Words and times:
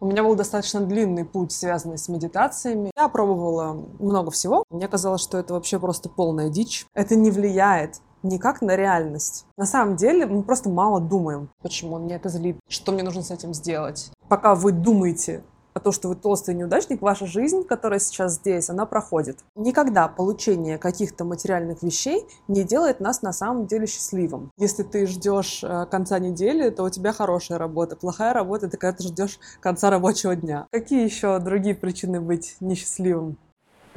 У 0.00 0.06
меня 0.06 0.22
был 0.22 0.34
достаточно 0.34 0.80
длинный 0.80 1.24
путь, 1.24 1.52
связанный 1.52 1.98
с 1.98 2.08
медитациями. 2.08 2.90
Я 2.96 3.08
пробовала 3.08 3.84
много 3.98 4.30
всего. 4.30 4.64
Мне 4.70 4.88
казалось, 4.88 5.22
что 5.22 5.38
это 5.38 5.54
вообще 5.54 5.78
просто 5.78 6.08
полная 6.08 6.48
дичь. 6.50 6.86
Это 6.94 7.14
не 7.16 7.30
влияет 7.30 8.00
никак 8.24 8.60
на 8.62 8.74
реальность. 8.74 9.46
На 9.56 9.66
самом 9.66 9.96
деле 9.96 10.26
мы 10.26 10.42
просто 10.42 10.68
мало 10.68 11.00
думаем, 11.00 11.50
почему 11.62 11.98
мне 11.98 12.16
это 12.16 12.28
злит, 12.28 12.58
что 12.68 12.90
мне 12.90 13.02
нужно 13.02 13.22
с 13.22 13.30
этим 13.30 13.54
сделать. 13.54 14.10
Пока 14.28 14.54
вы 14.54 14.72
думаете 14.72 15.44
а 15.74 15.80
то, 15.80 15.92
что 15.92 16.08
вы 16.08 16.14
толстый 16.14 16.54
неудачник, 16.54 17.02
ваша 17.02 17.26
жизнь, 17.26 17.64
которая 17.64 17.98
сейчас 17.98 18.34
здесь, 18.34 18.70
она 18.70 18.86
проходит. 18.86 19.40
Никогда 19.56 20.08
получение 20.08 20.78
каких-то 20.78 21.24
материальных 21.24 21.82
вещей 21.82 22.24
не 22.48 22.62
делает 22.62 23.00
нас 23.00 23.22
на 23.22 23.32
самом 23.32 23.66
деле 23.66 23.86
счастливым. 23.86 24.50
Если 24.56 24.84
ты 24.84 25.06
ждешь 25.06 25.62
э, 25.62 25.86
конца 25.90 26.18
недели, 26.18 26.70
то 26.70 26.84
у 26.84 26.90
тебя 26.90 27.12
хорошая 27.12 27.58
работа. 27.58 27.96
Плохая 27.96 28.32
работа— 28.32 28.66
это 28.68 28.76
когда 28.76 28.96
ты 28.96 29.04
ждешь 29.04 29.38
конца 29.60 29.90
рабочего 29.90 30.36
дня. 30.36 30.66
Какие 30.70 31.04
еще 31.04 31.38
другие 31.40 31.74
причины 31.74 32.20
быть 32.20 32.56
несчастливым? 32.60 33.36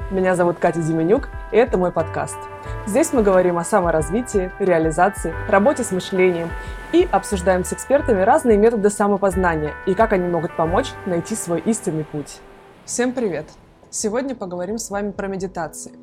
Меня 0.10 0.38
зовут 0.38 0.58
Катя 0.58 0.82
Зименюк, 0.82 1.28
и 1.52 1.58
это 1.58 1.78
мой 1.78 1.92
подкаст. 1.92 2.38
Здесь 2.86 3.12
мы 3.12 3.24
говорим 3.24 3.58
о 3.58 3.66
саморазвитии, 3.66 4.52
реализации, 4.58 5.34
работе 5.50 5.84
с 5.84 5.92
мышлением 5.92 6.50
и 6.94 7.06
обсуждаем 7.12 7.66
с 7.66 7.74
экспертами 7.74 8.22
разные 8.22 8.58
методы 8.58 8.90
самопознания 8.90 9.74
и 9.86 9.94
как 9.96 10.14
они 10.14 10.30
могут 10.30 10.56
помочь 10.56 10.94
найти 11.06 11.36
свой 11.36 11.60
истинный 11.60 12.06
путь. 12.06 12.40
Всем 12.86 13.12
привет! 13.12 13.48
Сегодня 13.90 14.36
поговорим 14.36 14.78
с 14.78 14.90
вами 14.90 15.12
про 15.12 15.28
медитации. 15.28 15.94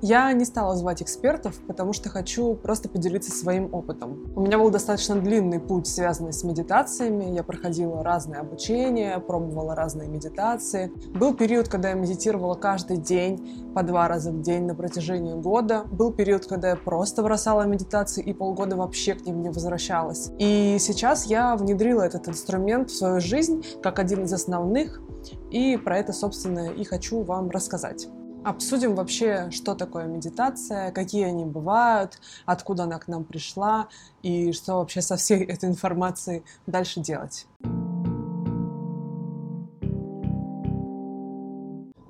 Я 0.00 0.32
не 0.32 0.44
стала 0.44 0.76
звать 0.76 1.02
экспертов, 1.02 1.54
потому 1.66 1.92
что 1.92 2.08
хочу 2.08 2.54
просто 2.54 2.88
поделиться 2.88 3.32
своим 3.32 3.74
опытом. 3.74 4.32
У 4.34 4.40
меня 4.40 4.58
был 4.58 4.70
достаточно 4.70 5.16
длинный 5.16 5.60
путь, 5.60 5.86
связанный 5.86 6.32
с 6.32 6.42
медитациями. 6.42 7.34
Я 7.34 7.42
проходила 7.42 8.02
разные 8.02 8.40
обучения, 8.40 9.18
пробовала 9.18 9.74
разные 9.74 10.08
медитации. 10.08 10.90
Был 11.14 11.34
период, 11.34 11.68
когда 11.68 11.90
я 11.90 11.94
медитировала 11.94 12.54
каждый 12.54 12.96
день, 12.96 13.64
по 13.74 13.82
два 13.82 14.08
раза 14.08 14.30
в 14.30 14.40
день 14.40 14.64
на 14.64 14.74
протяжении 14.74 15.34
года. 15.34 15.84
Был 15.90 16.12
период, 16.12 16.46
когда 16.46 16.70
я 16.70 16.76
просто 16.76 17.22
бросала 17.22 17.62
медитации 17.62 18.22
и 18.22 18.32
полгода 18.32 18.76
вообще 18.76 19.14
к 19.14 19.26
ним 19.26 19.42
не 19.42 19.48
возвращалась. 19.48 20.30
И 20.38 20.76
сейчас 20.78 21.26
я 21.26 21.56
внедрила 21.56 22.02
этот 22.02 22.28
инструмент 22.28 22.90
в 22.90 22.96
свою 22.96 23.20
жизнь 23.20 23.64
как 23.82 23.98
один 23.98 24.24
из 24.24 24.32
основных, 24.32 25.00
и 25.50 25.76
про 25.76 25.98
это, 25.98 26.12
собственно, 26.12 26.70
и 26.70 26.84
хочу 26.84 27.22
вам 27.22 27.50
рассказать. 27.50 28.08
Обсудим 28.44 28.94
вообще, 28.94 29.50
что 29.50 29.74
такое 29.74 30.04
медитация, 30.04 30.92
какие 30.92 31.24
они 31.24 31.46
бывают, 31.46 32.18
откуда 32.44 32.82
она 32.82 32.98
к 32.98 33.08
нам 33.08 33.24
пришла 33.24 33.88
и 34.22 34.52
что 34.52 34.74
вообще 34.74 35.00
со 35.00 35.16
всей 35.16 35.44
этой 35.46 35.70
информацией 35.70 36.44
дальше 36.66 37.00
делать. 37.00 37.46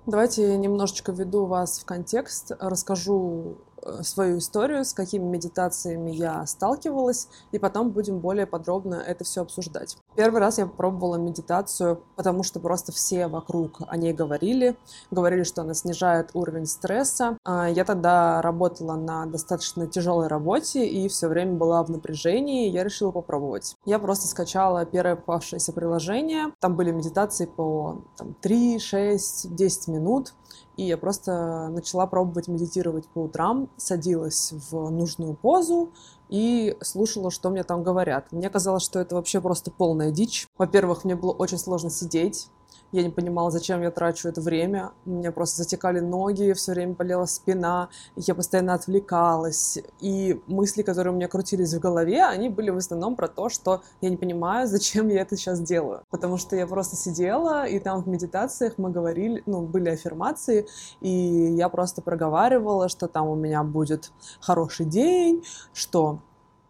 Давайте 0.07 0.59
немножечко 0.59 1.13
введу 1.13 1.47
вас 1.47 1.79
в 1.79 1.87
контекст, 1.87 2.53
расскажу 2.59 3.57
свою 4.03 4.39
историю, 4.39 4.85
с 4.85 4.93
какими 4.93 5.25
медитациями 5.25 6.11
я 6.11 6.45
сталкивалась, 6.47 7.29
и 7.53 7.59
потом 7.59 7.91
будем 7.91 8.19
более 8.19 8.47
подробно 8.47 8.95
это 8.95 9.25
все 9.25 9.43
обсуждать. 9.43 9.97
Первый 10.17 10.41
раз 10.41 10.59
я 10.59 10.67
попробовала 10.67 11.17
медитацию, 11.17 12.03
потому 12.17 12.43
что 12.43 12.61
просто 12.61 12.93
все 12.93 13.27
вокруг 13.27 13.81
о 13.87 13.97
ней 13.97 14.13
говорили, 14.13 14.77
говорили, 15.11 15.43
что 15.43 15.63
она 15.63 15.75
снижает 15.75 16.31
уровень 16.35 16.67
стресса. 16.67 17.39
А, 17.45 17.69
я 17.69 17.85
тогда 17.85 18.41
работала 18.43 18.95
на 18.95 19.27
достаточно 19.27 19.87
тяжелой 19.87 20.29
работе 20.29 20.87
и 20.87 21.09
все 21.09 21.29
время 21.29 21.55
была 21.55 21.83
в 21.83 21.91
напряжении, 21.91 22.71
я 22.71 22.85
решила 22.85 23.11
попробовать. 23.11 23.77
Я 23.85 23.99
просто 23.99 24.27
скачала 24.27 24.85
первое 24.85 25.17
попавшееся 25.17 25.73
приложение, 25.73 26.53
там 26.61 26.77
были 26.77 26.91
медитации 26.91 27.47
по 27.47 28.03
там, 28.17 28.35
3, 28.41 28.79
6, 28.79 29.55
10 29.55 29.89
минут, 29.89 30.35
и 30.77 30.85
я 30.85 30.97
просто 30.97 31.69
начала 31.71 32.07
пробовать 32.07 32.49
медитировать 32.49 33.07
по 33.09 33.21
утрам, 33.21 33.69
садилась 33.77 34.53
в 34.71 34.91
нужную 34.91 35.35
позу 35.35 35.93
и 36.29 36.77
слушала, 36.81 37.31
что 37.31 37.51
мне 37.51 37.63
там 37.65 37.83
говорят. 37.83 38.33
Мне 38.33 38.51
казалось, 38.51 38.83
что 38.83 38.99
это 38.99 39.15
вообще 39.15 39.41
просто 39.41 39.71
полная 39.71 40.11
дичь. 40.11 40.49
Во-первых, 40.59 41.05
мне 41.05 41.17
было 41.17 41.33
очень 41.33 41.59
сложно 41.59 41.91
сидеть, 41.91 42.49
я 42.95 43.03
не 43.03 43.11
понимала, 43.11 43.51
зачем 43.51 43.83
я 43.83 43.91
трачу 43.91 44.29
это 44.29 44.41
время. 44.41 44.93
У 45.05 45.11
меня 45.11 45.33
просто 45.33 45.65
затекали 45.65 45.99
ноги, 45.99 46.53
все 46.53 46.73
время 46.73 46.95
болела 46.95 47.27
спина, 47.27 47.89
я 48.15 48.37
постоянно 48.37 48.75
отвлекалась. 48.75 49.79
И 50.01 50.41
мысли, 50.47 50.83
которые 50.83 51.13
у 51.13 51.17
меня 51.17 51.27
крутились 51.27 51.75
в 51.75 51.81
голове, 51.81 52.25
они 52.25 52.49
были 52.49 52.71
в 52.71 52.77
основном 52.77 53.17
про 53.17 53.27
то, 53.27 53.49
что 53.49 53.83
я 54.01 54.11
не 54.11 54.17
понимаю, 54.17 54.69
зачем 54.69 55.09
я 55.09 55.23
это 55.23 55.37
сейчас 55.37 55.61
делаю. 55.61 56.03
Потому 56.11 56.39
что 56.39 56.55
я 56.55 56.69
просто 56.69 56.95
сидела, 56.95 57.67
и 57.67 57.81
там 57.81 58.01
в 58.01 58.09
медитациях 58.09 58.75
мы 58.79 58.91
говорили, 58.91 59.43
ну, 59.47 59.63
были 59.63 59.89
аффирмации, 59.89 60.69
и 61.01 61.11
я 61.11 61.69
просто 61.69 62.01
проговаривала, 62.01 62.89
что 62.89 63.09
там 63.09 63.27
у 63.27 63.35
меня 63.35 63.65
будет 63.65 64.13
хороший 64.41 64.87
день, 64.87 65.43
что 65.73 66.21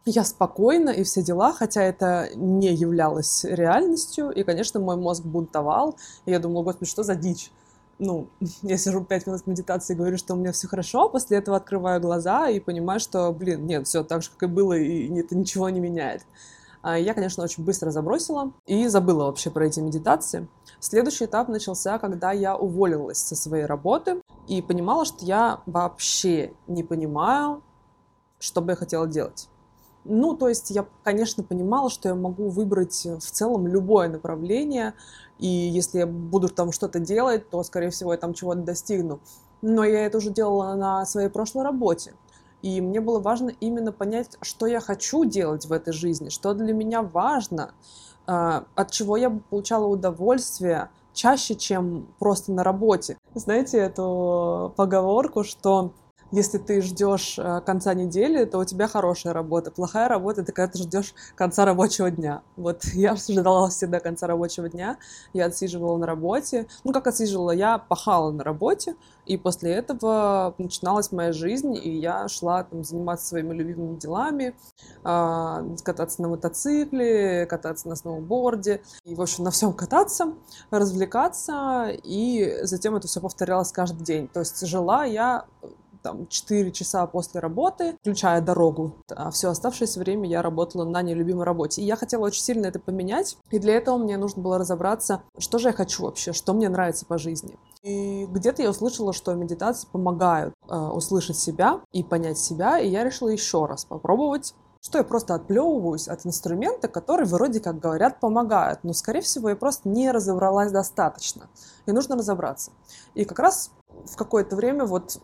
я 0.06 0.24
спокойна 0.24 0.90
и 0.90 1.02
все 1.02 1.22
дела, 1.22 1.52
хотя 1.52 1.82
это 1.82 2.28
не 2.34 2.72
являлось 2.72 3.44
реальностью. 3.44 4.30
И, 4.30 4.42
конечно, 4.42 4.80
мой 4.80 4.96
мозг 4.96 5.24
бунтовал. 5.24 5.96
И 6.26 6.30
я 6.30 6.38
думала, 6.38 6.62
господи, 6.62 6.90
что 6.90 7.02
за 7.02 7.14
дичь? 7.14 7.50
Ну, 7.98 8.28
я 8.62 8.76
сижу 8.76 9.02
пять 9.04 9.26
минут 9.26 9.46
медитации 9.46 9.94
и 9.94 9.96
говорю, 9.96 10.18
что 10.18 10.34
у 10.34 10.36
меня 10.36 10.52
все 10.52 10.68
хорошо, 10.68 11.04
а 11.04 11.08
после 11.08 11.38
этого 11.38 11.56
открываю 11.56 12.00
глаза 12.00 12.48
и 12.48 12.60
понимаю, 12.60 13.00
что, 13.00 13.32
блин, 13.32 13.66
нет, 13.66 13.86
все 13.86 14.04
так 14.04 14.22
же, 14.22 14.30
как 14.30 14.48
и 14.48 14.52
было, 14.52 14.74
и 14.74 15.12
это 15.18 15.36
ничего 15.36 15.68
не 15.70 15.80
меняет. 15.80 16.22
А 16.82 16.98
я, 16.98 17.14
конечно, 17.14 17.42
очень 17.42 17.64
быстро 17.64 17.90
забросила 17.90 18.52
и 18.66 18.88
забыла 18.88 19.24
вообще 19.24 19.50
про 19.50 19.66
эти 19.66 19.80
медитации. 19.80 20.48
Следующий 20.80 21.24
этап 21.24 21.48
начался, 21.48 21.98
когда 21.98 22.32
я 22.32 22.56
уволилась 22.56 23.16
со 23.16 23.34
своей 23.34 23.64
работы 23.64 24.20
и 24.48 24.60
понимала, 24.60 25.06
что 25.06 25.24
я 25.24 25.62
вообще 25.64 26.52
не 26.66 26.82
понимаю, 26.82 27.62
что 28.38 28.60
бы 28.60 28.72
я 28.72 28.76
хотела 28.76 29.06
делать. 29.06 29.48
Ну, 30.04 30.36
то 30.36 30.48
есть 30.48 30.70
я, 30.70 30.86
конечно, 31.02 31.42
понимала, 31.42 31.88
что 31.88 32.08
я 32.08 32.14
могу 32.14 32.48
выбрать 32.48 33.06
в 33.06 33.30
целом 33.30 33.66
любое 33.66 34.08
направление, 34.08 34.94
и 35.38 35.46
если 35.46 35.98
я 35.98 36.06
буду 36.06 36.48
там 36.48 36.72
что-то 36.72 36.98
делать, 36.98 37.48
то, 37.48 37.62
скорее 37.62 37.90
всего, 37.90 38.12
я 38.12 38.18
там 38.18 38.34
чего-то 38.34 38.60
достигну. 38.60 39.20
Но 39.62 39.82
я 39.84 40.04
это 40.06 40.18
уже 40.18 40.30
делала 40.30 40.74
на 40.74 41.06
своей 41.06 41.28
прошлой 41.28 41.64
работе. 41.64 42.14
И 42.62 42.80
мне 42.80 43.00
было 43.00 43.18
важно 43.18 43.50
именно 43.60 43.92
понять, 43.92 44.38
что 44.40 44.66
я 44.66 44.80
хочу 44.80 45.24
делать 45.24 45.66
в 45.66 45.72
этой 45.72 45.92
жизни, 45.92 46.28
что 46.28 46.54
для 46.54 46.72
меня 46.72 47.02
важно, 47.02 47.72
а, 48.26 48.64
от 48.74 48.90
чего 48.90 49.16
я 49.16 49.30
получала 49.30 49.86
удовольствие 49.86 50.88
чаще, 51.12 51.54
чем 51.54 52.08
просто 52.18 52.52
на 52.52 52.64
работе. 52.64 53.18
Знаете 53.34 53.78
эту 53.78 54.72
поговорку, 54.76 55.44
что 55.44 55.92
если 56.34 56.58
ты 56.58 56.82
ждешь 56.82 57.38
э, 57.38 57.60
конца 57.64 57.94
недели, 57.94 58.44
то 58.44 58.58
у 58.58 58.64
тебя 58.64 58.88
хорошая 58.88 59.32
работа. 59.32 59.70
Плохая 59.70 60.08
работа— 60.08 60.40
это 60.42 60.52
когда 60.52 60.72
ты 60.72 60.78
ждешь 60.78 61.14
конца 61.36 61.64
рабочего 61.64 62.10
дня. 62.10 62.42
Вот 62.56 62.84
я 62.92 63.14
ждала 63.14 63.68
всегда 63.68 64.00
конца 64.00 64.26
рабочего 64.26 64.68
дня. 64.68 64.98
Я 65.32 65.46
отсиживала 65.46 65.96
на 65.96 66.06
работе. 66.06 66.66
Ну, 66.82 66.92
как 66.92 67.06
отсиживала? 67.06 67.52
Я 67.52 67.78
пахала 67.78 68.32
на 68.32 68.42
работе, 68.42 68.96
и 69.26 69.36
после 69.36 69.74
этого 69.74 70.54
начиналась 70.58 71.12
моя 71.12 71.32
жизнь, 71.32 71.76
и 71.76 71.98
я 71.98 72.26
шла 72.26 72.64
там, 72.64 72.82
заниматься 72.82 73.28
своими 73.28 73.54
любимыми 73.54 73.96
делами, 73.96 74.56
э, 75.04 75.76
кататься 75.84 76.20
на 76.20 76.28
мотоцикле, 76.28 77.46
кататься 77.46 77.88
на 77.88 77.94
сноуборде, 77.94 78.82
и, 79.04 79.14
в 79.14 79.22
общем, 79.22 79.44
на 79.44 79.52
всем 79.52 79.72
кататься, 79.72 80.34
развлекаться, 80.70 81.90
и 82.02 82.58
затем 82.62 82.96
это 82.96 83.06
все 83.06 83.20
повторялось 83.20 83.70
каждый 83.70 84.02
день. 84.02 84.26
То 84.26 84.40
есть 84.40 84.66
жила 84.66 85.04
я 85.04 85.44
там 86.04 86.28
4 86.28 86.70
часа 86.70 87.06
после 87.06 87.40
работы, 87.40 87.96
включая 88.00 88.40
дорогу. 88.42 88.94
А 89.08 89.30
все 89.30 89.48
оставшееся 89.48 89.98
время 89.98 90.28
я 90.28 90.42
работала 90.42 90.84
на 90.84 91.02
нелюбимой 91.02 91.44
работе. 91.44 91.80
И 91.80 91.86
я 91.86 91.96
хотела 91.96 92.26
очень 92.26 92.42
сильно 92.42 92.66
это 92.66 92.78
поменять. 92.78 93.38
И 93.50 93.58
для 93.58 93.74
этого 93.74 93.96
мне 93.96 94.18
нужно 94.18 94.42
было 94.42 94.58
разобраться, 94.58 95.22
что 95.38 95.58
же 95.58 95.68
я 95.68 95.72
хочу 95.72 96.04
вообще, 96.04 96.32
что 96.32 96.52
мне 96.52 96.68
нравится 96.68 97.06
по 97.06 97.16
жизни. 97.16 97.58
И 97.82 98.26
где-то 98.26 98.62
я 98.62 98.70
услышала, 98.70 99.12
что 99.12 99.34
медитации 99.34 99.88
помогают 99.90 100.54
э, 100.68 100.76
услышать 100.76 101.38
себя 101.38 101.80
и 101.92 102.04
понять 102.04 102.38
себя. 102.38 102.78
И 102.78 102.88
я 102.88 103.02
решила 103.02 103.30
еще 103.30 103.64
раз 103.64 103.86
попробовать 103.86 104.54
что 104.86 104.98
я 104.98 105.04
просто 105.04 105.34
отплевываюсь 105.34 106.08
от 106.08 106.26
инструмента, 106.26 106.88
который 106.88 107.24
вроде 107.24 107.58
как 107.58 107.78
говорят 107.78 108.20
помогает, 108.20 108.80
но, 108.82 108.92
скорее 108.92 109.22
всего, 109.22 109.48
я 109.48 109.56
просто 109.56 109.88
не 109.88 110.10
разобралась 110.10 110.72
достаточно. 110.72 111.48
И 111.86 111.92
нужно 111.92 112.16
разобраться. 112.16 112.70
И 113.14 113.24
как 113.24 113.38
раз 113.38 113.70
в 114.04 114.14
какое-то 114.16 114.56
время 114.56 114.84
вот 114.84 115.18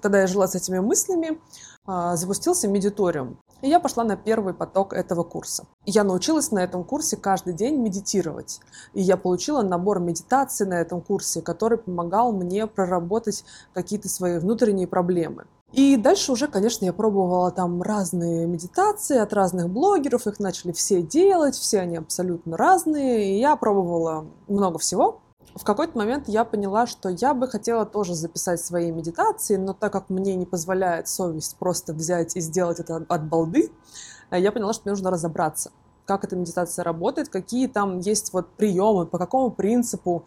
когда 0.00 0.20
я 0.20 0.26
жила 0.26 0.46
с 0.46 0.54
этими 0.54 0.78
мыслями, 0.78 1.40
а, 1.86 2.16
запустился 2.16 2.68
медиториум. 2.68 3.38
И 3.62 3.68
я 3.68 3.78
пошла 3.78 4.04
на 4.04 4.16
первый 4.16 4.54
поток 4.54 4.92
этого 4.92 5.22
курса. 5.22 5.66
Я 5.84 6.04
научилась 6.04 6.50
на 6.50 6.60
этом 6.60 6.84
курсе 6.84 7.16
каждый 7.16 7.52
день 7.52 7.76
медитировать. 7.76 8.60
И 8.94 9.02
я 9.02 9.16
получила 9.16 9.62
набор 9.62 10.00
медитаций 10.00 10.66
на 10.66 10.74
этом 10.74 11.02
курсе, 11.02 11.42
который 11.42 11.78
помогал 11.78 12.32
мне 12.32 12.66
проработать 12.66 13.44
какие-то 13.74 14.08
свои 14.08 14.38
внутренние 14.38 14.86
проблемы. 14.86 15.44
И 15.72 15.96
дальше 15.96 16.32
уже, 16.32 16.48
конечно, 16.48 16.84
я 16.84 16.92
пробовала 16.92 17.50
там 17.52 17.80
разные 17.82 18.46
медитации 18.46 19.18
от 19.18 19.32
разных 19.32 19.68
блогеров, 19.68 20.26
их 20.26 20.40
начали 20.40 20.72
все 20.72 21.00
делать, 21.00 21.54
все 21.54 21.80
они 21.80 21.96
абсолютно 21.96 22.56
разные, 22.56 23.32
и 23.32 23.38
я 23.38 23.54
пробовала 23.54 24.26
много 24.48 24.78
всего. 24.78 25.20
В 25.54 25.64
какой-то 25.64 25.98
момент 25.98 26.28
я 26.28 26.44
поняла, 26.44 26.86
что 26.86 27.08
я 27.08 27.34
бы 27.34 27.48
хотела 27.48 27.84
тоже 27.84 28.14
записать 28.14 28.60
свои 28.60 28.90
медитации, 28.92 29.56
но 29.56 29.72
так 29.72 29.92
как 29.92 30.08
мне 30.08 30.36
не 30.36 30.46
позволяет 30.46 31.08
совесть 31.08 31.56
просто 31.58 31.92
взять 31.92 32.36
и 32.36 32.40
сделать 32.40 32.78
это 32.78 33.04
от 33.08 33.24
балды, 33.24 33.70
э, 34.30 34.40
я 34.40 34.52
поняла, 34.52 34.72
что 34.72 34.82
мне 34.84 34.92
нужно 34.92 35.10
разобраться, 35.10 35.72
как 36.06 36.24
эта 36.24 36.36
медитация 36.36 36.84
работает, 36.84 37.28
какие 37.28 37.66
там 37.66 37.98
есть 37.98 38.32
вот 38.32 38.48
приемы, 38.50 39.06
по 39.06 39.18
какому 39.18 39.50
принципу 39.50 40.24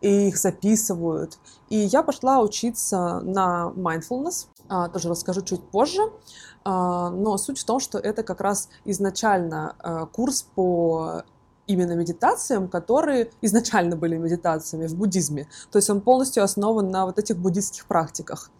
и 0.00 0.28
их 0.28 0.36
записывают. 0.36 1.38
И 1.70 1.78
я 1.78 2.02
пошла 2.02 2.40
учиться 2.40 3.20
на 3.20 3.72
mindfulness, 3.74 4.48
а, 4.68 4.88
тоже 4.88 5.08
расскажу 5.08 5.40
чуть 5.42 5.62
позже. 5.62 6.02
А, 6.64 7.10
но 7.10 7.36
суть 7.38 7.58
в 7.58 7.64
том, 7.64 7.80
что 7.80 7.98
это 7.98 8.22
как 8.22 8.40
раз 8.40 8.68
изначально 8.84 9.76
а, 9.78 10.06
курс 10.06 10.46
по 10.54 11.22
именно 11.66 11.92
медитациям, 11.92 12.68
которые 12.68 13.30
изначально 13.42 13.96
были 13.96 14.16
медитациями 14.16 14.86
в 14.86 14.94
буддизме. 14.94 15.48
То 15.70 15.78
есть 15.78 15.90
он 15.90 16.00
полностью 16.00 16.42
основан 16.42 16.90
на 16.90 17.06
вот 17.06 17.18
этих 17.18 17.36
буддистских 17.38 17.86
практиках. 17.86 18.50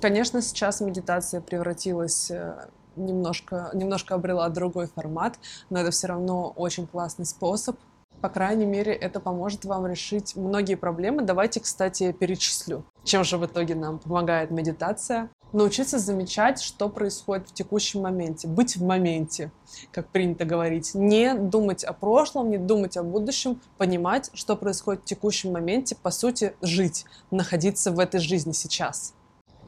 Конечно, 0.00 0.40
сейчас 0.42 0.80
медитация 0.80 1.40
превратилась 1.40 2.30
э, 2.30 2.68
немножко, 2.94 3.70
немножко 3.74 4.14
обрела 4.14 4.48
другой 4.48 4.86
формат, 4.86 5.38
но 5.70 5.80
это 5.80 5.90
все 5.90 6.06
равно 6.06 6.52
очень 6.54 6.86
классный 6.86 7.26
способ. 7.26 7.76
По 8.20 8.28
крайней 8.28 8.66
мере, 8.66 8.92
это 8.92 9.20
поможет 9.20 9.64
вам 9.64 9.86
решить 9.86 10.34
многие 10.36 10.74
проблемы. 10.74 11.22
Давайте, 11.22 11.60
кстати, 11.60 12.12
перечислю. 12.12 12.84
Чем 13.04 13.22
же 13.24 13.38
в 13.38 13.46
итоге 13.46 13.74
нам 13.74 13.98
помогает 13.98 14.50
медитация? 14.50 15.30
Научиться 15.52 15.98
замечать, 15.98 16.60
что 16.60 16.88
происходит 16.88 17.48
в 17.48 17.54
текущем 17.54 18.02
моменте. 18.02 18.46
Быть 18.46 18.76
в 18.76 18.84
моменте, 18.84 19.50
как 19.92 20.08
принято 20.08 20.44
говорить. 20.44 20.94
Не 20.94 21.34
думать 21.34 21.84
о 21.84 21.92
прошлом, 21.92 22.50
не 22.50 22.58
думать 22.58 22.96
о 22.96 23.02
будущем. 23.02 23.60
Понимать, 23.78 24.30
что 24.34 24.56
происходит 24.56 25.02
в 25.02 25.04
текущем 25.06 25.52
моменте. 25.52 25.96
По 25.96 26.10
сути, 26.10 26.54
жить, 26.60 27.06
находиться 27.30 27.92
в 27.92 27.98
этой 27.98 28.20
жизни 28.20 28.52
сейчас 28.52 29.14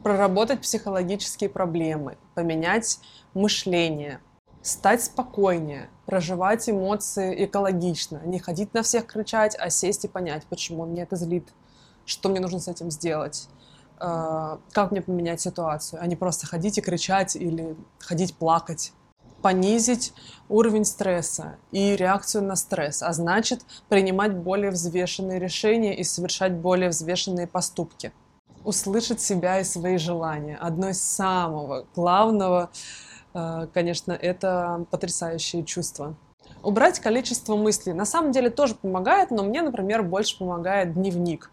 проработать 0.03 0.61
психологические 0.61 1.49
проблемы, 1.49 2.17
поменять 2.33 2.99
мышление, 3.33 4.19
стать 4.61 5.03
спокойнее, 5.03 5.89
проживать 6.05 6.69
эмоции 6.69 7.45
экологично, 7.45 8.21
не 8.25 8.39
ходить 8.39 8.73
на 8.73 8.83
всех 8.83 9.05
кричать, 9.05 9.55
а 9.59 9.69
сесть 9.69 10.05
и 10.05 10.07
понять, 10.07 10.45
почему 10.49 10.85
меня 10.85 11.03
это 11.03 11.15
злит, 11.15 11.49
что 12.05 12.29
мне 12.29 12.39
нужно 12.39 12.59
с 12.59 12.67
этим 12.67 12.91
сделать, 12.91 13.47
как 14.01 14.91
мне 14.91 15.01
поменять 15.01 15.41
ситуацию, 15.41 16.01
а 16.01 16.07
не 16.07 16.15
просто 16.15 16.47
ходить 16.47 16.77
и 16.77 16.81
кричать 16.81 17.35
или 17.35 17.75
ходить 17.99 18.35
плакать. 18.35 18.93
Понизить 19.43 20.13
уровень 20.49 20.85
стресса 20.85 21.57
и 21.71 21.95
реакцию 21.95 22.43
на 22.43 22.55
стресс, 22.55 23.03
а 23.03 23.13
значит 23.13 23.61
принимать 23.89 24.35
более 24.35 24.71
взвешенные 24.71 25.39
решения 25.39 25.97
и 25.97 26.03
совершать 26.03 26.53
более 26.53 26.89
взвешенные 26.89 27.47
поступки 27.47 28.11
услышать 28.63 29.21
себя 29.21 29.59
и 29.59 29.63
свои 29.63 29.97
желания. 29.97 30.57
Одно 30.57 30.89
из 30.89 31.01
самого 31.01 31.85
главного, 31.95 32.69
э, 33.33 33.67
конечно, 33.73 34.11
это 34.11 34.85
потрясающее 34.91 35.63
чувство. 35.63 36.15
Убрать 36.63 36.99
количество 36.99 37.55
мыслей. 37.55 37.93
На 37.93 38.05
самом 38.05 38.31
деле 38.31 38.49
тоже 38.49 38.75
помогает, 38.75 39.31
но 39.31 39.43
мне, 39.43 39.61
например, 39.61 40.03
больше 40.03 40.37
помогает 40.37 40.93
дневник 40.93 41.49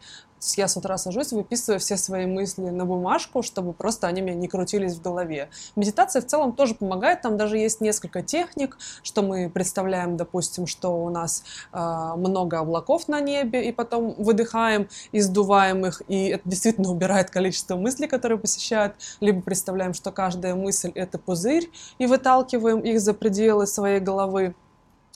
я 0.56 0.68
с 0.68 0.76
утра 0.76 0.98
сажусь, 0.98 1.32
выписываю 1.32 1.80
все 1.80 1.96
свои 1.96 2.26
мысли 2.26 2.62
на 2.62 2.84
бумажку, 2.84 3.42
чтобы 3.42 3.72
просто 3.72 4.06
они 4.06 4.22
мне 4.22 4.34
не 4.34 4.48
крутились 4.48 4.94
в 4.94 5.02
голове. 5.02 5.48
Медитация 5.76 6.22
в 6.22 6.26
целом 6.26 6.52
тоже 6.52 6.74
помогает, 6.74 7.22
там 7.22 7.36
даже 7.36 7.58
есть 7.58 7.80
несколько 7.80 8.22
техник, 8.22 8.78
что 9.02 9.22
мы 9.22 9.50
представляем, 9.50 10.16
допустим, 10.16 10.66
что 10.66 10.90
у 10.90 11.10
нас 11.10 11.44
э, 11.72 12.12
много 12.16 12.58
облаков 12.58 13.08
на 13.08 13.20
небе, 13.20 13.68
и 13.68 13.72
потом 13.72 14.14
выдыхаем 14.18 14.88
и 15.12 15.20
сдуваем 15.20 15.86
их, 15.86 16.02
и 16.08 16.28
это 16.28 16.48
действительно 16.48 16.90
убирает 16.90 17.30
количество 17.30 17.76
мыслей, 17.76 18.08
которые 18.08 18.38
посещают, 18.38 18.94
либо 19.20 19.42
представляем, 19.42 19.94
что 19.94 20.12
каждая 20.12 20.54
мысль— 20.54 20.92
это 20.94 21.18
пузырь, 21.18 21.70
и 21.98 22.06
выталкиваем 22.06 22.80
их 22.80 23.00
за 23.00 23.14
пределы 23.14 23.66
своей 23.66 24.00
головы. 24.00 24.54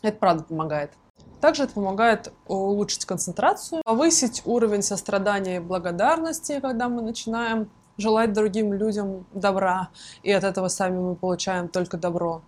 Это 0.02 0.18
правда 0.18 0.44
помогает. 0.44 0.90
Также 1.42 1.64
это 1.64 1.72
помогает 1.72 2.32
улучшить 2.46 3.04
концентрацию, 3.04 3.82
повысить 3.84 4.42
уровень 4.44 4.82
сострадания 4.82 5.56
и 5.56 5.58
благодарности, 5.58 6.60
когда 6.60 6.88
мы 6.88 7.02
начинаем 7.02 7.68
желать 7.98 8.32
другим 8.32 8.72
людям 8.72 9.26
добра, 9.34 9.88
и 10.22 10.30
от 10.30 10.44
этого 10.44 10.68
сами 10.68 11.00
мы 11.00 11.16
получаем 11.16 11.66
только 11.66 11.96
добро. 11.96 12.42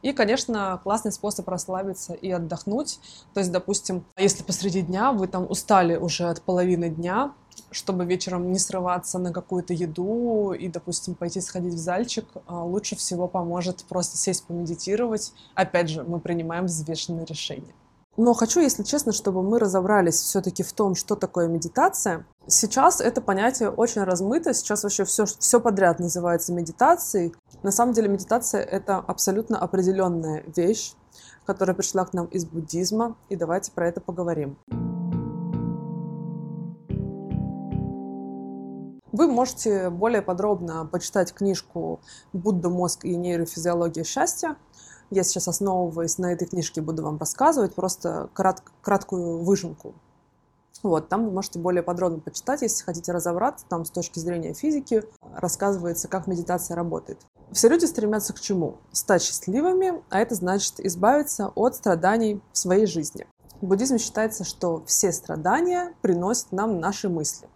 И, 0.00 0.14
конечно, 0.14 0.80
классный 0.82 1.12
способ 1.12 1.46
расслабиться 1.46 2.14
и 2.14 2.30
отдохнуть. 2.30 3.00
То 3.34 3.40
есть, 3.40 3.52
допустим, 3.52 4.06
если 4.16 4.42
посреди 4.42 4.80
дня 4.80 5.12
вы 5.12 5.28
там 5.28 5.44
устали 5.46 5.96
уже 5.96 6.30
от 6.30 6.40
половины 6.40 6.88
дня, 6.88 7.34
чтобы 7.70 8.06
вечером 8.06 8.50
не 8.50 8.58
срываться 8.58 9.18
на 9.18 9.30
какую-то 9.30 9.74
еду 9.74 10.52
и, 10.52 10.68
допустим, 10.68 11.14
пойти 11.14 11.42
сходить 11.42 11.74
в 11.74 11.78
зальчик, 11.78 12.24
а, 12.46 12.64
лучше 12.64 12.96
всего 12.96 13.28
поможет 13.28 13.84
просто 13.84 14.16
сесть 14.16 14.44
помедитировать. 14.44 15.34
Опять 15.54 15.90
же, 15.90 16.02
мы 16.02 16.18
принимаем 16.18 16.64
взвешенные 16.64 17.26
решения. 17.26 17.74
Но 18.18 18.34
хочу, 18.34 18.58
если 18.58 18.82
честно, 18.82 19.12
чтобы 19.12 19.44
мы 19.44 19.60
разобрались 19.60 20.16
все-таки 20.16 20.64
в 20.64 20.72
том, 20.72 20.96
что 20.96 21.14
такое 21.14 21.46
медитация. 21.46 22.26
Сейчас 22.48 23.00
это 23.00 23.20
понятие 23.20 23.70
очень 23.70 24.02
размыто, 24.02 24.52
сейчас 24.54 24.82
вообще 24.82 25.04
все, 25.04 25.24
все 25.24 25.60
подряд 25.60 26.00
называется 26.00 26.52
медитацией. 26.52 27.32
На 27.62 27.70
самом 27.70 27.92
деле 27.92 28.08
медитация— 28.08 28.60
это 28.64 28.96
абсолютно 28.96 29.56
определенная 29.60 30.42
вещь, 30.56 30.94
которая 31.46 31.76
пришла 31.76 32.04
к 32.06 32.12
нам 32.12 32.26
из 32.26 32.44
буддизма, 32.44 33.16
и 33.28 33.36
давайте 33.36 33.70
про 33.70 33.86
это 33.86 34.00
поговорим. 34.00 34.58
Вы 39.12 39.28
можете 39.28 39.90
более 39.90 40.22
подробно 40.22 40.86
почитать 40.86 41.32
книжку 41.32 42.00
«Будда, 42.32 42.68
мозг 42.68 43.04
и 43.04 43.14
нейрофизиология 43.14 44.02
счастья», 44.02 44.56
я 45.10 45.22
сейчас, 45.22 45.48
основываясь 45.48 46.18
на 46.18 46.32
этой 46.32 46.46
книжке, 46.46 46.80
буду 46.80 47.02
вам 47.02 47.18
рассказывать 47.18 47.74
просто 47.74 48.28
крат, 48.34 48.62
краткую 48.82 49.38
выжимку. 49.42 49.94
Вот, 50.82 51.08
там 51.08 51.24
вы 51.24 51.32
можете 51.32 51.58
более 51.58 51.82
подробно 51.82 52.20
почитать, 52.20 52.62
если 52.62 52.84
хотите 52.84 53.10
разобраться, 53.10 53.66
там 53.68 53.84
с 53.84 53.90
точки 53.90 54.20
зрения 54.20 54.54
физики 54.54 55.02
рассказывается, 55.34 56.06
как 56.06 56.26
медитация 56.26 56.76
работает. 56.76 57.18
Все 57.50 57.68
люди 57.68 57.86
стремятся 57.86 58.32
к 58.32 58.40
чему? 58.40 58.76
Стать 58.92 59.22
счастливыми, 59.22 60.02
а 60.10 60.20
это 60.20 60.34
значит 60.34 60.78
избавиться 60.78 61.50
от 61.54 61.74
страданий 61.74 62.40
в 62.52 62.58
своей 62.58 62.86
жизни. 62.86 63.26
В 63.60 63.66
буддизме 63.66 63.98
считается, 63.98 64.44
что 64.44 64.84
все 64.86 65.10
страдания 65.10 65.94
приносят 66.00 66.52
нам 66.52 66.78
наши 66.78 67.08
мысли. 67.08 67.48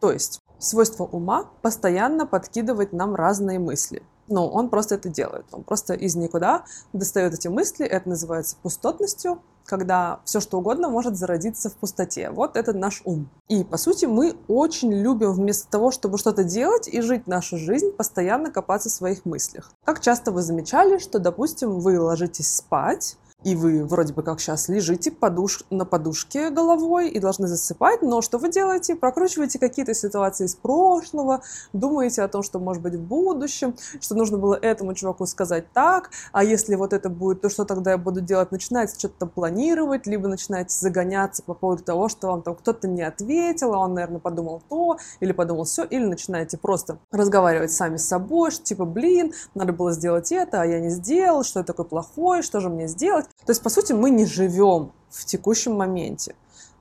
То 0.00 0.10
есть 0.10 0.40
свойство 0.58 1.04
ума 1.04 1.48
постоянно 1.62 2.26
подкидывать 2.26 2.92
нам 2.92 3.14
разные 3.14 3.60
мысли– 3.60 4.02
ну, 4.28 4.46
он 4.46 4.68
просто 4.68 4.96
это 4.96 5.08
делает. 5.08 5.46
Он 5.52 5.62
просто 5.62 5.94
из 5.94 6.16
никуда 6.16 6.64
достает 6.92 7.34
эти 7.34 7.48
мысли. 7.48 7.86
Это 7.86 8.08
называется 8.08 8.56
пустотностью, 8.62 9.40
когда 9.64 10.20
все 10.24 10.40
что 10.40 10.58
угодно 10.58 10.88
может 10.88 11.16
зародиться 11.16 11.70
в 11.70 11.74
пустоте. 11.74 12.30
Вот 12.30 12.56
это 12.56 12.72
наш 12.72 13.02
ум. 13.04 13.28
И, 13.48 13.64
по 13.64 13.76
сути, 13.76 14.06
мы 14.06 14.36
очень 14.48 14.92
любим 14.92 15.32
вместо 15.32 15.68
того, 15.70 15.90
чтобы 15.90 16.18
что-то 16.18 16.44
делать 16.44 16.88
и 16.88 17.00
жить 17.00 17.26
нашу 17.26 17.58
жизнь, 17.58 17.92
постоянно 17.92 18.50
копаться 18.50 18.88
в 18.88 18.92
своих 18.92 19.24
мыслях. 19.24 19.72
Как 19.84 20.00
часто 20.00 20.30
вы 20.30 20.42
замечали, 20.42 20.98
что, 20.98 21.18
допустим, 21.18 21.78
вы 21.78 22.00
ложитесь 22.00 22.54
спать, 22.54 23.16
и 23.46 23.54
вы 23.54 23.84
вроде 23.84 24.12
бы 24.12 24.24
как 24.24 24.40
сейчас 24.40 24.68
лежите 24.68 25.12
подуш... 25.12 25.62
на 25.70 25.84
подушке 25.84 26.50
головой 26.50 27.10
и 27.10 27.20
должны 27.20 27.46
засыпать, 27.46 28.02
но 28.02 28.20
что 28.20 28.38
вы 28.38 28.50
делаете? 28.50 28.96
Прокручиваете 28.96 29.60
какие-то 29.60 29.94
ситуации 29.94 30.46
из 30.46 30.56
прошлого, 30.56 31.42
думаете 31.72 32.22
о 32.22 32.28
том, 32.28 32.42
что 32.42 32.58
может 32.58 32.82
быть 32.82 32.96
в 32.96 33.00
будущем, 33.00 33.76
что 34.00 34.16
нужно 34.16 34.38
было 34.38 34.58
этому 34.60 34.94
чуваку 34.94 35.26
сказать 35.26 35.72
так, 35.72 36.10
а 36.32 36.42
если 36.42 36.74
вот 36.74 36.92
это 36.92 37.08
будет, 37.08 37.40
то 37.40 37.48
что 37.48 37.64
тогда 37.64 37.92
я 37.92 37.98
буду 37.98 38.20
делать? 38.20 38.50
Начинаете 38.50 38.98
что-то 38.98 39.26
планировать, 39.26 40.08
либо 40.08 40.26
начинаете 40.26 40.74
загоняться 40.76 41.44
по 41.44 41.54
поводу 41.54 41.84
того, 41.84 42.08
что 42.08 42.26
вам 42.26 42.42
там 42.42 42.56
кто-то 42.56 42.88
не 42.88 43.02
ответил, 43.02 43.74
а 43.74 43.78
он, 43.78 43.94
наверное, 43.94 44.18
подумал 44.18 44.60
то, 44.68 44.96
или 45.20 45.30
подумал 45.30 45.66
все, 45.66 45.84
или 45.84 46.04
начинаете 46.04 46.58
просто 46.58 46.98
разговаривать 47.12 47.70
сами 47.70 47.96
с 47.96 48.08
собой, 48.08 48.50
что 48.50 48.64
типа, 48.64 48.86
блин, 48.86 49.34
надо 49.54 49.72
было 49.72 49.92
сделать 49.92 50.32
это, 50.32 50.62
а 50.62 50.66
я 50.66 50.80
не 50.80 50.90
сделал, 50.90 51.44
что 51.44 51.60
я 51.60 51.64
такой 51.64 51.84
плохой, 51.84 52.42
что 52.42 52.58
же 52.58 52.68
мне 52.70 52.88
сделать? 52.88 53.26
То 53.44 53.50
есть, 53.50 53.62
по 53.62 53.70
сути, 53.70 53.92
мы 53.92 54.10
не 54.10 54.26
живем 54.26 54.92
в 55.10 55.24
текущем 55.24 55.74
моменте. 55.74 56.34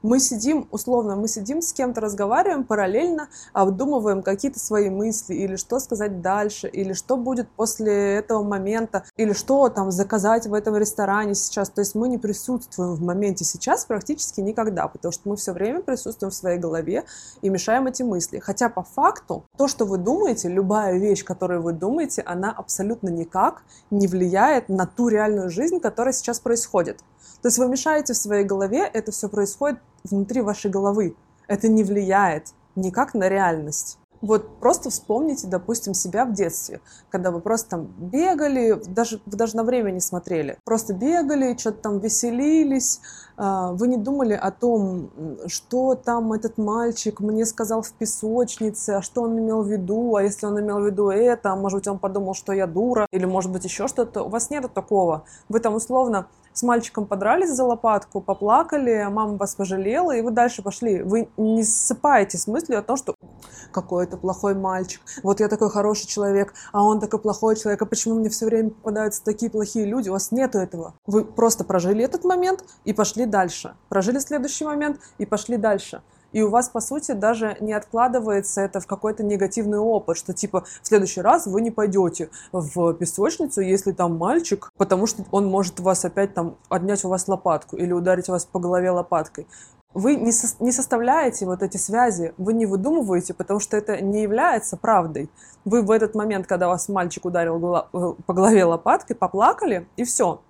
Мы 0.05 0.19
сидим, 0.19 0.67
условно, 0.69 1.15
мы 1.15 1.27
сидим 1.27 1.63
с 1.63 1.73
кем-то, 1.73 1.99
разговариваем 1.99 2.63
параллельно, 2.63 3.27
обдумываем 3.53 4.21
какие-то 4.21 4.59
свои 4.59 4.91
мысли, 4.91 5.33
или 5.33 5.55
что 5.55 5.79
сказать 5.79 6.21
дальше, 6.21 6.67
или 6.67 6.93
что 6.93 7.17
будет 7.17 7.49
после 7.49 8.17
этого 8.17 8.43
момента, 8.43 9.05
или 9.17 9.33
что 9.33 9.67
там 9.69 9.89
заказать 9.89 10.45
в 10.45 10.53
этом 10.53 10.77
ресторане 10.77 11.33
сейчас. 11.33 11.71
То 11.71 11.81
есть 11.81 11.95
мы 11.95 12.07
не 12.07 12.19
присутствуем 12.19 12.93
в 12.93 13.01
моменте 13.01 13.45
сейчас 13.45 13.85
практически 13.85 14.41
никогда, 14.41 14.87
потому 14.87 15.11
что 15.11 15.27
мы 15.27 15.37
все 15.37 15.53
время 15.53 15.81
присутствуем 15.81 16.29
в 16.29 16.35
своей 16.35 16.59
голове 16.59 17.05
и 17.41 17.49
мешаем 17.49 17.87
эти 17.87 18.03
мысли. 18.03 18.37
Хотя 18.37 18.69
по 18.69 18.83
факту 18.83 19.45
то, 19.57 19.67
что 19.67 19.85
вы 19.85 19.97
думаете, 19.97 20.49
любая 20.49 20.99
вещь, 20.99 21.23
которую 21.23 21.63
вы 21.63 21.73
думаете, 21.73 22.21
она 22.21 22.51
абсолютно 22.51 23.09
никак 23.09 23.63
не 23.89 24.05
влияет 24.05 24.69
на 24.69 24.85
ту 24.85 25.07
реальную 25.07 25.49
жизнь, 25.49 25.79
которая 25.79 26.13
сейчас 26.13 26.39
происходит. 26.39 26.99
То 27.45 27.49
есть 27.49 27.59
вы 27.59 27.67
мешаете 27.67 28.13
в 28.13 28.17
своей 28.17 28.43
голове, 28.43 28.89
это 28.91 29.11
все 29.11 29.29
происходит 29.29 29.77
внутри 30.03 30.41
вашей 30.41 30.71
головы. 30.71 31.15
Это 31.47 31.67
не 31.67 31.83
влияет 31.83 32.47
никак 32.75 33.13
на 33.13 33.29
реальность. 33.29 33.99
Вот 34.19 34.59
просто 34.59 34.89
вспомните, 34.89 35.45
допустим, 35.45 35.93
себя 35.93 36.25
в 36.25 36.33
детстве, 36.33 36.81
когда 37.11 37.29
вы 37.29 37.41
просто 37.41 37.69
там 37.69 37.85
бегали, 37.99 38.81
даже, 38.87 39.21
вы 39.27 39.37
даже 39.37 39.57
на 39.57 39.63
время 39.63 39.91
не 39.91 39.99
смотрели, 39.99 40.57
просто 40.63 40.95
бегали, 40.95 41.55
что-то 41.55 41.81
там 41.81 41.99
веселились, 41.99 42.99
вы 43.37 43.87
не 43.87 43.97
думали 43.97 44.33
о 44.33 44.51
том, 44.51 45.09
что 45.47 45.95
там 45.95 46.33
этот 46.33 46.57
мальчик 46.57 47.19
мне 47.19 47.45
сказал 47.45 47.81
в 47.81 47.91
песочнице, 47.91 48.91
а 48.91 49.01
что 49.01 49.23
он 49.23 49.37
имел 49.37 49.61
в 49.61 49.67
виду, 49.67 50.15
а 50.15 50.23
если 50.23 50.45
он 50.45 50.59
имел 50.59 50.79
в 50.79 50.85
виду 50.85 51.09
это, 51.09 51.51
а 51.51 51.55
может 51.55 51.79
быть 51.79 51.87
он 51.87 51.99
подумал, 51.99 52.33
что 52.33 52.53
я 52.53 52.67
дура, 52.67 53.07
или 53.11 53.25
может 53.25 53.51
быть 53.51 53.65
еще 53.65 53.87
что-то. 53.87 54.23
У 54.23 54.29
вас 54.29 54.49
нет 54.49 54.71
такого. 54.73 55.25
Вы 55.49 55.59
там 55.59 55.75
условно 55.75 56.27
с 56.53 56.63
мальчиком 56.63 57.05
подрались 57.05 57.51
за 57.51 57.65
лопатку, 57.65 58.21
поплакали, 58.21 59.05
мама 59.11 59.35
вас 59.35 59.55
пожалела, 59.55 60.15
и 60.15 60.21
вы 60.21 60.31
дальше 60.31 60.61
пошли. 60.61 61.01
Вы 61.03 61.29
не 61.35 61.63
ссыпаете 61.63 62.37
с 62.37 62.47
мыслью 62.47 62.79
о 62.79 62.81
том, 62.81 62.95
что 62.95 63.13
какой 63.73 64.05
это 64.05 64.15
плохой 64.15 64.55
мальчик, 64.55 65.01
вот 65.21 65.41
я 65.41 65.49
такой 65.49 65.69
хороший 65.69 66.07
человек, 66.07 66.53
а 66.71 66.81
он 66.81 67.01
такой 67.01 67.19
плохой 67.19 67.57
человек, 67.57 67.81
а 67.81 67.85
почему 67.85 68.15
мне 68.15 68.29
все 68.29 68.45
время 68.45 68.69
попадаются 68.69 69.21
такие 69.21 69.51
плохие 69.51 69.85
люди? 69.85 70.07
У 70.07 70.13
вас 70.13 70.31
нету 70.31 70.59
этого. 70.59 70.93
Вы 71.05 71.25
просто 71.25 71.65
прожили 71.65 72.05
этот 72.05 72.23
момент 72.23 72.63
и 72.85 72.93
пошли 72.93 73.24
дальше. 73.25 73.75
Прожили 73.89 74.19
следующий 74.19 74.65
момент 74.65 74.99
и 75.17 75.25
пошли 75.25 75.57
дальше 75.57 76.01
и 76.35 76.41
у 76.41 76.49
вас, 76.49 76.67
по 76.67 76.81
сути, 76.81 77.13
даже 77.13 77.55
не 77.61 77.71
откладывается 77.71 78.59
это 78.59 78.81
в 78.81 78.87
какой-то 78.87 79.23
негативный 79.23 79.77
опыт, 79.77 80.17
что, 80.17 80.33
типа, 80.33 80.65
в 80.81 80.85
следующий 80.87 81.21
раз 81.21 81.47
вы 81.47 81.61
не 81.61 81.71
пойдете 81.71 82.29
в 82.51 82.93
песочницу, 82.93 83.61
если 83.61 83.93
там 83.93 84.17
мальчик, 84.17 84.69
потому 84.75 85.07
что 85.07 85.23
он 85.31 85.47
может 85.47 85.79
вас 85.79 86.03
опять 86.03 86.33
там 86.33 86.57
отнять 86.67 87.05
у 87.05 87.09
вас 87.09 87.29
лопатку 87.29 87.77
или 87.77 87.93
ударить 87.93 88.27
вас 88.27 88.43
по 88.43 88.59
голове 88.59 88.91
лопаткой. 88.91 89.47
Вы 89.93 90.17
не, 90.17 90.33
со, 90.33 90.61
не 90.61 90.73
составляете 90.73 91.45
вот 91.45 91.63
эти 91.63 91.77
связи, 91.77 92.33
вы 92.37 92.51
не 92.51 92.65
выдумываете, 92.65 93.33
потому 93.33 93.61
что 93.61 93.77
это 93.77 94.01
не 94.01 94.21
является 94.21 94.75
правдой. 94.75 95.29
Вы 95.63 95.83
в 95.83 95.89
этот 95.89 96.15
момент, 96.15 96.47
когда 96.47 96.67
вас 96.67 96.89
мальчик 96.89 97.23
ударил 97.23 97.55
э, 97.77 98.13
по 98.25 98.33
голове 98.33 98.65
лопаткой, 98.65 99.15
поплакали, 99.15 99.87
и 99.95 100.03
все 100.03 100.41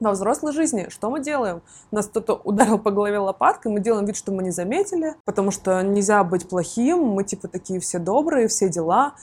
во 0.00 0.12
взрослой 0.12 0.52
жизни 0.52 0.86
что 0.88 1.10
мы 1.10 1.20
делаем? 1.20 1.62
Нас 1.90 2.06
кто-то 2.06 2.34
ударил 2.34 2.78
по 2.78 2.90
голове 2.90 3.18
лопаткой, 3.18 3.72
мы 3.72 3.80
делаем 3.80 4.06
вид, 4.06 4.16
что 4.16 4.32
мы 4.32 4.42
не 4.42 4.50
заметили, 4.50 5.14
потому 5.24 5.50
что 5.50 5.82
нельзя 5.82 6.22
быть 6.24 6.48
плохим, 6.48 6.98
мы 7.04 7.24
типа 7.24 7.48
такие 7.48 7.80
все 7.80 7.98
добрые, 7.98 8.48
все 8.48 8.68
дела. 8.68 9.14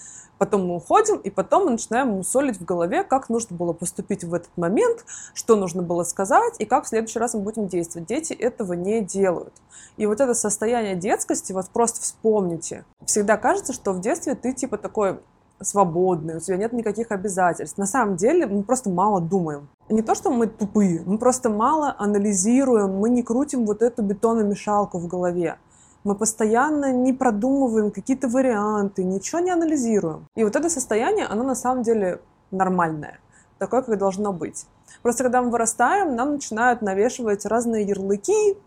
Потом 0.42 0.66
мы 0.66 0.78
уходим, 0.78 1.18
и 1.18 1.30
потом 1.30 1.66
мы 1.66 1.72
начинаем 1.72 2.08
мусолить 2.08 2.60
в 2.60 2.66
голове, 2.66 3.04
как 3.04 3.30
нужно 3.30 3.56
было 3.56 3.74
поступить 3.74 4.24
в 4.24 4.34
этот 4.34 4.50
момент, 4.58 5.06
что 5.36 5.56
нужно 5.56 5.84
было 5.84 6.02
сказать, 6.04 6.56
и 6.58 6.66
как 6.66 6.86
в 6.86 6.88
следующий 6.88 7.20
раз 7.20 7.36
мы 7.36 7.42
будем 7.42 7.68
действовать. 7.68 8.08
Дети 8.08 8.34
этого 8.34 8.74
не 8.74 9.02
делают. 9.02 9.54
И 9.98 10.08
вот 10.08 10.20
это 10.20 10.34
состояние 10.34 10.96
детскости, 10.96 11.54
вот 11.54 11.70
просто 11.70 12.02
вспомните. 12.02 12.86
Всегда 13.06 13.38
кажется, 13.38 13.72
что 13.72 13.94
в 13.94 14.02
детстве 14.02 14.34
ты 14.34 14.52
типа 14.54 14.80
такой 14.80 15.20
свободный, 15.64 16.38
у 16.38 16.40
тебя 16.40 16.58
нет 16.58 16.74
никаких 16.74 17.12
обязательств. 17.12 17.78
На 17.78 17.86
самом 17.86 18.16
деле 18.16 18.46
мы 18.46 18.64
просто 18.64 18.90
мало 18.90 19.22
думаем. 19.22 19.70
Не 19.90 20.02
то, 20.02 20.16
что 20.16 20.32
мы 20.32 20.48
тупые, 20.48 21.04
мы 21.06 21.18
просто 21.18 21.50
мало 21.50 21.96
анализируем, 21.98 22.98
мы 22.98 23.10
не 23.10 23.24
крутим 23.24 23.66
вот 23.66 23.82
эту 23.82 24.02
бетономешалку 24.02 25.00
в 25.00 25.08
голове. 25.08 25.58
Мы 26.04 26.16
постоянно 26.16 26.92
не 26.92 27.14
продумываем 27.14 27.92
какие-то 27.92 28.28
варианты, 28.28 29.04
ничего 29.04 29.40
не 29.40 29.52
анализируем. 29.52 30.26
И 30.36 30.44
вот 30.44 30.56
это 30.56 30.70
состояние, 30.70 31.26
оно 31.28 31.44
на 31.44 31.56
самом 31.56 31.84
деле 31.84 32.22
нормальное, 32.50 33.20
такое, 33.60 33.82
как 33.82 33.98
должно 33.98 34.34
быть. 34.34 34.66
Просто 35.04 35.24
когда 35.24 35.42
мы 35.42 35.52
вырастаем, 35.52 36.16
нам 36.16 36.34
начинают 36.34 36.82
навешивать 36.82 37.46
разные 37.46 37.86
ярлыки, 37.86 38.58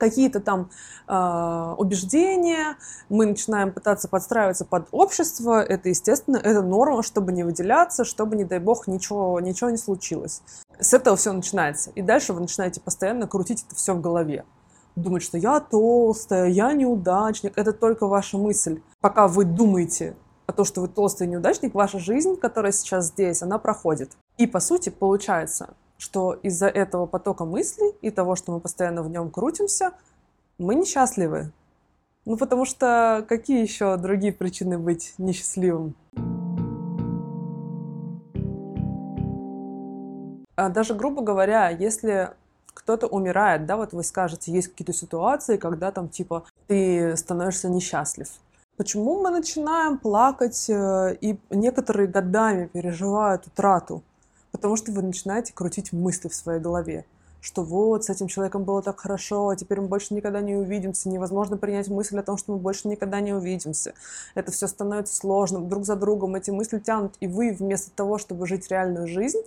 какие-то 0.00 0.40
там 0.40 0.70
э, 1.06 1.74
убеждения, 1.78 2.76
мы 3.08 3.26
начинаем 3.26 3.72
пытаться 3.72 4.08
подстраиваться 4.08 4.64
под 4.64 4.88
общество, 4.90 5.62
это 5.62 5.88
естественно, 5.90 6.38
это 6.38 6.62
норма, 6.62 7.02
чтобы 7.02 7.32
не 7.32 7.44
выделяться, 7.44 8.04
чтобы, 8.04 8.34
не 8.34 8.44
дай 8.44 8.58
бог, 8.58 8.88
ничего, 8.88 9.38
ничего 9.38 9.70
не 9.70 9.76
случилось. 9.76 10.42
С 10.80 10.94
этого 10.94 11.16
все 11.16 11.32
начинается. 11.32 11.90
И 11.94 12.02
дальше 12.02 12.32
вы 12.32 12.40
начинаете 12.40 12.80
постоянно 12.80 13.28
крутить 13.28 13.64
это 13.66 13.76
все 13.76 13.94
в 13.94 14.00
голове. 14.00 14.44
Думать, 14.96 15.22
что 15.22 15.38
я 15.38 15.60
толстая, 15.60 16.48
я 16.48 16.72
неудачник, 16.72 17.52
это 17.56 17.72
только 17.72 18.06
ваша 18.06 18.38
мысль. 18.38 18.82
Пока 19.00 19.28
вы 19.28 19.44
думаете 19.44 20.16
о 20.46 20.52
том, 20.52 20.64
что 20.64 20.80
вы 20.80 20.88
толстый 20.88 21.26
неудачник, 21.26 21.74
ваша 21.74 21.98
жизнь, 21.98 22.36
которая 22.36 22.72
сейчас 22.72 23.06
здесь, 23.06 23.42
она 23.42 23.58
проходит. 23.58 24.10
И 24.36 24.46
по 24.46 24.58
сути 24.58 24.88
получается, 24.88 25.74
что 26.00 26.32
из-за 26.32 26.66
этого 26.66 27.06
потока 27.06 27.44
мыслей 27.44 27.92
и 28.00 28.10
того, 28.10 28.34
что 28.34 28.52
мы 28.52 28.60
постоянно 28.60 29.02
в 29.02 29.10
нем 29.10 29.30
крутимся, 29.30 29.92
мы 30.58 30.74
несчастливы. 30.74 31.52
Ну, 32.24 32.36
потому 32.36 32.64
что 32.64 33.24
какие 33.28 33.60
еще 33.62 33.96
другие 33.96 34.32
причины 34.32 34.78
быть 34.78 35.14
несчастливым? 35.18 35.94
А 40.56 40.68
даже, 40.68 40.94
грубо 40.94 41.22
говоря, 41.22 41.68
если 41.68 42.30
кто-то 42.72 43.06
умирает, 43.06 43.66
да, 43.66 43.76
вот 43.76 43.92
вы 43.92 44.02
скажете, 44.02 44.52
есть 44.52 44.68
какие-то 44.68 44.92
ситуации, 44.92 45.56
когда 45.56 45.90
там, 45.90 46.08
типа, 46.08 46.44
ты 46.66 47.16
становишься 47.16 47.68
несчастлив. 47.68 48.28
Почему 48.76 49.20
мы 49.20 49.30
начинаем 49.30 49.98
плакать, 49.98 50.70
э, 50.70 51.16
и 51.20 51.38
некоторые 51.50 52.08
годами 52.08 52.66
переживают 52.66 53.46
утрату? 53.46 54.02
Потому 54.52 54.76
что 54.76 54.92
вы 54.92 55.02
начинаете 55.02 55.52
крутить 55.52 55.92
мысли 55.92 56.28
в 56.28 56.34
своей 56.34 56.60
голове 56.60 57.04
что 57.40 57.62
вот, 57.62 58.04
с 58.04 58.10
этим 58.10 58.28
человеком 58.28 58.64
было 58.64 58.82
так 58.82 59.00
хорошо, 59.00 59.48
а 59.48 59.56
теперь 59.56 59.80
мы 59.80 59.88
больше 59.88 60.14
никогда 60.14 60.40
не 60.40 60.54
увидимся. 60.54 61.08
Невозможно 61.08 61.56
принять 61.56 61.88
мысль 61.88 62.18
о 62.18 62.22
том, 62.22 62.36
что 62.36 62.52
мы 62.52 62.58
больше 62.58 62.88
никогда 62.88 63.20
не 63.20 63.32
увидимся. 63.32 63.94
Это 64.34 64.52
все 64.52 64.66
становится 64.66 65.16
сложным. 65.16 65.68
Друг 65.68 65.84
за 65.84 65.96
другом 65.96 66.34
эти 66.34 66.50
мысли 66.50 66.78
тянут. 66.78 67.14
И 67.20 67.26
вы 67.26 67.52
вместо 67.52 67.90
того, 67.90 68.18
чтобы 68.18 68.46
жить 68.46 68.70
реальную 68.70 69.06
жизнь, 69.06 69.40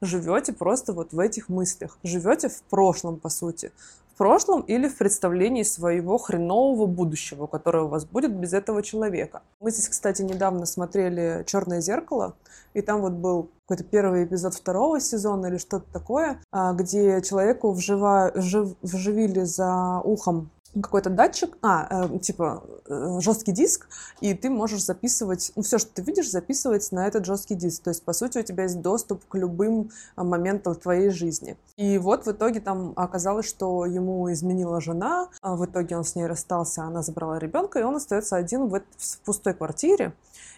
живете 0.00 0.52
просто 0.52 0.92
вот 0.92 1.12
в 1.12 1.18
этих 1.18 1.48
мыслях. 1.48 1.98
Живете 2.02 2.48
в 2.48 2.62
прошлом, 2.62 3.16
по 3.16 3.28
сути 3.28 3.72
прошлом 4.18 4.60
или 4.62 4.88
в 4.88 4.98
представлении 4.98 5.62
своего 5.62 6.18
хренового 6.18 6.86
будущего, 6.86 7.46
которое 7.46 7.84
у 7.84 7.88
вас 7.88 8.04
будет 8.04 8.34
без 8.34 8.52
этого 8.52 8.82
человека. 8.82 9.42
Мы 9.60 9.70
здесь, 9.70 9.88
кстати, 9.88 10.22
недавно 10.22 10.66
смотрели 10.66 11.44
«Черное 11.46 11.80
зеркало», 11.80 12.34
и 12.74 12.82
там 12.82 13.00
вот 13.00 13.12
был 13.12 13.50
какой-то 13.66 13.84
первый 13.84 14.24
эпизод 14.24 14.54
второго 14.54 15.00
сезона 15.00 15.46
или 15.46 15.58
что-то 15.58 15.86
такое, 15.92 16.40
а, 16.50 16.72
где 16.72 17.22
человеку 17.22 17.72
вжива, 17.72 18.32
вжив, 18.34 18.74
вживили 18.82 19.40
за 19.40 20.00
ухом 20.04 20.50
какой-то 20.74 21.10
датчик, 21.10 21.56
а, 21.62 22.06
э, 22.06 22.18
типа 22.18 22.62
э, 22.86 23.18
жесткий 23.20 23.52
диск, 23.52 23.88
и 24.20 24.34
ты 24.34 24.50
можешь 24.50 24.84
записывать, 24.84 25.52
ну, 25.56 25.62
все, 25.62 25.78
что 25.78 25.90
ты 25.92 26.02
видишь, 26.02 26.30
записывать 26.30 26.90
на 26.92 27.06
этот 27.06 27.24
жесткий 27.24 27.54
диск. 27.54 27.82
То 27.82 27.90
есть, 27.90 28.04
по 28.04 28.12
сути, 28.12 28.38
у 28.38 28.42
тебя 28.42 28.64
есть 28.64 28.80
доступ 28.80 29.24
к 29.26 29.34
любым 29.34 29.90
а, 30.16 30.24
моментам 30.24 30.74
твоей 30.74 31.10
жизни. 31.10 31.56
И 31.76 31.98
вот 31.98 32.26
в 32.26 32.32
итоге 32.32 32.60
там 32.60 32.92
оказалось, 32.96 33.46
что 33.46 33.86
ему 33.86 34.30
изменила 34.32 34.80
жена, 34.80 35.28
а 35.40 35.56
в 35.56 35.64
итоге 35.64 35.96
он 35.96 36.04
с 36.04 36.14
ней 36.14 36.26
расстался, 36.26 36.82
она 36.82 37.02
забрала 37.02 37.38
ребенка, 37.38 37.80
и 37.80 37.82
он 37.82 37.96
остается 37.96 38.36
один 38.36 38.68
в, 38.68 38.80
в 38.96 39.18
пустой 39.24 39.54
квартире. 39.54 40.12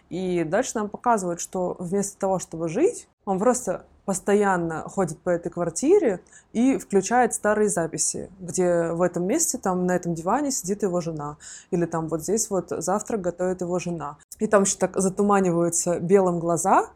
И 0.09 0.43
дальше 0.43 0.73
нам 0.75 0.89
показывают, 0.89 1.41
что 1.41 1.77
вместо 1.79 2.19
того, 2.19 2.41
чтобы 2.41 2.69
жить, 2.69 3.09
он 3.25 3.39
просто 3.39 3.85
постоянно 4.11 4.83
ходит 4.89 5.21
по 5.21 5.31
этой 5.31 5.51
квартире 5.53 6.21
и 6.53 6.79
включает 6.79 7.33
старые 7.33 7.69
записи, 7.69 8.29
где 8.41 8.91
в 8.91 9.03
этом 9.03 9.25
месте, 9.25 9.57
там 9.57 9.87
на 9.87 9.93
этом 9.95 10.15
диване 10.17 10.51
сидит 10.51 10.83
его 10.83 11.01
жена, 11.01 11.37
или 11.71 11.87
там 11.87 12.09
вот 12.09 12.23
здесь 12.23 12.51
вот 12.51 12.71
завтрак 12.71 13.21
готовит 13.21 13.61
его 13.61 13.79
жена. 13.79 14.17
И 14.41 14.49
там 14.49 14.65
еще 14.65 14.79
так 14.79 14.97
затуманиваются 14.97 16.01
белым 16.01 16.41
глаза, 16.41 16.89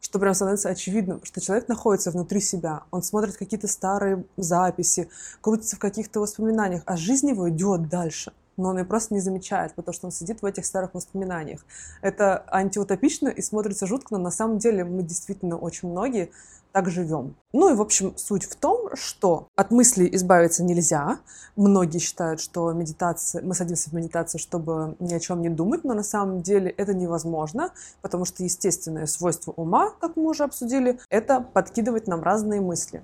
что 0.00 0.20
прям 0.20 0.32
становится 0.32 0.68
очевидным, 0.68 1.24
что 1.24 1.40
человек 1.40 1.66
находится 1.66 2.12
внутри 2.12 2.40
себя, 2.40 2.84
он 2.92 3.02
смотрит 3.02 3.36
какие-то 3.36 3.66
старые 3.66 4.24
записи, 4.36 5.08
крутится 5.40 5.74
в 5.74 5.80
каких-то 5.80 6.20
воспоминаниях, 6.20 6.82
а 6.86 6.96
жизнь 6.96 7.30
его 7.30 7.50
идет 7.50 7.88
дальше 7.88 8.30
но 8.60 8.68
он 8.68 8.78
ее 8.78 8.84
просто 8.84 9.14
не 9.14 9.20
замечает, 9.20 9.74
потому 9.74 9.94
что 9.94 10.06
он 10.06 10.12
сидит 10.12 10.42
в 10.42 10.44
этих 10.44 10.66
старых 10.66 10.94
воспоминаниях. 10.94 11.64
Это 12.02 12.44
антиутопично 12.50 13.28
и 13.28 13.42
смотрится 13.42 13.86
жутко, 13.86 14.14
но 14.16 14.18
на 14.18 14.30
самом 14.30 14.58
деле 14.58 14.84
мы 14.84 15.02
действительно 15.02 15.56
очень 15.56 15.88
многие 15.88 16.30
так 16.72 16.90
живем. 16.90 17.36
Ну 17.52 17.72
и, 17.72 17.76
в 17.76 17.80
общем, 17.80 18.16
суть 18.16 18.44
в 18.44 18.56
том, 18.56 18.90
что 18.94 19.48
от 19.56 19.70
мыслей 19.70 20.08
избавиться 20.14 20.62
нельзя. 20.62 21.18
Многие 21.56 21.98
считают, 21.98 22.40
что 22.40 22.72
медитация, 22.72 23.42
мы 23.42 23.54
садимся 23.54 23.90
в 23.90 23.92
медитацию, 23.92 24.40
чтобы 24.40 24.96
ни 24.98 25.12
о 25.12 25.20
чем 25.20 25.42
не 25.42 25.48
думать, 25.48 25.84
но 25.84 25.94
на 25.94 26.02
самом 26.02 26.42
деле 26.42 26.70
это 26.70 26.94
невозможно, 26.94 27.72
потому 28.02 28.24
что 28.24 28.42
естественное 28.44 29.06
свойство 29.06 29.52
ума, 29.52 29.90
как 30.00 30.16
мы 30.16 30.30
уже 30.30 30.44
обсудили, 30.44 30.98
это 31.10 31.40
подкидывать 31.40 32.06
нам 32.06 32.22
разные 32.22 32.60
мысли. 32.60 33.02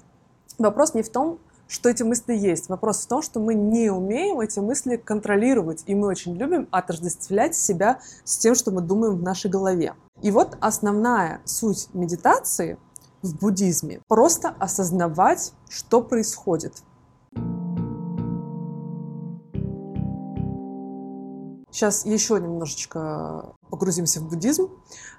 Вопрос 0.58 0.94
не 0.94 1.02
в 1.02 1.10
том, 1.10 1.38
что 1.68 1.88
эти 1.88 2.02
мысли 2.02 2.34
есть. 2.34 2.68
Вопрос 2.68 3.04
в 3.04 3.08
том, 3.08 3.22
что 3.22 3.40
мы 3.40 3.54
не 3.54 3.90
умеем 3.90 4.40
эти 4.40 4.60
мысли 4.60 4.96
контролировать, 4.96 5.82
и 5.86 5.94
мы 5.94 6.08
очень 6.08 6.34
любим 6.36 6.68
отождествлять 6.70 7.56
себя 7.56 8.00
с 8.24 8.38
тем, 8.38 8.54
что 8.54 8.70
мы 8.70 8.82
думаем 8.82 9.16
в 9.16 9.22
нашей 9.22 9.50
голове. 9.50 9.94
И 10.22 10.30
вот 10.30 10.56
основная 10.60 11.40
суть 11.44 11.88
медитации 11.92 12.78
в 13.26 13.38
буддизме– 13.38 14.00
просто 14.08 14.54
осознавать, 14.58 15.52
что 15.68 16.02
происходит. 16.02 16.82
Сейчас 21.70 22.06
еще 22.06 22.40
немножечко 22.40 23.54
погрузимся 23.70 24.20
в 24.20 24.28
буддизм. 24.28 24.70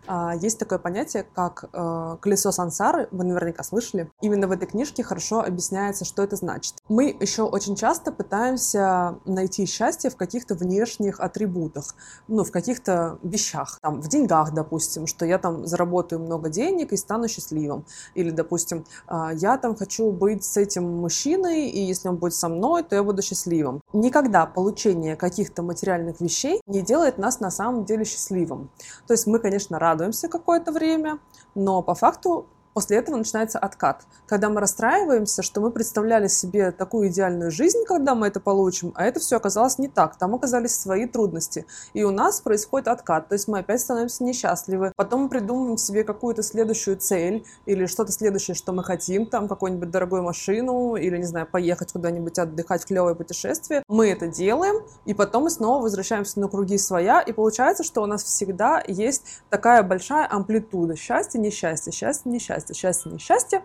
А, 0.07 0.35
есть 0.35 0.57
такое 0.57 0.79
понятие, 0.79 1.25
как 1.33 1.65
э, 1.73 2.17
колесо 2.21 2.51
сансары, 2.51 3.09
вы 3.11 3.25
наверняка 3.25 3.63
слышали. 3.63 4.09
Именно 4.21 4.47
в 4.47 4.51
этой 4.51 4.67
книжке 4.67 5.03
хорошо 5.03 5.41
объясняется, 5.41 6.05
что 6.05 6.23
это 6.23 6.35
значит. 6.37 6.75
Мы 6.87 7.15
еще 7.19 7.43
очень 7.43 7.75
часто 7.75 8.11
пытаемся 8.11 9.19
найти 9.25 9.65
счастье 9.65 10.09
в 10.09 10.15
каких-то 10.15 10.55
внешних 10.55 11.19
атрибутах, 11.19 11.95
ну, 12.27 12.43
в 12.43 12.51
каких-то 12.51 13.19
вещах, 13.21 13.79
там, 13.81 14.01
в 14.01 14.07
деньгах, 14.07 14.53
допустим, 14.53 15.07
что 15.07 15.25
я 15.25 15.39
там 15.39 15.67
заработаю 15.67 16.21
много 16.21 16.49
денег 16.49 16.93
и 16.93 16.97
стану 16.97 17.27
счастливым. 17.27 17.85
Или, 18.15 18.31
допустим, 18.31 18.85
а, 19.07 19.33
я 19.33 19.57
там 19.57 19.75
хочу 19.75 20.11
быть 20.11 20.45
с 20.45 20.55
этим 20.55 20.83
мужчиной, 20.83 21.67
и 21.67 21.81
если 21.81 22.07
он 22.07 22.15
будет 22.15 22.33
со 22.33 22.47
мной, 22.47 22.83
то 22.83 22.95
я 22.95 23.03
буду 23.03 23.21
счастливым. 23.21 23.81
Никогда 23.91 24.45
получение 24.45 25.17
каких-то 25.17 25.63
материальных 25.63 26.21
вещей 26.21 26.61
не 26.65 26.81
делает 26.81 27.17
нас 27.17 27.41
на 27.41 27.51
самом 27.51 27.83
деле 27.83 28.05
счастливым 28.05 28.36
счастливым. 28.37 28.69
То 29.07 29.13
есть 29.13 29.27
мы, 29.27 29.39
конечно, 29.39 29.79
радуемся 29.79 30.27
какое-то 30.27 30.71
время, 30.71 31.19
но 31.55 31.81
по 31.81 31.95
факту 31.95 32.45
После 32.77 32.97
этого 32.97 33.15
начинается 33.15 33.57
откат, 33.57 34.05
когда 34.27 34.49
мы 34.49 34.61
расстраиваемся, 34.61 35.41
что 35.41 35.61
мы 35.61 35.71
представляли 35.71 36.27
себе 36.27 36.69
такую 36.69 37.07
идеальную 37.07 37.49
жизнь, 37.49 37.85
когда 37.87 38.13
мы 38.13 38.27
это 38.27 38.39
получим, 38.39 38.93
а 38.93 39.05
это 39.05 39.19
все 39.19 39.37
оказалось 39.37 39.79
не 39.79 39.87
так. 39.87 40.15
Там 40.19 40.35
оказались 40.35 40.75
свои 40.75 41.07
трудности. 41.07 41.65
И 41.95 42.03
у 42.03 42.11
нас 42.11 42.39
происходит 42.39 42.87
откат, 42.87 43.29
то 43.29 43.33
есть 43.33 43.47
мы 43.47 43.57
опять 43.57 43.81
становимся 43.81 44.23
несчастливы. 44.23 44.93
Потом 44.95 45.23
мы 45.23 45.29
придумываем 45.29 45.79
себе 45.79 46.03
какую-то 46.03 46.43
следующую 46.43 46.97
цель 46.97 47.43
или 47.65 47.87
что-то 47.87 48.11
следующее, 48.11 48.53
что 48.53 48.73
мы 48.73 48.83
хотим, 48.83 49.25
там 49.25 49.47
какую-нибудь 49.47 49.89
дорогую 49.89 50.21
машину 50.21 50.97
или, 50.97 51.17
не 51.17 51.25
знаю, 51.25 51.47
поехать 51.47 51.91
куда-нибудь 51.91 52.37
отдыхать 52.37 52.83
в 52.83 52.85
клевое 52.85 53.15
путешествие. 53.15 53.81
Мы 53.87 54.11
это 54.11 54.27
делаем, 54.27 54.85
и 55.05 55.15
потом 55.15 55.45
мы 55.45 55.49
снова 55.49 55.81
возвращаемся 55.81 56.39
на 56.39 56.47
круги 56.47 56.77
своя, 56.77 57.21
и 57.21 57.31
получается, 57.31 57.83
что 57.83 58.03
у 58.03 58.05
нас 58.05 58.23
всегда 58.23 58.83
есть 58.87 59.23
такая 59.49 59.81
большая 59.81 60.27
амплитуда 60.29 60.95
счастья, 60.95 61.39
несчастья, 61.39 61.91
счастья, 61.91 62.29
несчастья 62.29 62.66
счастье, 62.73 62.97
счастье, 62.97 63.11
несчастье. 63.11 63.63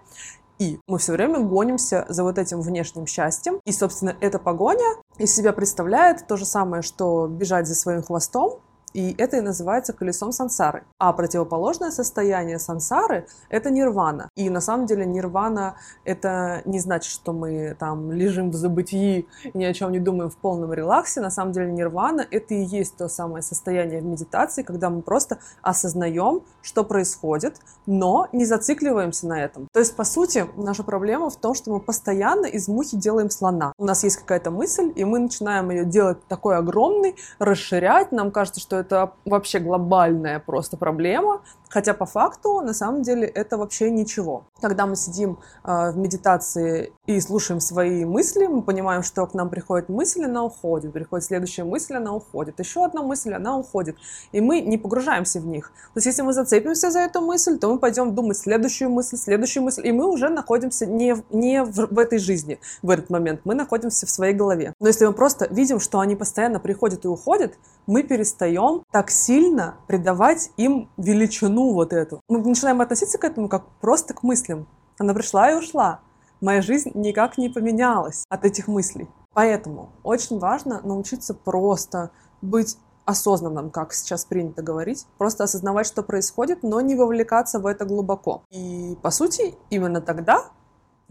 И 0.58 0.78
мы 0.86 0.98
все 0.98 1.12
время 1.12 1.40
гонимся 1.40 2.04
за 2.08 2.22
вот 2.22 2.38
этим 2.38 2.60
внешним 2.60 3.06
счастьем. 3.06 3.60
И, 3.64 3.72
собственно, 3.72 4.16
эта 4.20 4.38
погоня 4.38 4.96
из 5.18 5.34
себя 5.34 5.52
представляет 5.52 6.26
то 6.26 6.36
же 6.36 6.44
самое, 6.44 6.82
что 6.82 7.26
бежать 7.26 7.66
за 7.66 7.74
своим 7.74 8.02
хвостом, 8.02 8.60
и 8.94 9.14
это 9.18 9.38
и 9.38 9.40
называется 9.40 9.92
колесом 9.92 10.32
сансары. 10.32 10.84
А 10.98 11.12
противоположное 11.12 11.90
состояние 11.90 12.58
сансары— 12.58 13.26
это 13.48 13.70
нирвана. 13.70 14.28
И 14.36 14.50
на 14.50 14.60
самом 14.60 14.86
деле 14.86 15.06
нирвана— 15.06 15.76
это 16.04 16.62
не 16.64 16.78
значит, 16.78 17.12
что 17.12 17.32
мы 17.32 17.76
там 17.78 18.12
лежим 18.12 18.50
в 18.50 18.54
забытии 18.54 19.26
и 19.44 19.58
ни 19.58 19.64
о 19.64 19.72
чем 19.72 19.92
не 19.92 19.98
думаем 19.98 20.30
в 20.30 20.36
полном 20.36 20.72
релаксе. 20.72 21.20
На 21.20 21.30
самом 21.30 21.52
деле 21.52 21.72
нирвана— 21.72 22.26
это 22.30 22.54
и 22.54 22.62
есть 22.62 22.96
то 22.96 23.08
самое 23.08 23.42
состояние 23.42 24.00
в 24.00 24.04
медитации, 24.04 24.62
когда 24.62 24.90
мы 24.90 25.02
просто 25.02 25.38
осознаем, 25.62 26.42
что 26.62 26.84
происходит, 26.84 27.56
но 27.86 28.28
не 28.32 28.44
зацикливаемся 28.44 29.26
на 29.26 29.42
этом. 29.42 29.68
То 29.72 29.80
есть, 29.80 29.96
по 29.96 30.04
сути, 30.04 30.46
наша 30.56 30.82
проблема 30.82 31.30
в 31.30 31.36
том, 31.36 31.54
что 31.54 31.70
мы 31.70 31.80
постоянно 31.80 32.46
из 32.46 32.68
мухи 32.68 32.96
делаем 32.96 33.30
слона. 33.30 33.72
У 33.78 33.84
нас 33.84 34.04
есть 34.04 34.16
какая-то 34.16 34.50
мысль, 34.50 34.92
и 34.94 35.04
мы 35.04 35.18
начинаем 35.18 35.70
ее 35.70 35.84
делать 35.84 36.18
такой 36.28 36.56
огромной, 36.56 37.16
расширять. 37.38 38.12
Нам 38.12 38.30
кажется, 38.30 38.60
что 38.60 38.81
это 38.82 39.12
вообще 39.24 39.58
глобальная 39.58 40.38
просто 40.38 40.76
проблема, 40.76 41.40
хотя 41.72 41.94
по 41.94 42.06
факту 42.06 42.60
на 42.60 42.74
самом 42.74 43.02
деле 43.02 43.26
это 43.26 43.56
вообще 43.56 43.90
ничего. 43.90 44.44
Когда 44.60 44.86
мы 44.86 44.94
сидим 44.96 45.38
э, 45.64 45.90
в 45.90 45.96
медитации 45.96 46.92
и 47.06 47.18
слушаем 47.20 47.60
свои 47.60 48.04
мысли, 48.04 48.46
мы 48.46 48.62
понимаем, 48.62 49.02
что 49.02 49.26
к 49.26 49.34
нам 49.34 49.48
приходит 49.48 49.88
мысль, 49.88 50.24
она 50.24 50.44
уходит, 50.44 50.92
приходит 50.92 51.24
следующая 51.24 51.64
мысль, 51.64 51.94
она 51.94 52.12
уходит, 52.14 52.60
еще 52.60 52.84
одна 52.84 53.02
мысль, 53.02 53.32
она 53.32 53.56
уходит, 53.56 53.96
и 54.32 54.40
мы 54.40 54.60
не 54.60 54.76
погружаемся 54.76 55.40
в 55.40 55.46
них. 55.46 55.72
То 55.94 55.98
есть 55.98 56.06
если 56.06 56.22
мы 56.22 56.34
зацепимся 56.34 56.90
за 56.90 57.00
эту 57.00 57.22
мысль, 57.22 57.58
то 57.58 57.72
мы 57.72 57.78
пойдем 57.78 58.14
думать 58.14 58.36
следующую 58.36 58.90
мысль, 58.90 59.16
следующую 59.16 59.62
мысль, 59.62 59.86
и 59.86 59.92
мы 59.92 60.06
уже 60.06 60.28
находимся 60.28 60.84
не, 60.84 61.16
не 61.30 61.64
в, 61.64 61.86
в 61.90 61.98
этой 61.98 62.18
жизни 62.18 62.60
в 62.82 62.90
этот 62.90 63.08
момент, 63.08 63.40
мы 63.44 63.54
находимся 63.54 64.06
в 64.06 64.10
своей 64.10 64.34
голове. 64.34 64.74
Но 64.78 64.88
если 64.88 65.06
мы 65.06 65.14
просто 65.14 65.46
видим, 65.50 65.80
что 65.80 66.00
они 66.00 66.16
постоянно 66.16 66.60
приходят 66.60 67.04
и 67.06 67.08
уходят, 67.08 67.54
мы 67.86 68.02
перестаем 68.02 68.84
так 68.92 69.10
сильно 69.10 69.76
придавать 69.86 70.50
им 70.56 70.90
величину 70.98 71.61
вот 71.70 71.92
эту. 71.92 72.20
Мы 72.28 72.42
начинаем 72.42 72.80
относиться 72.80 73.18
к 73.18 73.24
этому 73.24 73.48
как 73.48 73.64
просто 73.80 74.14
к 74.14 74.22
мыслям. 74.22 74.66
Она 74.98 75.14
пришла 75.14 75.50
и 75.50 75.54
ушла. 75.54 76.00
Моя 76.40 76.60
жизнь 76.62 76.90
никак 76.94 77.38
не 77.38 77.48
поменялась 77.48 78.24
от 78.28 78.44
этих 78.44 78.66
мыслей. 78.68 79.08
Поэтому 79.32 79.90
очень 80.02 80.38
важно 80.38 80.80
научиться 80.82 81.34
просто 81.34 82.10
быть 82.42 82.76
осознанным, 83.04 83.70
как 83.70 83.92
сейчас 83.92 84.24
принято 84.24 84.62
говорить, 84.62 85.06
просто 85.18 85.44
осознавать, 85.44 85.86
что 85.86 86.02
происходит, 86.02 86.62
но 86.62 86.80
не 86.80 86.94
вовлекаться 86.94 87.58
в 87.58 87.66
это 87.66 87.84
глубоко. 87.84 88.44
И, 88.50 88.96
по 89.02 89.10
сути, 89.10 89.54
именно 89.70 90.00
тогда 90.00 90.44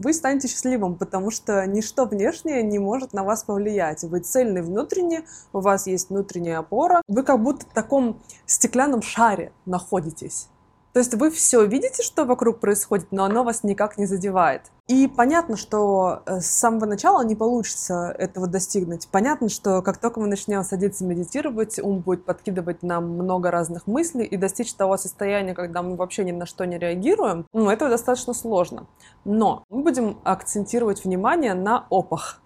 вы 0.02 0.12
станете 0.12 0.48
счастливым, 0.48 0.96
потому 0.96 1.30
что 1.30 1.66
ничто 1.66 2.04
внешнее 2.04 2.62
не 2.62 2.78
может 2.78 3.12
на 3.12 3.24
вас 3.24 3.44
повлиять. 3.44 4.02
Вы 4.02 4.20
цельный 4.20 4.62
внутренне, 4.62 5.24
у 5.52 5.60
вас 5.60 5.86
есть 5.86 6.10
внутренняя 6.10 6.58
опора, 6.58 7.02
вы 7.08 7.22
как 7.22 7.42
будто 7.42 7.64
в 7.66 7.72
таком 7.72 8.20
стеклянном 8.46 9.02
шаре 9.02 9.52
находитесь. 9.64 10.48
То 10.92 10.98
есть 10.98 11.14
вы 11.14 11.30
все 11.30 11.64
видите, 11.64 12.02
что 12.02 12.24
вокруг 12.24 12.60
происходит, 12.60 13.12
но 13.12 13.24
оно 13.24 13.44
вас 13.44 13.64
никак 13.64 13.96
не 13.96 14.04
задевает. 14.04 14.62
И 14.88 15.08
понятно, 15.08 15.56
что 15.56 16.22
э, 16.26 16.40
с 16.40 16.46
самого 16.46 16.84
начала 16.84 17.24
не 17.24 17.34
получится 17.34 18.14
этого 18.18 18.46
достигнуть. 18.46 19.08
Понятно, 19.10 19.48
что 19.48 19.80
как 19.80 19.96
только 19.96 20.20
мы 20.20 20.26
начнем 20.26 20.62
садиться 20.64 21.04
медитировать, 21.06 21.78
ум 21.78 22.00
будет 22.00 22.26
подкидывать 22.26 22.82
нам 22.82 23.08
много 23.08 23.50
разных 23.50 23.86
мыслей, 23.86 24.26
и 24.26 24.36
достичь 24.36 24.74
того 24.74 24.98
состояния, 24.98 25.54
когда 25.54 25.82
мы 25.82 25.96
вообще 25.96 26.24
ни 26.24 26.32
на 26.32 26.44
что 26.44 26.66
не 26.66 26.78
реагируем, 26.78 27.46
ну, 27.54 27.70
это 27.70 27.88
достаточно 27.88 28.34
сложно. 28.34 28.86
Но 29.24 29.64
мы 29.70 29.82
будем 29.82 30.18
акцентировать 30.24 31.04
внимание 31.04 31.54
на 31.54 31.86
опах. 31.88 32.42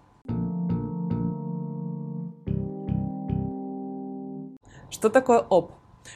Что 4.89 5.09
такое 5.09 5.39
оп? 5.39 5.73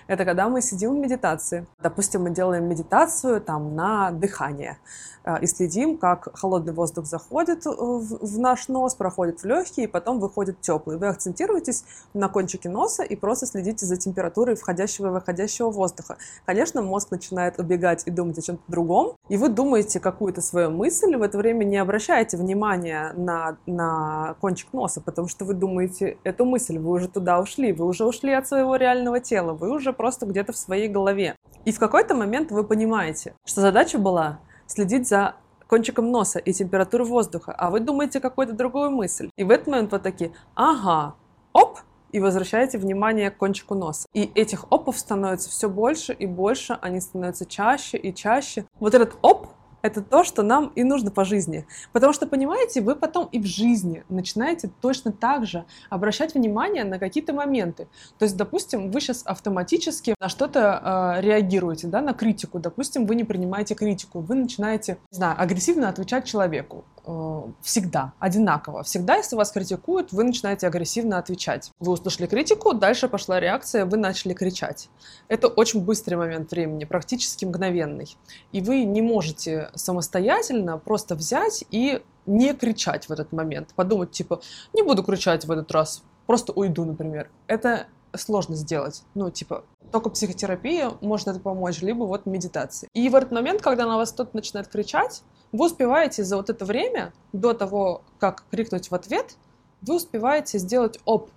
Это 0.08 0.26
когда 0.26 0.50
мы 0.50 0.62
сидим 0.62 0.94
в 0.94 0.98
медитации. 0.98 1.66
Допустим, 1.82 2.24
мы 2.24 2.32
делаем 2.32 2.66
медитацию 2.68 3.42
там 3.42 3.76
на 3.76 4.12
дыхание. 4.12 4.78
Э, 5.24 5.40
и 5.42 5.48
следим, 5.48 5.98
как 5.98 6.30
холодный 6.38 6.74
воздух 6.74 7.06
заходит 7.06 7.66
в 7.66 8.40
наш 8.40 8.68
нос, 8.68 8.96
проходит 8.96 9.42
в 9.42 9.46
легкие, 9.46 9.86
и 9.86 9.88
потом 9.88 10.20
выходит 10.20 10.62
теплый. 10.62 10.98
Вы 10.98 11.08
акцентируетесь 11.08 11.84
на 12.14 12.28
кончике 12.28 12.70
носа 12.70 13.04
и 13.04 13.16
просто 13.16 13.46
следите 13.46 13.86
за 13.86 13.98
температурой 13.98 14.56
входящего 14.56 15.08
и 15.08 15.12
выходящего 15.12 15.70
воздуха. 15.70 16.18
Конечно, 16.46 16.82
мозг 16.82 17.12
начинает 17.12 17.60
убегать 17.60 18.04
и 18.06 18.12
думать 18.12 18.38
о 18.38 18.42
чем-то 18.42 18.64
другом, 18.68 19.16
и 19.30 19.38
вы 19.38 19.50
думаете 19.50 20.00
какую-то 20.00 20.42
свою 20.42 20.72
мысль, 20.72 21.16
в 21.16 21.22
это 21.22 21.38
время 21.38 21.64
не 21.64 21.78
обращаете 21.78 22.38
внимания 22.38 23.14
на, 23.16 23.58
на 23.66 24.36
кончик 24.40 24.74
носа, 24.74 25.02
потому 25.02 25.28
что 25.28 25.46
вы 25.46 25.54
думаете 25.54 26.18
эту 26.24 26.46
мысль, 26.46 26.78
вы 26.78 26.92
уже 26.92 27.08
туда 27.08 27.40
ушли, 27.40 27.72
вы 27.74 27.86
уже 27.86 28.06
ушли 28.06 28.34
от 28.34 28.48
своего 28.48 28.76
реального 28.76 29.20
тела, 29.20 29.54
вы 29.54 29.72
уже 29.72 29.81
просто 29.90 30.26
где-то 30.26 30.54
в 30.54 30.58
своей 30.58 30.88
голове. 30.88 31.36
И 31.66 31.72
в 31.72 31.80
какой-то 31.80 32.16
момент 32.16 32.52
вы 32.52 32.64
понимаете, 32.64 33.36
что 33.46 33.62
задача 33.62 33.98
была 33.98 34.40
следить 34.68 35.08
за 35.08 35.36
кончиком 35.68 36.12
носа 36.12 36.40
и 36.40 36.54
температурой 36.54 37.08
воздуха, 37.08 37.54
а 37.58 37.70
вы 37.70 37.80
думаете 37.80 38.20
какую-то 38.20 38.54
другую 38.54 38.92
мысль. 38.92 39.30
И 39.38 39.44
в 39.44 39.50
этот 39.50 39.68
момент 39.68 39.92
вы 39.92 40.00
такие, 40.00 40.34
ага, 40.54 41.16
оп, 41.54 41.80
и 42.12 42.20
возвращаете 42.20 42.78
внимание 42.78 43.32
к 43.32 43.38
кончику 43.38 43.76
носа. 43.76 44.08
И 44.14 44.24
этих 44.36 44.72
опов 44.72 44.98
становится 44.98 45.50
все 45.50 45.70
больше 45.70 46.14
и 46.14 46.26
больше, 46.26 46.78
они 46.82 47.00
становятся 47.00 47.46
чаще 47.46 47.98
и 47.98 48.14
чаще. 48.14 48.66
Вот 48.80 48.94
этот 48.94 49.18
оп 49.22 49.48
это 49.82 50.02
то, 50.02 50.24
что 50.24 50.44
нам 50.44 50.72
и 50.76 50.84
нужно 50.84 51.12
по 51.12 51.26
жизни. 51.26 51.66
Потому 51.92 52.14
что, 52.14 52.28
понимаете, 52.28 52.82
вы 52.82 52.96
потом 52.96 53.28
и 53.32 53.40
в 53.40 53.46
жизни 53.46 54.04
начинаете 54.10 54.70
точно 54.82 55.12
так 55.12 55.46
же 55.46 55.66
обращать 55.90 56.34
внимание 56.34 56.84
на 56.84 57.00
какие-то 57.00 57.34
моменты. 57.34 57.88
То 58.18 58.24
есть, 58.24 58.38
допустим, 58.38 58.92
вы 58.92 59.02
сейчас 59.02 59.24
автоматически 59.26 60.16
на 60.20 60.30
что-то 60.30 61.18
э, 61.18 61.22
реагируете, 61.22 61.88
да, 61.88 62.02
на 62.02 62.14
критику. 62.14 62.60
Допустим, 62.60 63.06
вы 63.06 63.16
не 63.16 63.24
принимаете 63.24 63.76
критику, 63.76 64.20
вы 64.20 64.36
начинаете, 64.36 64.98
не 65.12 65.18
знаю, 65.18 65.36
агрессивно 65.40 65.90
отвечать 65.90 66.26
человеку. 66.26 66.86
Э, 67.04 67.42
всегда, 67.62 68.14
одинаково. 68.20 68.84
Всегда, 68.84 69.16
если 69.16 69.36
вас 69.36 69.52
критикуют, 69.52 70.12
вы 70.12 70.24
начинаете 70.24 70.68
агрессивно 70.68 71.18
отвечать. 71.18 71.72
Вы 71.80 71.94
услышали 71.94 72.28
критику, 72.28 72.74
дальше 72.74 73.08
пошла 73.08 73.40
реакция, 73.40 73.86
вы 73.86 73.98
начали 73.98 74.34
кричать. 74.34 74.90
Это 75.28 75.48
очень 75.48 75.84
быстрый 75.84 76.16
момент 76.16 76.52
времени, 76.52 76.86
практически 76.86 77.46
мгновенный. 77.46 78.16
И 78.52 78.62
вы 78.62 78.84
не 78.84 79.02
можете 79.02 79.72
самостоятельно 79.74 80.78
просто 80.78 81.16
взять 81.16 81.64
и 81.72 82.04
не 82.28 82.54
кричать 82.54 83.10
в 83.10 83.12
этот 83.12 83.32
момент. 83.32 83.74
Подумать, 83.76 84.12
типа, 84.12 84.42
не 84.74 84.84
буду 84.84 85.04
кричать 85.04 85.46
в 85.46 85.52
этот 85.52 85.72
раз, 85.72 86.04
просто 86.28 86.54
уйду, 86.54 86.86
например. 86.86 87.32
Это 87.48 87.88
сложно 88.16 88.56
сделать. 88.56 89.04
Ну, 89.16 89.32
типа, 89.32 89.64
только 89.92 90.10
психотерапия 90.10 90.92
может 91.02 91.28
это 91.28 91.40
помочь, 91.40 91.82
либо 91.82 92.04
вот 92.04 92.26
медитация. 92.26 92.90
И 92.94 93.10
в 93.10 93.16
этот 93.16 93.32
момент, 93.32 93.62
когда 93.62 93.88
на 93.88 93.98
вас 93.98 94.12
кто-то 94.12 94.36
начинает 94.36 94.68
кричать, 94.68 95.24
вы 95.52 95.66
успеваете 95.66 96.24
за 96.24 96.38
вот 96.38 96.50
это 96.50 96.66
время, 96.66 97.14
до 97.34 97.54
того, 97.54 98.04
как 98.20 98.46
крикнуть 98.52 98.90
в 98.90 98.96
ответ, 98.96 99.36
вы 99.82 99.96
успеваете 99.96 100.58
сделать 100.58 101.00
оп 101.06 101.30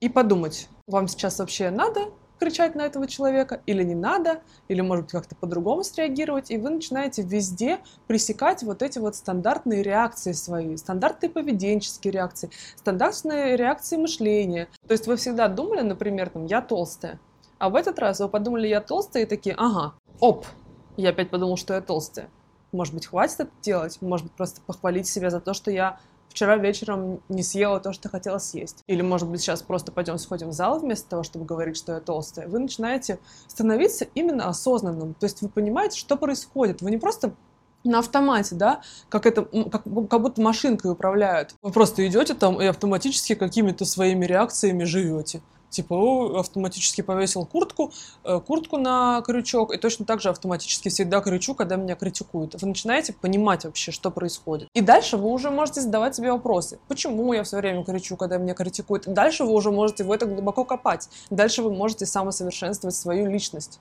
и 0.00 0.08
подумать, 0.08 0.68
вам 0.86 1.08
сейчас 1.08 1.38
вообще 1.38 1.70
надо 1.70 2.10
кричать 2.40 2.74
на 2.74 2.82
этого 2.82 3.06
человека, 3.06 3.60
или 3.66 3.82
не 3.84 3.94
надо, 3.94 4.40
или, 4.68 4.80
может 4.80 5.04
быть, 5.04 5.12
как-то 5.12 5.36
по-другому 5.36 5.84
среагировать, 5.84 6.50
и 6.50 6.56
вы 6.56 6.70
начинаете 6.70 7.22
везде 7.22 7.80
пресекать 8.06 8.62
вот 8.62 8.82
эти 8.82 8.98
вот 8.98 9.14
стандартные 9.14 9.82
реакции 9.82 10.32
свои, 10.32 10.76
стандартные 10.76 11.28
поведенческие 11.28 12.12
реакции, 12.12 12.50
стандартные 12.76 13.56
реакции 13.56 13.98
мышления. 13.98 14.68
То 14.88 14.92
есть 14.92 15.06
вы 15.06 15.16
всегда 15.16 15.48
думали, 15.48 15.82
например, 15.82 16.30
там, 16.30 16.46
я 16.46 16.62
толстая, 16.62 17.20
а 17.58 17.68
в 17.68 17.76
этот 17.76 17.98
раз 17.98 18.20
вы 18.20 18.28
подумали, 18.30 18.66
я 18.66 18.80
толстая, 18.80 19.24
и 19.24 19.26
такие, 19.26 19.54
ага, 19.58 19.92
оп, 20.18 20.46
я 20.96 21.10
опять 21.10 21.28
подумал, 21.28 21.58
что 21.58 21.74
я 21.74 21.82
толстая. 21.82 22.30
Может 22.72 22.94
быть, 22.94 23.06
хватит 23.06 23.40
это 23.40 23.50
делать? 23.62 23.98
Может 24.00 24.26
быть, 24.26 24.34
просто 24.34 24.60
похвалить 24.60 25.06
себя 25.06 25.30
за 25.30 25.40
то, 25.40 25.54
что 25.54 25.70
я 25.70 25.98
вчера 26.30 26.56
вечером 26.56 27.20
не 27.28 27.42
съела 27.42 27.80
то, 27.80 27.92
что 27.92 28.08
хотела 28.08 28.38
съесть. 28.38 28.82
Или, 28.86 29.02
может 29.02 29.28
быть, 29.28 29.40
сейчас 29.40 29.62
просто 29.62 29.92
пойдем 29.92 30.18
сходим 30.18 30.50
в 30.50 30.52
зал 30.52 30.78
вместо 30.78 31.08
того, 31.08 31.22
чтобы 31.22 31.44
говорить, 31.44 31.76
что 31.76 31.92
я 31.92 32.00
толстая. 32.00 32.48
Вы 32.48 32.60
начинаете 32.60 33.18
становиться 33.48 34.06
именно 34.14 34.48
осознанным. 34.48 35.14
То 35.14 35.26
есть 35.26 35.42
вы 35.42 35.48
понимаете, 35.48 35.98
что 35.98 36.16
происходит. 36.16 36.82
Вы 36.82 36.92
не 36.92 36.98
просто 36.98 37.34
на 37.82 38.00
автомате, 38.00 38.54
да, 38.54 38.82
как 39.08 39.26
это, 39.26 39.42
как, 39.42 39.82
как 39.82 40.22
будто 40.22 40.40
машинкой 40.40 40.92
управляют. 40.92 41.54
Вы 41.62 41.72
просто 41.72 42.06
идете 42.06 42.34
там 42.34 42.60
и 42.60 42.66
автоматически 42.66 43.34
какими-то 43.34 43.84
своими 43.84 44.26
реакциями 44.26 44.84
живете. 44.84 45.42
Типа, 45.70 46.40
автоматически 46.40 47.00
повесил 47.00 47.46
куртку, 47.46 47.92
э, 48.24 48.40
куртку 48.40 48.76
на 48.76 49.22
крючок, 49.22 49.72
и 49.72 49.78
точно 49.78 50.04
так 50.04 50.20
же 50.20 50.28
автоматически 50.28 50.88
всегда 50.88 51.20
кричу, 51.20 51.54
когда 51.54 51.76
меня 51.76 51.94
критикуют. 51.94 52.60
Вы 52.60 52.68
начинаете 52.68 53.12
понимать 53.12 53.64
вообще, 53.64 53.92
что 53.92 54.10
происходит. 54.10 54.68
И 54.74 54.80
дальше 54.80 55.16
вы 55.16 55.30
уже 55.30 55.50
можете 55.50 55.80
задавать 55.80 56.16
себе 56.16 56.32
вопросы. 56.32 56.78
Почему 56.88 57.32
я 57.32 57.44
все 57.44 57.56
время 57.58 57.84
кричу, 57.84 58.16
когда 58.16 58.36
меня 58.38 58.54
критикуют? 58.54 59.06
дальше 59.06 59.44
вы 59.44 59.52
уже 59.52 59.70
можете 59.70 60.04
в 60.04 60.10
это 60.12 60.26
глубоко 60.26 60.64
копать. 60.64 61.08
Дальше 61.30 61.62
вы 61.62 61.72
можете 61.72 62.06
самосовершенствовать 62.06 62.94
свою 62.94 63.30
личность. 63.30 63.80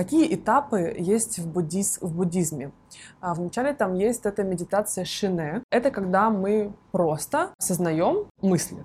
Какие 0.00 0.34
этапы 0.34 0.96
есть 0.98 1.38
в, 1.38 1.46
буддиз, 1.46 1.98
в 2.00 2.16
буддизме? 2.16 2.72
А, 3.20 3.34
вначале 3.34 3.74
там 3.74 3.92
есть 3.92 4.24
эта 4.24 4.42
медитация 4.42 5.04
шине. 5.04 5.62
Это 5.70 5.90
когда 5.90 6.30
мы 6.30 6.72
просто 6.90 7.50
осознаем 7.58 8.26
мысли. 8.40 8.82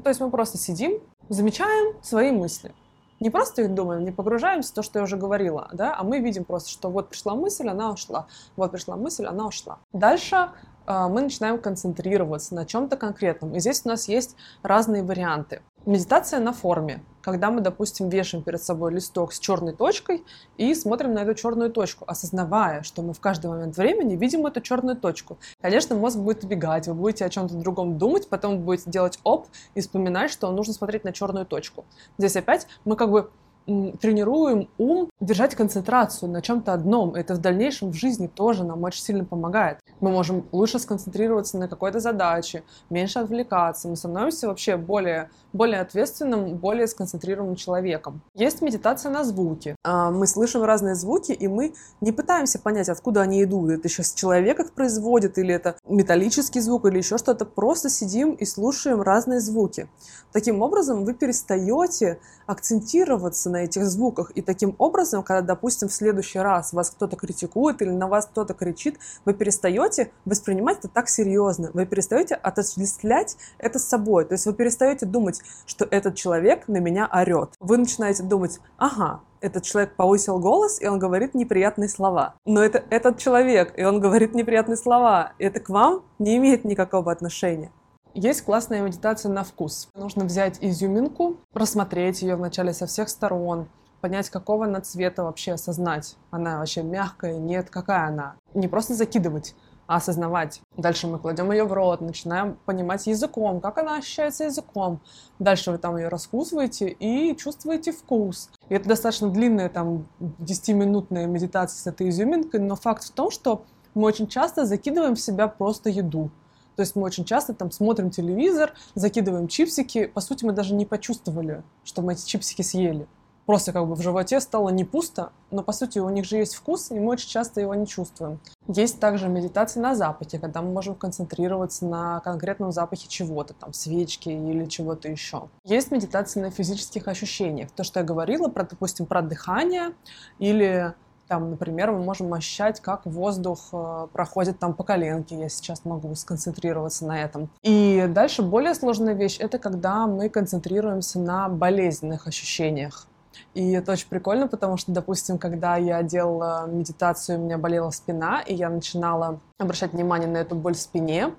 То 0.00 0.08
есть 0.08 0.20
мы 0.20 0.30
просто 0.30 0.58
сидим, 0.58 1.00
замечаем 1.28 2.00
свои 2.00 2.30
мысли. 2.30 2.72
Не 3.18 3.30
просто 3.30 3.62
их 3.62 3.74
думаем, 3.74 4.04
не 4.04 4.12
погружаемся 4.12 4.70
в 4.70 4.74
то, 4.76 4.82
что 4.82 5.00
я 5.00 5.02
уже 5.02 5.16
говорила, 5.16 5.68
да, 5.72 5.96
а 5.98 6.04
мы 6.04 6.20
видим 6.20 6.44
просто, 6.44 6.70
что 6.70 6.90
вот 6.90 7.08
пришла 7.08 7.34
мысль, 7.34 7.68
она 7.68 7.90
ушла, 7.90 8.28
вот 8.54 8.70
пришла 8.70 8.94
мысль, 8.94 9.26
она 9.26 9.48
ушла. 9.48 9.80
Дальше 9.92 10.50
э, 10.86 11.08
мы 11.08 11.22
начинаем 11.22 11.60
концентрироваться 11.60 12.54
на 12.54 12.66
чем-то 12.66 12.96
конкретном. 12.96 13.56
И 13.56 13.58
здесь 13.58 13.82
у 13.84 13.88
нас 13.88 14.06
есть 14.06 14.36
разные 14.62 15.02
варианты. 15.02 15.62
Медитация 15.86 16.40
на 16.40 16.52
форме 16.52 17.02
когда 17.22 17.50
мы, 17.50 17.60
допустим, 17.60 18.08
вешаем 18.08 18.42
перед 18.42 18.62
собой 18.62 18.92
листок 18.92 19.32
с 19.32 19.38
черной 19.38 19.72
точкой 19.72 20.24
и 20.58 20.74
смотрим 20.74 21.14
на 21.14 21.20
эту 21.20 21.34
черную 21.34 21.70
точку, 21.70 22.04
осознавая, 22.06 22.82
что 22.82 23.00
мы 23.02 23.14
в 23.14 23.20
каждый 23.20 23.46
момент 23.46 23.76
времени 23.76 24.16
видим 24.16 24.44
эту 24.44 24.60
черную 24.60 24.96
точку. 24.96 25.38
Конечно, 25.60 25.94
мозг 25.94 26.18
будет 26.18 26.44
убегать, 26.44 26.88
вы 26.88 26.94
будете 26.94 27.24
о 27.24 27.30
чем-то 27.30 27.54
другом 27.54 27.96
думать, 27.96 28.28
потом 28.28 28.60
будете 28.60 28.90
делать 28.90 29.18
оп 29.22 29.46
и 29.74 29.80
вспоминать, 29.80 30.30
что 30.30 30.50
нужно 30.50 30.74
смотреть 30.74 31.04
на 31.04 31.12
черную 31.12 31.46
точку. 31.46 31.84
Здесь 32.18 32.36
опять 32.36 32.66
мы 32.84 32.96
как 32.96 33.10
бы 33.10 33.30
тренируем 33.66 34.68
ум 34.78 35.08
держать 35.20 35.54
концентрацию 35.54 36.30
на 36.30 36.42
чем-то 36.42 36.72
одном. 36.72 37.14
Это 37.14 37.34
в 37.34 37.38
дальнейшем 37.38 37.90
в 37.90 37.94
жизни 37.94 38.26
тоже 38.26 38.64
нам 38.64 38.82
очень 38.82 39.02
сильно 39.02 39.24
помогает. 39.24 39.78
Мы 40.00 40.10
можем 40.10 40.46
лучше 40.52 40.78
сконцентрироваться 40.78 41.58
на 41.58 41.68
какой-то 41.68 42.00
задаче, 42.00 42.64
меньше 42.90 43.20
отвлекаться. 43.20 43.88
Мы 43.88 43.96
становимся 43.96 44.48
вообще 44.48 44.76
более, 44.76 45.30
более 45.52 45.80
ответственным, 45.80 46.56
более 46.56 46.86
сконцентрированным 46.86 47.56
человеком. 47.56 48.22
Есть 48.34 48.62
медитация 48.62 49.10
на 49.10 49.24
звуки. 49.24 49.76
А, 49.84 50.10
мы 50.10 50.26
слышим 50.26 50.62
разные 50.62 50.94
звуки, 50.94 51.32
и 51.32 51.48
мы 51.48 51.74
не 52.00 52.12
пытаемся 52.12 52.58
понять, 52.58 52.88
откуда 52.88 53.22
они 53.22 53.42
идут. 53.44 53.70
Это 53.70 53.88
сейчас 53.88 54.14
человек 54.14 54.60
их 54.60 54.72
производит, 54.72 55.38
или 55.38 55.54
это 55.54 55.76
металлический 55.86 56.60
звук, 56.60 56.86
или 56.86 56.98
еще 56.98 57.18
что-то. 57.18 57.44
Просто 57.44 57.88
сидим 57.88 58.32
и 58.32 58.44
слушаем 58.44 59.02
разные 59.02 59.40
звуки. 59.40 59.88
Таким 60.32 60.62
образом, 60.62 61.04
вы 61.04 61.14
перестаете 61.14 62.18
акцентироваться 62.46 63.50
на 63.52 63.64
этих 63.64 63.84
звуках. 63.84 64.32
И 64.34 64.42
таким 64.42 64.74
образом, 64.78 65.22
когда, 65.22 65.42
допустим, 65.42 65.88
в 65.88 65.92
следующий 65.92 66.40
раз 66.40 66.72
вас 66.72 66.90
кто-то 66.90 67.16
критикует 67.16 67.80
или 67.82 67.90
на 67.90 68.08
вас 68.08 68.26
кто-то 68.26 68.54
кричит, 68.54 68.98
вы 69.24 69.34
перестаете 69.34 70.10
воспринимать 70.24 70.78
это 70.78 70.88
так 70.88 71.08
серьезно. 71.08 71.70
Вы 71.74 71.86
перестаете 71.86 72.34
отождествлять 72.34 73.36
это 73.58 73.78
с 73.78 73.84
собой. 73.84 74.24
То 74.24 74.32
есть 74.32 74.46
вы 74.46 74.54
перестаете 74.54 75.06
думать, 75.06 75.40
что 75.66 75.84
этот 75.84 76.16
человек 76.16 76.66
на 76.66 76.78
меня 76.78 77.08
орет. 77.12 77.50
Вы 77.60 77.76
начинаете 77.76 78.24
думать, 78.24 78.58
ага, 78.78 79.20
этот 79.40 79.64
человек 79.64 79.96
повысил 79.96 80.38
голос, 80.38 80.80
и 80.80 80.86
он 80.86 80.98
говорит 80.98 81.34
неприятные 81.34 81.88
слова. 81.88 82.36
Но 82.46 82.62
это 82.62 82.82
этот 82.90 83.18
человек, 83.18 83.74
и 83.76 83.84
он 83.84 84.00
говорит 84.00 84.34
неприятные 84.34 84.76
слова. 84.76 85.32
Это 85.38 85.60
к 85.60 85.68
вам 85.68 86.04
не 86.18 86.36
имеет 86.36 86.64
никакого 86.64 87.12
отношения. 87.12 87.72
Есть 88.14 88.42
классная 88.42 88.82
медитация 88.82 89.32
на 89.32 89.42
вкус. 89.42 89.88
Нужно 89.94 90.26
взять 90.26 90.58
изюминку, 90.60 91.38
просмотреть 91.52 92.20
ее 92.20 92.36
вначале 92.36 92.74
со 92.74 92.86
всех 92.86 93.08
сторон, 93.08 93.68
понять, 94.02 94.28
какого 94.28 94.66
она 94.66 94.82
цвета 94.82 95.24
вообще 95.24 95.52
осознать. 95.52 96.16
Она 96.30 96.58
вообще 96.58 96.82
мягкая, 96.82 97.38
нет, 97.38 97.70
какая 97.70 98.08
она. 98.08 98.34
Не 98.52 98.68
просто 98.68 98.92
закидывать, 98.92 99.54
а 99.86 99.96
осознавать. 99.96 100.60
Дальше 100.76 101.06
мы 101.06 101.18
кладем 101.18 101.52
ее 101.52 101.64
в 101.64 101.72
рот, 101.72 102.02
начинаем 102.02 102.58
понимать 102.66 103.06
языком, 103.06 103.62
как 103.62 103.78
она 103.78 103.96
ощущается 103.96 104.44
языком. 104.44 105.00
Дальше 105.38 105.70
вы 105.70 105.78
там 105.78 105.96
ее 105.96 106.08
раскусываете 106.08 106.90
и 106.90 107.34
чувствуете 107.34 107.92
вкус. 107.92 108.50
И 108.68 108.74
это 108.74 108.90
достаточно 108.90 109.30
длинная, 109.30 109.70
там, 109.70 110.06
10-минутная 110.20 111.26
медитация 111.26 111.78
с 111.78 111.86
этой 111.86 112.10
изюминкой, 112.10 112.60
но 112.60 112.76
факт 112.76 113.04
в 113.04 113.12
том, 113.12 113.30
что 113.30 113.64
мы 113.94 114.04
очень 114.04 114.26
часто 114.26 114.66
закидываем 114.66 115.14
в 115.14 115.20
себя 115.20 115.48
просто 115.48 115.88
еду. 115.88 116.30
То 116.76 116.82
есть 116.82 116.96
мы 116.96 117.02
очень 117.02 117.24
часто 117.24 117.54
там 117.54 117.70
смотрим 117.70 118.10
телевизор, 118.10 118.74
закидываем 118.94 119.48
чипсики. 119.48 120.06
По 120.06 120.20
сути, 120.20 120.44
мы 120.44 120.52
даже 120.52 120.74
не 120.74 120.86
почувствовали, 120.86 121.62
что 121.84 122.02
мы 122.02 122.14
эти 122.14 122.26
чипсики 122.26 122.62
съели. 122.62 123.06
Просто 123.46 123.72
как 123.72 123.88
бы 123.88 123.96
в 123.96 124.00
животе 124.00 124.40
стало 124.40 124.68
не 124.68 124.84
пусто, 124.84 125.32
но 125.50 125.64
по 125.64 125.72
сути 125.72 125.98
у 125.98 126.08
них 126.08 126.24
же 126.24 126.36
есть 126.36 126.54
вкус, 126.54 126.92
и 126.92 127.00
мы 127.00 127.12
очень 127.12 127.28
часто 127.28 127.60
его 127.60 127.74
не 127.74 127.88
чувствуем. 127.88 128.38
Есть 128.68 129.00
также 129.00 129.28
медитация 129.28 129.82
на 129.82 129.96
запахе, 129.96 130.38
когда 130.38 130.62
мы 130.62 130.70
можем 130.70 130.94
концентрироваться 130.94 131.84
на 131.84 132.20
конкретном 132.20 132.70
запахе 132.70 133.08
чего-то, 133.08 133.52
там 133.54 133.72
свечки 133.72 134.28
или 134.28 134.66
чего-то 134.66 135.08
еще. 135.08 135.48
Есть 135.64 135.90
медитация 135.90 136.44
на 136.44 136.50
физических 136.50 137.08
ощущениях. 137.08 137.72
То, 137.72 137.82
что 137.82 137.98
я 137.98 138.06
говорила, 138.06 138.46
про, 138.46 138.62
допустим, 138.62 139.06
про 139.06 139.22
дыхание 139.22 139.92
или 140.38 140.94
там, 141.28 141.50
например, 141.50 141.92
мы 141.92 142.00
можем 142.00 142.32
ощущать, 142.34 142.80
как 142.80 143.06
воздух 143.06 143.68
э, 143.72 144.06
проходит 144.12 144.58
там 144.58 144.74
по 144.74 144.84
коленке. 144.84 145.38
Я 145.38 145.48
сейчас 145.48 145.84
могу 145.84 146.14
сконцентрироваться 146.14 147.06
на 147.06 147.22
этом. 147.22 147.48
И 147.62 148.06
дальше 148.08 148.42
более 148.42 148.74
сложная 148.74 149.14
вещь— 149.14 149.38
это 149.40 149.58
когда 149.58 150.06
мы 150.06 150.28
концентрируемся 150.28 151.18
на 151.18 151.48
болезненных 151.48 152.26
ощущениях. 152.26 153.06
И 153.54 153.72
это 153.72 153.92
очень 153.92 154.08
прикольно, 154.08 154.48
потому 154.48 154.76
что, 154.76 154.92
допустим, 154.92 155.38
когда 155.38 155.76
я 155.76 156.02
делала 156.02 156.66
медитацию, 156.66 157.38
у 157.38 157.44
меня 157.44 157.58
болела 157.58 157.90
спина, 157.90 158.40
и 158.40 158.54
я 158.54 158.70
начинала 158.70 159.40
обращать 159.58 159.92
внимание 159.92 160.28
на 160.28 160.38
эту 160.38 160.54
боль 160.54 160.74
в 160.74 160.80
спине, 160.80 161.32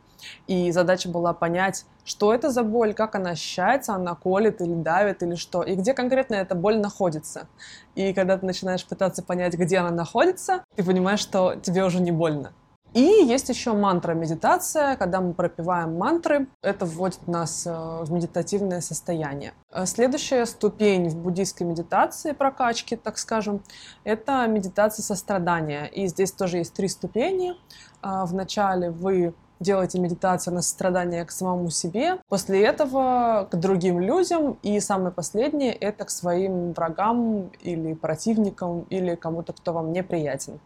и 0.48 0.72
задача 0.72 1.10
была 1.10 1.34
понять, 1.34 1.86
что 2.06 2.34
это 2.34 2.50
за 2.50 2.64
боль, 2.64 2.94
как 2.94 3.16
она 3.16 3.32
ощущается, 3.32 3.94
она 3.94 4.16
колет 4.16 4.62
или 4.62 4.74
давит 4.74 5.24
или 5.24 5.36
что, 5.36 5.64
и 5.64 5.76
где 5.76 5.94
конкретно 5.94 6.36
эта 6.36 6.56
боль 6.56 6.80
находится. 6.80 7.48
И 7.96 8.14
когда 8.14 8.38
ты 8.38 8.46
начинаешь 8.46 8.86
пытаться 8.86 9.24
понять, 9.24 9.54
где 9.54 9.78
она 9.78 9.92
находится, 9.92 10.64
ты 10.76 10.84
понимаешь, 10.84 11.20
что 11.20 11.56
тебе 11.56 11.84
уже 11.84 12.02
не 12.02 12.12
больно. 12.12 12.54
И 12.94 13.02
есть 13.02 13.50
еще 13.50 13.74
мантра-медитация, 13.74 14.96
когда 14.98 15.20
мы 15.20 15.34
пропиваем 15.34 15.98
мантры. 15.98 16.48
Это 16.62 16.86
вводит 16.86 17.28
нас 17.28 17.66
э, 17.66 17.72
в 17.72 18.12
медитативное 18.12 18.82
состояние. 18.82 19.54
Э, 19.72 19.88
следующая 19.88 20.46
ступень 20.46 21.10
в 21.10 21.18
буддийской 21.18 21.66
медитации, 21.66 22.34
прокачки, 22.34 22.96
так 22.96 23.18
скажем, 23.18 23.64
это 24.04 24.46
медитация 24.46 25.02
сострадания. 25.02 25.86
И 25.88 26.06
здесь 26.06 26.32
тоже 26.32 26.58
есть 26.58 26.74
три 26.76 26.88
ступени. 26.88 27.56
Э, 28.04 28.26
вначале 28.26 28.92
вы 28.92 29.34
делаете 29.60 30.00
медитацию 30.00 30.54
на 30.54 30.62
сострадание 30.62 31.26
к 31.26 31.32
самому 31.32 31.70
себе, 31.70 32.18
после 32.30 32.64
этого 32.64 33.48
к 33.50 33.56
другим 33.56 34.00
людям, 34.00 34.58
и 34.64 34.80
самое 34.80 35.12
последнее— 35.12 35.74
это 35.74 36.06
к 36.06 36.10
своим 36.10 36.74
врагам 36.74 37.50
или 37.62 37.94
противникам, 37.94 38.82
или 38.90 39.16
кому-то, 39.16 39.54
кто 39.54 39.74
вам 39.74 39.92
неприятен. 39.92 40.60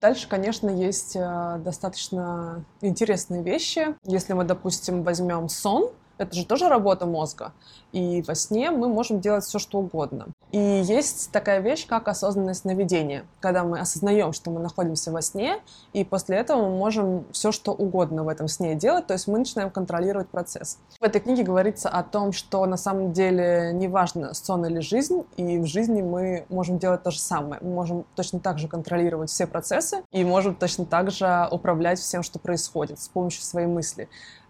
Дальше, 0.00 0.28
конечно, 0.28 0.70
есть 0.70 1.16
э, 1.16 1.58
достаточно 1.58 2.64
интересные 2.80 3.42
вещи. 3.42 3.96
Если 4.04 4.32
мы, 4.32 4.44
допустим, 4.44 5.02
возьмем 5.02 5.48
сон, 5.48 5.90
это 6.18 6.34
же 6.34 6.44
тоже 6.44 6.68
работа 6.68 7.06
мозга. 7.06 7.52
И 7.92 8.22
во 8.26 8.34
сне 8.34 8.70
мы 8.70 8.88
можем 8.88 9.20
делать 9.20 9.44
все, 9.44 9.58
что 9.58 9.78
угодно. 9.78 10.26
И 10.50 10.58
есть 10.58 11.30
такая 11.30 11.60
вещь, 11.60 11.86
как 11.86 12.08
осознанное 12.08 12.54
сновидение, 12.54 13.24
когда 13.40 13.64
мы 13.64 13.80
осознаем, 13.80 14.32
что 14.32 14.50
мы 14.50 14.60
находимся 14.60 15.12
во 15.12 15.22
сне, 15.22 15.58
и 15.92 16.04
после 16.04 16.38
этого 16.38 16.68
мы 16.68 16.76
можем 16.76 17.26
все, 17.32 17.52
что 17.52 17.72
угодно 17.72 18.24
в 18.24 18.28
этом 18.28 18.48
сне 18.48 18.74
делать, 18.74 19.06
то 19.06 19.14
есть 19.14 19.28
мы 19.28 19.38
начинаем 19.38 19.70
контролировать 19.70 20.28
процесс. 20.28 20.78
В 21.00 21.04
этой 21.04 21.20
книге 21.20 21.42
говорится 21.42 21.88
о 21.88 22.02
том, 22.02 22.32
что 22.32 22.64
на 22.66 22.76
самом 22.76 23.12
деле 23.12 23.72
неважно, 23.74 24.32
сон 24.34 24.64
или 24.66 24.80
жизнь, 24.80 25.24
и 25.36 25.58
в 25.58 25.66
жизни 25.66 26.02
мы 26.02 26.46
можем 26.48 26.78
делать 26.78 27.02
то 27.02 27.10
же 27.10 27.18
самое. 27.18 27.60
Мы 27.62 27.74
можем 27.74 28.04
точно 28.14 28.40
так 28.40 28.58
же 28.58 28.68
контролировать 28.68 29.30
все 29.30 29.46
процессы, 29.46 30.02
и 30.12 30.24
можем 30.24 30.54
точно 30.54 30.86
так 30.86 31.10
же 31.10 31.48
управлять 31.50 31.98
всем, 31.98 32.22
что 32.22 32.38
происходит 32.38 32.98
с 33.00 33.08
помощью 33.08 33.42
своей 33.42 33.66
мысли. 33.66 34.08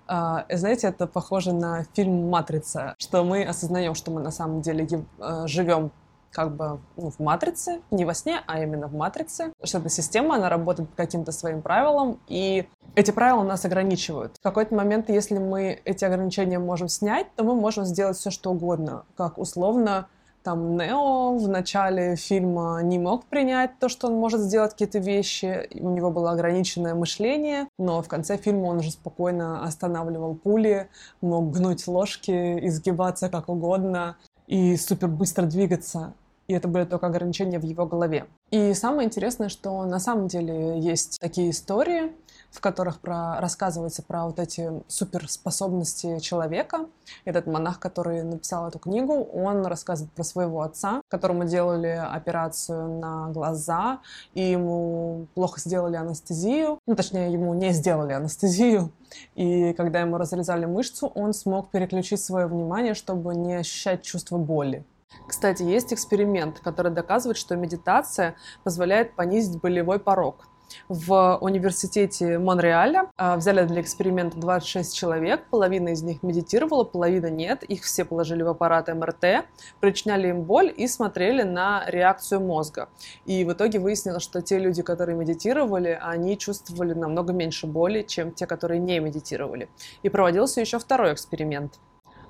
А, 0.09 0.47
знаете, 0.51 0.88
это 0.88 1.07
похоже 1.07 1.53
на 1.53 1.85
фильм 1.92 2.31
«Матрица», 2.31 2.94
что 2.99 3.25
мы 3.25 3.44
осознаем, 3.44 3.94
что 3.94 4.11
мы 4.11 4.23
на 4.23 4.31
самом 4.31 4.62
деле 4.62 4.88
э, 5.18 5.47
живем 5.47 5.92
как 6.31 6.57
бы 6.57 6.81
ну, 6.97 7.11
в 7.11 7.18
матрице, 7.18 7.83
не 7.90 8.05
во 8.05 8.14
сне, 8.14 8.40
а 8.47 8.62
именно 8.62 8.87
в 8.87 8.94
матрице, 8.94 9.53
что 9.62 9.79
эта 9.79 9.88
система, 9.90 10.37
она 10.37 10.49
работает 10.49 10.88
по 10.88 10.97
каким-то 10.97 11.31
своим 11.33 11.62
правилам, 11.62 12.21
и 12.27 12.68
эти 12.94 13.11
правила 13.11 13.42
нас 13.42 13.64
ограничивают. 13.64 14.37
В 14.38 14.42
какой-то 14.42 14.75
момент, 14.75 15.11
если 15.11 15.38
мы 15.38 15.81
эти 15.85 16.05
ограничения 16.05 16.59
можем 16.59 16.88
снять, 16.88 17.27
то 17.35 17.44
мы 17.44 17.55
можем 17.55 17.85
сделать 17.85 18.16
все, 18.16 18.31
что 18.31 18.51
угодно, 18.51 19.05
как 19.16 19.38
условно 19.38 20.09
там 20.48 20.78
Нео 20.78 21.37
в 21.37 21.46
начале 21.46 22.16
фильма 22.16 22.80
не 22.82 22.98
мог 22.98 23.26
принять 23.26 23.78
то, 23.78 23.90
что 23.90 24.06
он 24.06 24.14
может 24.14 24.40
сделать 24.40 24.72
какие-то 24.72 24.98
вещи, 24.98 25.68
у 25.74 25.90
него 25.90 26.11
было 26.11 26.30
ограниченное 26.30 26.94
мышление, 26.94 27.68
но 27.78 28.00
в 28.00 28.08
конце 28.08 28.38
фильма 28.38 28.68
он 28.68 28.78
уже 28.78 28.90
спокойно 28.90 29.62
останавливал 29.62 30.34
пули, 30.34 30.88
мог 31.20 31.50
гнуть 31.50 31.87
ложки, 31.87 32.66
изгибаться 32.66 33.28
как 33.28 33.50
угодно 33.50 34.16
и 34.46 34.78
супер 34.78 35.08
быстро 35.08 35.44
двигаться. 35.44 36.14
И 36.48 36.54
это 36.54 36.66
были 36.66 36.84
только 36.84 37.06
ограничения 37.06 37.58
в 37.58 37.64
его 37.64 37.87
голове. 37.87 38.26
И 38.50 38.72
самое 38.72 39.06
интересное, 39.06 39.50
что 39.50 39.84
на 39.84 39.98
самом 39.98 40.28
деле 40.28 40.80
есть 40.80 41.18
такие 41.20 41.50
истории, 41.50 42.12
в 42.50 42.61
которых 42.61 43.00
про, 43.00 43.38
рассказывается 43.40 44.02
про 44.02 44.26
вот 44.26 44.38
эти 44.38 44.70
суперспособности 44.88 46.18
человека. 46.20 46.87
Этот 47.26 47.46
монах, 47.46 47.78
который 47.78 48.22
написал 48.22 48.68
эту 48.68 48.78
книгу, 48.78 49.12
он 49.12 49.66
рассказывает 49.66 50.12
про 50.14 50.24
своего 50.24 50.62
отца, 50.62 51.02
которому 51.08 51.44
делали 51.44 52.00
операцию 52.02 52.98
на 52.98 53.28
глаза, 53.28 54.00
и 54.32 54.42
ему 54.42 55.26
плохо 55.34 55.61
сделали 55.61 55.96
анестезию, 55.96 56.78
ну, 56.87 56.96
точнее, 56.96 57.30
ему 57.30 57.52
не 57.52 57.72
сделали 57.72 58.14
анестезию, 58.14 58.90
и 59.34 59.74
когда 59.74 60.00
ему 60.00 60.16
разрезали 60.16 60.64
мышцу, 60.64 61.12
он 61.14 61.34
смог 61.34 61.70
переключить 61.70 62.22
свое 62.22 62.46
внимание, 62.46 62.94
чтобы 62.94 63.34
не 63.34 63.56
ощущать 63.56 64.02
чувство 64.02 64.38
боли. 64.38 64.84
Кстати, 65.29 65.62
есть 65.62 65.92
эксперимент, 65.92 66.59
который 66.61 66.90
доказывает, 66.90 67.37
что 67.37 67.55
медитация 67.55 68.35
позволяет 68.64 69.14
понизить 69.14 69.61
болевой 69.61 70.01
порог 70.01 70.49
в 70.88 71.38
университете 71.40 72.38
Монреаля. 72.38 73.11
А, 73.16 73.37
взяли 73.37 73.64
для 73.64 73.81
эксперимента 73.81 74.38
26 74.38 74.94
человек, 74.94 75.44
половина 75.51 75.90
из 75.90 76.03
них 76.03 76.23
медитировала, 76.23 76.85
половина 76.85 77.31
нет. 77.31 77.62
Их 77.62 77.85
все 77.85 78.05
положили 78.05 78.42
в 78.42 78.49
аппарат 78.49 78.88
МРТ, 78.88 79.47
причиняли 79.81 80.29
им 80.29 80.42
боль 80.42 80.73
и 80.77 80.87
смотрели 80.87 81.42
на 81.42 81.85
реакцию 81.87 82.40
мозга. 82.40 82.88
И 83.25 83.44
в 83.44 83.53
итоге 83.53 83.79
выяснилось, 83.79 84.23
что 84.23 84.42
те 84.42 84.59
люди, 84.59 84.83
которые 84.83 85.16
медитировали, 85.16 85.99
они 86.03 86.37
чувствовали 86.37 86.94
намного 86.94 87.33
меньше 87.33 87.66
боли, 87.66 88.03
чем 88.03 88.33
те, 88.33 88.47
которые 88.47 88.81
не 88.81 88.99
медитировали. 88.99 89.68
И 90.03 90.09
проводился 90.09 90.61
еще 90.61 90.79
второй 90.79 91.12
эксперимент. 91.12 91.79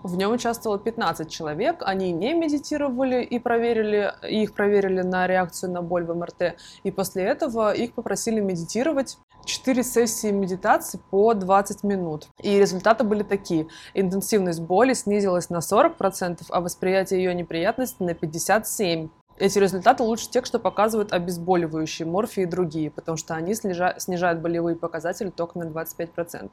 В 0.03 0.17
нем 0.17 0.33
участвовало 0.33 0.79
15 0.79 1.29
человек, 1.29 1.83
они 1.85 2.13
не 2.13 2.33
медитировали 2.33 3.23
и 3.23 3.39
проверили, 3.41 4.15
их 4.29 4.55
проверили 4.55 5.03
на 5.03 5.27
реакцию 5.27 5.73
на 5.73 5.83
боль 5.83 6.05
в 6.05 6.15
МРТ. 6.15 6.55
И 6.85 6.91
после 6.93 7.25
этого 7.25 7.73
их 7.75 7.95
попросили 7.95 8.39
медитировать 8.41 9.19
4 9.45 9.83
сессии 9.83 10.31
медитации 10.31 11.01
по 11.11 11.35
20 11.35 11.83
минут. 11.83 12.29
И 12.41 12.59
результаты 12.59 13.03
были 13.03 13.25
такие. 13.25 13.67
Интенсивность 13.95 14.61
боли 14.61 14.93
снизилась 14.93 15.51
на 15.51 15.59
40%, 15.59 16.43
а 16.49 16.61
восприятие 16.61 17.25
ее 17.25 17.35
неприятности 17.35 18.03
на 18.03 18.11
57%. 18.11 19.11
Эти 19.41 19.59
результаты 19.61 20.03
лучше 20.03 20.29
тех, 20.31 20.45
что 20.47 20.59
показывают 20.59 21.13
обезболивающие, 21.13 22.09
морфии 22.09 22.43
и 22.43 22.47
другие, 22.47 22.91
потому 22.91 23.17
что 23.17 23.35
они 23.35 23.55
снижают 23.55 24.41
болевые 24.41 24.75
показатели 24.75 25.31
только 25.31 25.61
на 25.61 25.65
25%. 25.65 26.51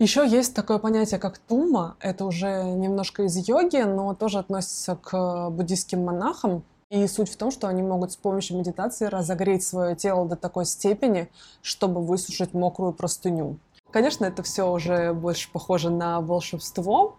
Еще 0.00 0.24
есть 0.28 0.54
такое 0.54 0.78
понятие, 0.78 1.18
как 1.18 1.38
тума. 1.38 1.96
Это 1.98 2.24
уже 2.24 2.62
немножко 2.62 3.24
из 3.24 3.36
йоги, 3.48 3.82
но 3.82 4.14
тоже 4.14 4.38
относится 4.38 4.94
к 4.94 5.50
буддийским 5.50 6.04
монахам. 6.04 6.62
И 6.88 7.06
суть 7.08 7.28
в 7.28 7.36
том, 7.36 7.50
что 7.50 7.66
они 7.66 7.82
могут 7.82 8.12
с 8.12 8.16
помощью 8.16 8.56
медитации 8.56 9.06
разогреть 9.06 9.64
свое 9.64 9.96
тело 9.96 10.26
до 10.26 10.36
такой 10.36 10.66
степени, 10.66 11.28
чтобы 11.62 12.00
высушить 12.00 12.54
мокрую 12.54 12.92
простыню. 12.92 13.58
Конечно, 13.90 14.26
это 14.26 14.42
все 14.42 14.70
уже 14.70 15.14
больше 15.14 15.50
похоже 15.50 15.88
на 15.88 16.20
волшебство, 16.20 17.16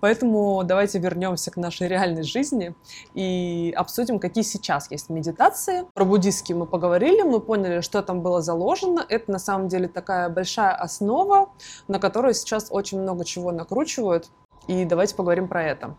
поэтому 0.00 0.62
давайте 0.64 0.98
вернемся 0.98 1.50
к 1.50 1.56
нашей 1.56 1.88
реальной 1.88 2.24
жизни 2.24 2.74
и 3.14 3.72
обсудим, 3.74 4.18
какие 4.18 4.44
сейчас 4.44 4.90
есть 4.90 5.08
медитации. 5.08 5.86
Про 5.94 6.04
буддийские 6.04 6.58
мы 6.58 6.66
поговорили, 6.66 7.22
мы 7.22 7.40
поняли, 7.40 7.80
что 7.80 8.02
там 8.02 8.20
было 8.20 8.42
заложено. 8.42 9.04
Это 9.08 9.32
на 9.32 9.38
самом 9.38 9.68
деле 9.68 9.88
такая 9.88 10.28
большая 10.28 10.72
основа, 10.72 11.50
на 11.88 11.98
которую 11.98 12.34
сейчас 12.34 12.66
очень 12.70 13.00
много 13.00 13.24
чего 13.24 13.50
накручивают. 13.50 14.28
И 14.66 14.84
давайте 14.84 15.14
поговорим 15.14 15.48
про 15.48 15.64
это. 15.64 15.96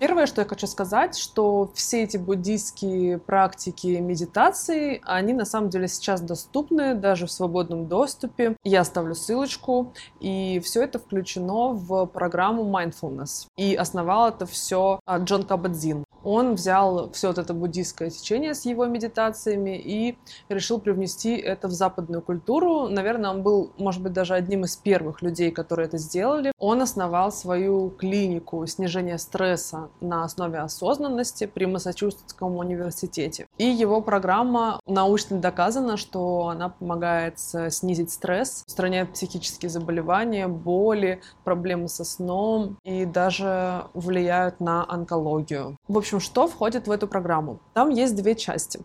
Первое, 0.00 0.24
что 0.24 0.40
я 0.40 0.48
хочу 0.48 0.66
сказать, 0.66 1.14
что 1.14 1.70
все 1.74 2.04
эти 2.04 2.16
буддийские 2.16 3.18
практики 3.18 3.98
медитации, 4.00 5.02
они 5.04 5.34
на 5.34 5.44
самом 5.44 5.68
деле 5.68 5.88
сейчас 5.88 6.22
доступны 6.22 6.94
даже 6.94 7.26
в 7.26 7.30
свободном 7.30 7.86
доступе. 7.86 8.56
Я 8.64 8.80
оставлю 8.80 9.14
ссылочку, 9.14 9.92
и 10.18 10.58
все 10.64 10.84
это 10.84 10.98
включено 10.98 11.74
в 11.74 12.06
программу 12.06 12.64
Mindfulness. 12.64 13.48
И 13.58 13.74
основал 13.74 14.30
это 14.30 14.46
все 14.46 15.00
а, 15.04 15.18
Джон 15.18 15.42
Кабадзин. 15.42 16.02
Он 16.22 16.54
взял 16.54 17.10
все 17.12 17.28
вот 17.28 17.38
это 17.38 17.54
буддийское 17.54 18.10
течение 18.10 18.54
с 18.54 18.64
его 18.64 18.86
медитациями 18.86 19.78
и 19.78 20.18
решил 20.48 20.78
привнести 20.78 21.36
это 21.36 21.68
в 21.68 21.72
западную 21.72 22.22
культуру. 22.22 22.88
Наверное, 22.88 23.30
он 23.30 23.42
был, 23.42 23.72
может 23.78 24.02
быть, 24.02 24.12
даже 24.12 24.34
одним 24.34 24.64
из 24.64 24.76
первых 24.76 25.22
людей, 25.22 25.50
которые 25.50 25.86
это 25.86 25.98
сделали. 25.98 26.52
Он 26.58 26.82
основал 26.82 27.32
свою 27.32 27.90
клинику 27.90 28.66
снижения 28.66 29.18
стресса 29.18 29.88
на 30.00 30.24
основе 30.24 30.58
осознанности 30.58 31.46
при 31.46 31.64
Массачусетском 31.64 32.56
университете. 32.56 33.46
И 33.58 33.64
его 33.64 34.00
программа 34.00 34.80
научно 34.86 35.38
доказана, 35.38 35.96
что 35.96 36.48
она 36.48 36.68
помогает 36.68 37.38
снизить 37.38 38.10
стресс, 38.10 38.64
устраняет 38.66 39.12
психические 39.12 39.70
заболевания, 39.70 40.48
боли, 40.48 41.20
проблемы 41.44 41.88
со 41.88 42.04
сном 42.04 42.76
и 42.84 43.04
даже 43.04 43.84
влияют 43.94 44.60
на 44.60 44.84
онкологию. 44.88 45.76
В 45.88 45.98
общем, 45.98 46.09
что 46.18 46.48
входит 46.48 46.88
в 46.88 46.90
эту 46.90 47.06
программу? 47.06 47.60
Там 47.74 47.90
есть 47.90 48.16
две 48.16 48.34
части. 48.34 48.80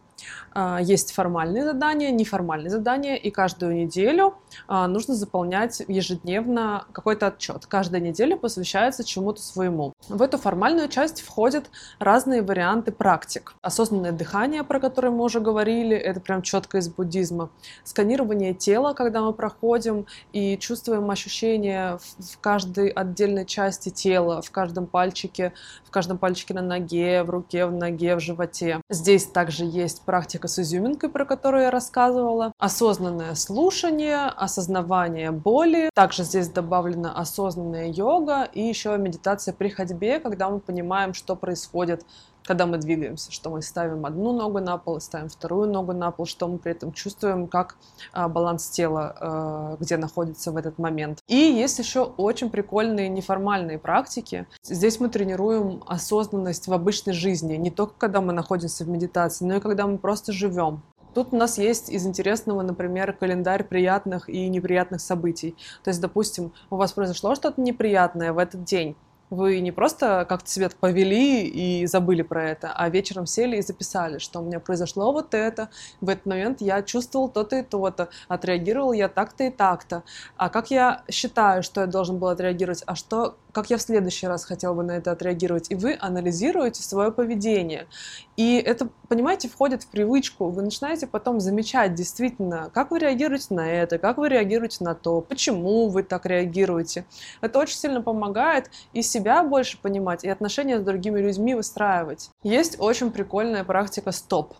А, 0.53 0.79
есть 0.81 1.11
формальные 1.11 1.63
задания, 1.65 2.11
неформальные 2.11 2.69
задания, 2.69 3.15
и 3.15 3.29
каждую 3.29 3.75
неделю 3.75 4.35
а, 4.67 4.87
нужно 4.87 5.13
заполнять 5.13 5.81
ежедневно 5.87 6.85
какой-то 6.91 7.27
отчет. 7.27 7.65
Каждая 7.65 8.01
неделя 8.01 8.37
посвящается 8.37 9.03
чему-то 9.03 9.41
своему. 9.41 9.93
В 10.07 10.21
эту 10.21 10.37
формальную 10.37 10.87
часть 10.87 11.21
входят 11.21 11.69
разные 11.99 12.41
варианты 12.41 12.91
практик. 12.91 13.53
Осознанное 13.61 14.13
дыхание, 14.13 14.63
про 14.63 14.79
которое 14.79 15.09
мы 15.09 15.23
уже 15.23 15.41
говорили, 15.41 15.95
это 15.95 16.19
прям 16.19 16.41
четко 16.41 16.77
из 16.77 16.87
буддизма. 16.87 17.49
Сканирование 17.83 18.53
тела, 18.53 18.93
когда 18.93 19.21
мы 19.21 19.33
проходим 19.33 20.05
и 20.31 20.57
чувствуем 20.57 21.09
ощущения 21.09 21.99
в 22.17 22.39
каждой 22.39 22.89
отдельной 22.89 23.45
части 23.45 23.89
тела, 23.89 24.41
в 24.41 24.51
каждом 24.51 24.87
пальчике, 24.87 25.53
в 25.83 25.91
каждом 25.91 26.17
пальчике 26.17 26.53
на 26.53 26.61
ноге, 26.61 27.23
в 27.23 27.29
руке, 27.29 27.65
в 27.65 27.73
ноге, 27.73 28.15
в 28.15 28.19
животе. 28.21 28.79
Здесь 28.89 29.25
также 29.25 29.65
есть 29.65 30.04
практика 30.05 30.47
с 30.47 30.59
изюминкой, 30.59 31.09
про 31.09 31.25
которую 31.25 31.63
я 31.63 31.71
рассказывала. 31.71 32.53
Осознанное 32.57 33.35
слушание, 33.35 34.27
осознавание 34.27 35.31
боли. 35.31 35.89
Также 35.93 36.23
здесь 36.23 36.47
добавлена 36.49 37.13
осознанная 37.13 37.91
йога 37.91 38.43
и 38.43 38.61
еще 38.61 38.97
медитация 38.97 39.53
при 39.53 39.69
ходьбе, 39.69 40.19
когда 40.19 40.49
мы 40.49 40.59
понимаем, 40.59 41.13
что 41.13 41.35
происходит 41.35 42.05
когда 42.45 42.65
мы 42.65 42.77
двигаемся, 42.77 43.31
что 43.31 43.49
мы 43.49 43.61
ставим 43.61 44.05
одну 44.05 44.31
ногу 44.33 44.59
на 44.59 44.77
пол, 44.77 44.99
ставим 44.99 45.29
вторую 45.29 45.69
ногу 45.69 45.93
на 45.93 46.11
пол, 46.11 46.25
что 46.25 46.47
мы 46.47 46.57
при 46.57 46.71
этом 46.71 46.93
чувствуем, 46.93 47.47
как 47.47 47.75
а, 48.13 48.27
баланс 48.27 48.69
тела, 48.69 49.15
а, 49.19 49.77
где 49.79 49.97
находится 49.97 50.51
в 50.51 50.57
этот 50.57 50.77
момент. 50.77 51.19
И 51.27 51.35
есть 51.35 51.79
еще 51.79 52.03
очень 52.03 52.49
прикольные 52.49 53.09
неформальные 53.09 53.79
практики. 53.79 54.47
Здесь 54.63 54.99
мы 54.99 55.09
тренируем 55.09 55.83
осознанность 55.87 56.67
в 56.67 56.73
обычной 56.73 57.13
жизни, 57.13 57.55
не 57.55 57.71
только 57.71 57.93
когда 57.97 58.21
мы 58.21 58.33
находимся 58.33 58.83
в 58.85 58.89
медитации, 58.89 59.45
но 59.45 59.55
и 59.55 59.59
когда 59.59 59.87
мы 59.87 59.97
просто 59.97 60.31
живем. 60.31 60.81
Тут 61.15 61.29
у 61.31 61.37
нас 61.37 61.57
есть 61.57 61.89
из 61.89 62.05
интересного, 62.05 62.61
например, 62.61 63.13
календарь 63.13 63.63
приятных 63.63 64.27
и 64.27 64.49
неприятных 64.49 64.99
событий. 64.99 65.55
То 65.81 65.89
есть, 65.89 66.01
допустим, 66.01 66.51
у 66.69 66.75
вас 66.75 66.91
произошло 66.91 67.35
что-то 67.35 67.61
неприятное 67.61 68.33
в 68.33 68.37
этот 68.37 68.65
день, 68.65 68.97
вы 69.29 69.59
не 69.59 69.71
просто 69.71 70.25
как-то 70.27 70.49
себя 70.49 70.69
повели 70.79 71.47
и 71.47 71.85
забыли 71.85 72.21
про 72.21 72.49
это, 72.49 72.71
а 72.73 72.89
вечером 72.89 73.25
сели 73.25 73.57
и 73.57 73.61
записали, 73.61 74.17
что 74.19 74.39
у 74.39 74.45
меня 74.45 74.59
произошло 74.59 75.11
вот 75.11 75.33
это, 75.33 75.69
в 76.01 76.09
этот 76.09 76.25
момент 76.25 76.61
я 76.61 76.81
чувствовал 76.83 77.29
то-то 77.29 77.57
и 77.57 77.63
то-то, 77.63 78.09
отреагировал 78.27 78.93
я 78.93 79.09
так-то 79.09 79.45
и 79.45 79.49
так-то, 79.49 80.03
а 80.37 80.49
как 80.49 80.71
я 80.71 81.03
считаю, 81.09 81.63
что 81.63 81.81
я 81.81 81.87
должен 81.87 82.17
был 82.17 82.27
отреагировать, 82.29 82.83
а 82.85 82.95
что, 82.95 83.37
как 83.55 83.69
я 83.69 83.77
в 83.77 83.81
следующий 83.81 84.27
раз 84.27 84.43
хотел 84.43 84.75
бы 84.75 84.83
на 84.83 84.91
это 84.91 85.11
отреагировать, 85.11 85.71
и 85.71 85.75
вы 85.75 85.97
анализируете 85.97 86.83
свое 86.83 87.09
поведение. 87.09 87.87
И 88.35 88.57
это, 88.57 88.89
понимаете, 89.07 89.47
входит 89.47 89.83
в 89.83 89.87
привычку, 89.87 90.49
вы 90.49 90.61
начинаете 90.61 91.07
потом 91.07 91.39
замечать 91.39 91.93
действительно, 91.93 92.69
как 92.73 92.91
вы 92.91 92.99
реагируете 92.99 93.53
на 93.53 93.71
это, 93.71 93.97
как 93.97 94.17
вы 94.17 94.27
реагируете 94.27 94.83
на 94.83 94.93
то, 94.93 95.21
почему 95.21 95.87
вы 95.87 96.03
так 96.03 96.25
реагируете. 96.25 97.05
Это 97.39 97.59
очень 97.59 97.77
сильно 97.77 98.01
помогает 98.01 98.69
и 98.91 99.01
себя 99.01 99.41
больше 99.41 99.81
понимать, 99.81 100.25
и 100.25 100.29
отношения 100.29 100.77
с 100.77 100.83
другими 100.83 101.21
людьми 101.21 101.55
выстраивать. 101.55 102.31
Есть 102.43 102.75
очень 102.77 103.09
прикольная 103.09 103.63
практика 103.63 104.11
стоп, 104.11 104.55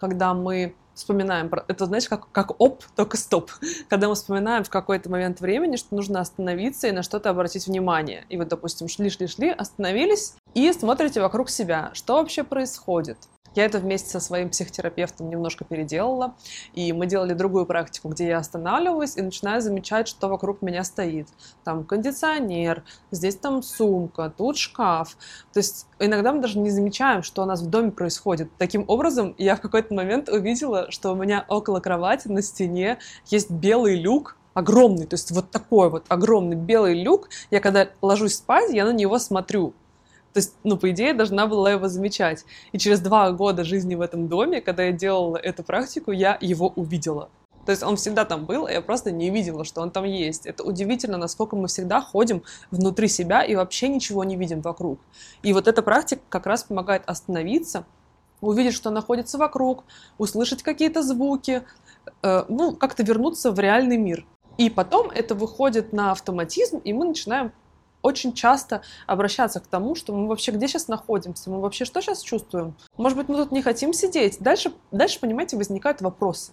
когда 0.00 0.34
мы 0.34 0.74
вспоминаем, 1.00 1.50
это 1.68 1.86
знаешь, 1.86 2.08
как, 2.08 2.30
как 2.30 2.60
оп, 2.60 2.84
только 2.94 3.16
стоп. 3.16 3.50
Когда 3.88 4.08
мы 4.08 4.14
вспоминаем 4.14 4.64
в 4.64 4.70
какой-то 4.70 5.10
момент 5.10 5.40
времени, 5.40 5.76
что 5.76 5.94
нужно 5.94 6.20
остановиться 6.20 6.88
и 6.88 6.92
на 6.92 7.02
что-то 7.02 7.30
обратить 7.30 7.66
внимание. 7.66 8.24
И 8.28 8.36
вот, 8.36 8.48
допустим, 8.48 8.86
шли-шли-шли, 8.86 9.50
остановились 9.50 10.34
и 10.54 10.72
смотрите 10.72 11.20
вокруг 11.20 11.50
себя, 11.50 11.90
что 11.94 12.14
вообще 12.14 12.44
происходит. 12.44 13.18
Я 13.54 13.64
это 13.64 13.78
вместе 13.78 14.10
со 14.10 14.20
своим 14.20 14.50
психотерапевтом 14.50 15.28
немножко 15.28 15.64
переделала, 15.64 16.34
и 16.74 16.92
мы 16.92 17.06
делали 17.06 17.34
другую 17.34 17.66
практику, 17.66 18.08
где 18.08 18.28
я 18.28 18.38
останавливаюсь 18.38 19.16
и 19.16 19.22
начинаю 19.22 19.60
замечать, 19.60 20.08
что 20.08 20.28
вокруг 20.28 20.62
меня 20.62 20.84
стоит. 20.84 21.28
Там 21.64 21.84
кондиционер, 21.84 22.84
здесь 23.10 23.36
там 23.36 23.62
сумка, 23.62 24.32
тут 24.36 24.56
шкаф. 24.56 25.16
То 25.52 25.58
есть 25.58 25.86
иногда 25.98 26.32
мы 26.32 26.40
даже 26.40 26.58
не 26.58 26.70
замечаем, 26.70 27.22
что 27.22 27.42
у 27.42 27.46
нас 27.46 27.60
в 27.60 27.68
доме 27.68 27.90
происходит. 27.90 28.50
Таким 28.58 28.84
образом, 28.86 29.34
я 29.38 29.56
в 29.56 29.60
какой-то 29.60 29.94
момент 29.94 30.28
увидела, 30.28 30.90
что 30.90 31.12
у 31.12 31.16
меня 31.16 31.44
около 31.48 31.80
кровати 31.80 32.28
на 32.28 32.42
стене 32.42 32.98
есть 33.26 33.50
белый 33.50 34.00
люк, 34.00 34.36
огромный, 34.54 35.06
то 35.06 35.14
есть 35.14 35.30
вот 35.30 35.50
такой 35.50 35.90
вот 35.90 36.04
огромный 36.08 36.56
белый 36.56 37.02
люк. 37.02 37.28
Я 37.50 37.60
когда 37.60 37.88
ложусь 38.02 38.36
спать, 38.36 38.72
я 38.72 38.84
на 38.84 38.92
него 38.92 39.18
смотрю. 39.18 39.74
То 40.32 40.38
есть, 40.38 40.54
ну, 40.62 40.76
по 40.76 40.90
идее, 40.90 41.12
должна 41.12 41.46
была 41.46 41.72
его 41.72 41.88
замечать. 41.88 42.44
И 42.72 42.78
через 42.78 43.00
два 43.00 43.32
года 43.32 43.64
жизни 43.64 43.94
в 43.94 44.00
этом 44.00 44.28
доме, 44.28 44.60
когда 44.60 44.84
я 44.84 44.92
делала 44.92 45.36
эту 45.36 45.62
практику, 45.62 46.12
я 46.12 46.38
его 46.40 46.68
увидела. 46.68 47.30
То 47.66 47.72
есть 47.72 47.82
он 47.82 47.96
всегда 47.96 48.24
там 48.24 48.46
был, 48.46 48.66
а 48.66 48.72
я 48.72 48.80
просто 48.80 49.10
не 49.10 49.30
видела, 49.30 49.64
что 49.64 49.80
он 49.82 49.90
там 49.90 50.04
есть. 50.04 50.46
Это 50.46 50.64
удивительно, 50.64 51.18
насколько 51.18 51.56
мы 51.56 51.68
всегда 51.68 52.00
ходим 52.00 52.42
внутри 52.70 53.06
себя 53.08 53.44
и 53.44 53.54
вообще 53.54 53.88
ничего 53.88 54.24
не 54.24 54.36
видим 54.36 54.60
вокруг. 54.60 55.00
И 55.42 55.52
вот 55.52 55.68
эта 55.68 55.82
практика 55.82 56.22
как 56.28 56.46
раз 56.46 56.64
помогает 56.64 57.02
остановиться, 57.06 57.84
увидеть, 58.40 58.74
что 58.74 58.90
находится 58.90 59.36
вокруг, 59.36 59.84
услышать 60.16 60.62
какие-то 60.62 61.02
звуки, 61.02 61.62
э, 62.22 62.44
ну, 62.48 62.74
как-то 62.74 63.02
вернуться 63.02 63.52
в 63.52 63.58
реальный 63.58 63.98
мир. 63.98 64.26
И 64.56 64.70
потом 64.70 65.10
это 65.10 65.34
выходит 65.34 65.92
на 65.92 66.12
автоматизм, 66.12 66.78
и 66.78 66.92
мы 66.92 67.06
начинаем 67.06 67.52
очень 68.02 68.32
часто 68.32 68.82
обращаться 69.06 69.60
к 69.60 69.66
тому, 69.66 69.94
что 69.94 70.14
мы 70.14 70.28
вообще 70.28 70.52
где 70.52 70.68
сейчас 70.68 70.88
находимся, 70.88 71.50
мы 71.50 71.60
вообще 71.60 71.84
что 71.84 72.00
сейчас 72.00 72.22
чувствуем. 72.22 72.74
Может 72.96 73.18
быть, 73.18 73.28
мы 73.28 73.36
тут 73.36 73.52
не 73.52 73.62
хотим 73.62 73.92
сидеть. 73.92 74.38
Дальше, 74.40 74.72
дальше 74.90 75.20
понимаете, 75.20 75.56
возникают 75.56 76.00
вопросы. 76.00 76.52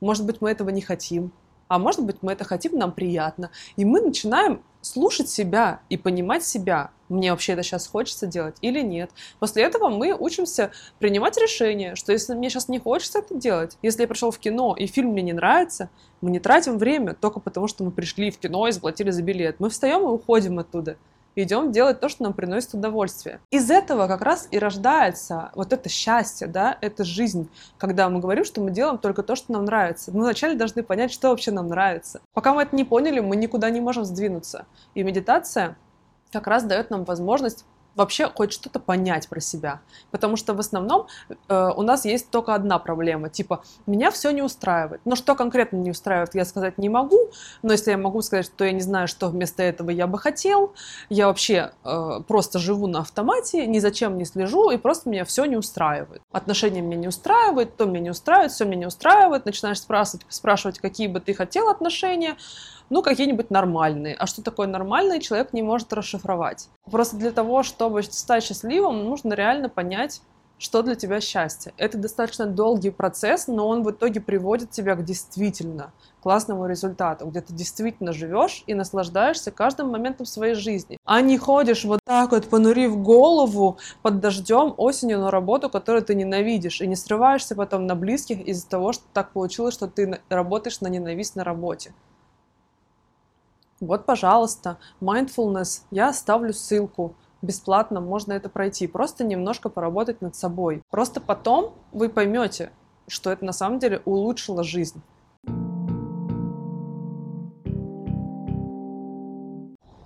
Может 0.00 0.26
быть, 0.26 0.40
мы 0.40 0.50
этого 0.50 0.70
не 0.70 0.82
хотим. 0.82 1.32
А 1.68 1.78
может 1.78 2.04
быть, 2.04 2.16
мы 2.22 2.32
это 2.32 2.44
хотим, 2.44 2.78
нам 2.78 2.92
приятно. 2.92 3.50
И 3.76 3.84
мы 3.84 4.00
начинаем 4.00 4.62
слушать 4.80 5.28
себя 5.28 5.80
и 5.88 5.96
понимать 5.96 6.44
себя. 6.44 6.90
Мне 7.08 7.30
вообще 7.30 7.52
это 7.52 7.62
сейчас 7.62 7.86
хочется 7.86 8.26
делать 8.26 8.56
или 8.60 8.80
нет. 8.80 9.10
После 9.38 9.62
этого 9.62 9.88
мы 9.88 10.14
учимся 10.14 10.72
принимать 10.98 11.36
решение, 11.36 11.96
что 11.96 12.12
если 12.12 12.34
мне 12.34 12.50
сейчас 12.50 12.68
не 12.68 12.78
хочется 12.78 13.20
это 13.20 13.34
делать, 13.34 13.78
если 13.82 14.02
я 14.02 14.08
пришел 14.08 14.30
в 14.30 14.38
кино 14.38 14.74
и 14.78 14.86
фильм 14.86 15.10
мне 15.10 15.22
не 15.22 15.32
нравится, 15.32 15.90
мы 16.20 16.30
не 16.30 16.38
тратим 16.38 16.78
время 16.78 17.14
только 17.14 17.40
потому, 17.40 17.68
что 17.68 17.84
мы 17.84 17.90
пришли 17.90 18.30
в 18.30 18.38
кино 18.38 18.68
и 18.68 18.72
заплатили 18.72 19.10
за 19.10 19.22
билет. 19.22 19.56
Мы 19.58 19.70
встаем 19.70 20.02
и 20.02 20.06
уходим 20.06 20.58
оттуда 20.58 20.96
идем 21.36 21.72
делать 21.72 22.00
то, 22.00 22.08
что 22.08 22.22
нам 22.22 22.32
приносит 22.32 22.74
удовольствие. 22.74 23.40
Из 23.50 23.70
этого 23.70 24.06
как 24.06 24.22
раз 24.22 24.48
и 24.50 24.58
рождается 24.58 25.50
вот 25.54 25.72
это 25.72 25.88
счастье, 25.88 26.46
да, 26.46 26.76
это 26.80 27.04
жизнь, 27.04 27.48
когда 27.78 28.08
мы 28.08 28.20
говорим, 28.20 28.44
что 28.44 28.60
мы 28.60 28.70
делаем 28.70 28.98
только 28.98 29.22
то, 29.22 29.36
что 29.36 29.52
нам 29.52 29.64
нравится. 29.64 30.12
Мы 30.12 30.20
вначале 30.22 30.54
должны 30.54 30.82
понять, 30.82 31.12
что 31.12 31.30
вообще 31.30 31.50
нам 31.50 31.68
нравится. 31.68 32.20
Пока 32.32 32.54
мы 32.54 32.62
это 32.62 32.76
не 32.76 32.84
поняли, 32.84 33.20
мы 33.20 33.36
никуда 33.36 33.70
не 33.70 33.80
можем 33.80 34.04
сдвинуться. 34.04 34.66
И 34.94 35.02
медитация 35.02 35.76
как 36.32 36.46
раз 36.46 36.64
дает 36.64 36.90
нам 36.90 37.04
возможность 37.04 37.64
вообще 37.96 38.28
хоть 38.28 38.52
что-то 38.52 38.80
понять 38.80 39.28
про 39.28 39.40
себя. 39.40 39.80
Потому 40.10 40.36
что 40.36 40.54
в 40.54 40.60
основном 40.60 41.06
э, 41.48 41.70
у 41.76 41.82
нас 41.82 42.04
есть 42.04 42.30
только 42.30 42.54
одна 42.54 42.78
проблема, 42.78 43.28
типа, 43.28 43.62
меня 43.86 44.10
все 44.10 44.30
не 44.30 44.42
устраивает. 44.42 45.00
Но 45.04 45.16
что 45.16 45.34
конкретно 45.34 45.76
не 45.76 45.90
устраивает, 45.90 46.34
я 46.34 46.44
сказать 46.44 46.78
не 46.78 46.88
могу, 46.88 47.30
но 47.62 47.72
если 47.72 47.90
я 47.90 47.98
могу 47.98 48.22
сказать, 48.22 48.46
что 48.46 48.64
я 48.64 48.72
не 48.72 48.80
знаю, 48.80 49.08
что 49.08 49.28
вместо 49.28 49.62
этого 49.62 49.90
я 49.90 50.06
бы 50.06 50.18
хотел, 50.18 50.74
я 51.08 51.26
вообще 51.26 51.72
э, 51.84 52.20
просто 52.26 52.58
живу 52.58 52.86
на 52.86 53.00
автомате, 53.00 53.66
ни 53.66 53.78
зачем 53.78 54.18
не 54.18 54.24
слежу, 54.24 54.70
и 54.70 54.76
просто 54.76 55.08
меня 55.08 55.24
все 55.24 55.44
не 55.44 55.56
устраивает. 55.56 56.22
Отношения 56.32 56.80
меня 56.80 56.96
не 56.96 57.08
устраивают, 57.08 57.76
то 57.76 57.84
меня 57.84 58.00
не 58.00 58.10
устраивает, 58.10 58.52
все 58.52 58.64
меня 58.64 58.76
не 58.76 58.86
устраивает, 58.86 59.44
начинаешь 59.44 59.80
спрашивать, 59.80 60.26
спрашивать, 60.28 60.78
какие 60.78 61.06
бы 61.06 61.20
ты 61.20 61.34
хотел 61.34 61.68
отношения, 61.68 62.36
ну, 62.90 63.02
какие-нибудь 63.02 63.50
нормальные. 63.50 64.14
А 64.14 64.26
что 64.26 64.42
такое 64.42 64.66
нормальный, 64.66 65.20
человек 65.20 65.52
не 65.52 65.62
может 65.62 65.92
расшифровать. 65.92 66.68
Просто 66.90 67.16
для 67.16 67.30
того, 67.30 67.62
чтобы 67.62 68.02
стать 68.02 68.44
счастливым, 68.44 69.04
нужно 69.04 69.34
реально 69.34 69.68
понять, 69.68 70.20
что 70.58 70.82
для 70.82 70.94
тебя 70.94 71.20
счастье. 71.20 71.74
Это 71.76 71.98
достаточно 71.98 72.46
долгий 72.46 72.90
процесс, 72.90 73.48
но 73.48 73.68
он 73.68 73.82
в 73.82 73.90
итоге 73.90 74.20
приводит 74.20 74.70
тебя 74.70 74.94
к 74.94 75.04
действительно 75.04 75.92
классному 76.22 76.66
результату, 76.66 77.26
где 77.26 77.40
ты 77.42 77.52
действительно 77.52 78.12
живешь 78.12 78.64
и 78.66 78.72
наслаждаешься 78.72 79.50
каждым 79.50 79.90
моментом 79.90 80.24
своей 80.24 80.54
жизни, 80.54 80.96
а 81.04 81.20
не 81.20 81.36
ходишь 81.36 81.84
вот 81.84 82.00
так 82.04 82.30
вот, 82.30 82.48
понурив 82.48 82.96
голову 83.02 83.78
под 84.00 84.20
дождем 84.20 84.74
осенью 84.78 85.18
на 85.18 85.30
работу, 85.30 85.68
которую 85.68 86.02
ты 86.02 86.14
ненавидишь, 86.14 86.80
и 86.80 86.86
не 86.86 86.96
срываешься 86.96 87.54
потом 87.54 87.86
на 87.86 87.94
близких 87.94 88.40
из-за 88.40 88.66
того, 88.68 88.92
что 88.92 89.04
так 89.12 89.32
получилось, 89.32 89.74
что 89.74 89.86
ты 89.86 90.20
работаешь 90.30 90.80
на 90.80 90.86
ненависть 90.86 91.36
на 91.36 91.44
работе. 91.44 91.92
Вот, 93.86 94.06
пожалуйста, 94.06 94.78
mindfulness, 95.00 95.82
я 95.90 96.08
оставлю 96.08 96.52
ссылку. 96.52 97.14
Бесплатно 97.42 98.00
можно 98.00 98.32
это 98.32 98.48
пройти. 98.48 98.86
Просто 98.86 99.24
немножко 99.24 99.68
поработать 99.68 100.22
над 100.22 100.34
собой. 100.34 100.82
Просто 100.90 101.20
потом 101.20 101.74
вы 101.92 102.08
поймете, 102.08 102.70
что 103.06 103.30
это 103.30 103.44
на 103.44 103.52
самом 103.52 103.78
деле 103.78 104.00
улучшило 104.04 104.64
жизнь. 104.64 105.02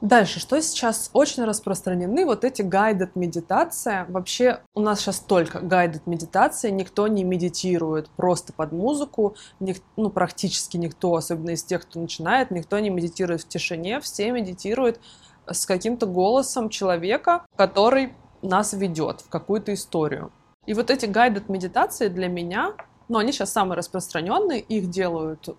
Дальше, 0.09 0.41
что 0.41 0.59
сейчас 0.63 1.11
очень 1.13 1.45
распространены, 1.45 2.25
вот 2.25 2.43
эти 2.43 2.63
guided 2.63 3.11
медитация. 3.15 4.07
Вообще 4.09 4.61
у 4.75 4.81
нас 4.81 5.01
сейчас 5.01 5.21
только 5.21 5.59
guided 5.59 6.01
медитация, 6.07 6.71
никто 6.71 7.09
не 7.09 7.25
медитирует 7.25 8.09
просто 8.17 8.55
под 8.55 8.73
музыку, 8.73 9.37
ник, 9.61 9.83
ну 9.99 10.09
практически 10.09 10.79
никто, 10.79 11.15
особенно 11.15 11.51
из 11.51 11.63
тех, 11.63 11.83
кто 11.83 12.01
начинает, 12.01 12.51
никто 12.51 12.79
не 12.79 12.89
медитирует 12.89 13.43
в 13.43 13.49
тишине, 13.49 14.01
все 14.01 14.33
медитируют 14.33 14.99
с 15.47 15.67
каким-то 15.67 16.07
голосом 16.07 16.71
человека, 16.71 17.45
который 17.55 18.15
нас 18.41 18.73
ведет 18.73 19.21
в 19.21 19.29
какую-то 19.29 19.75
историю. 19.75 20.33
И 20.65 20.73
вот 20.73 20.89
эти 20.91 21.05
guided 21.05 21.53
медитации 21.53 22.09
для 22.09 22.29
меня, 22.29 22.73
ну, 23.09 23.19
они 23.19 23.31
сейчас 23.31 23.53
самые 23.53 23.77
распространенные, 23.77 24.61
их 24.61 24.89
делают 24.89 25.55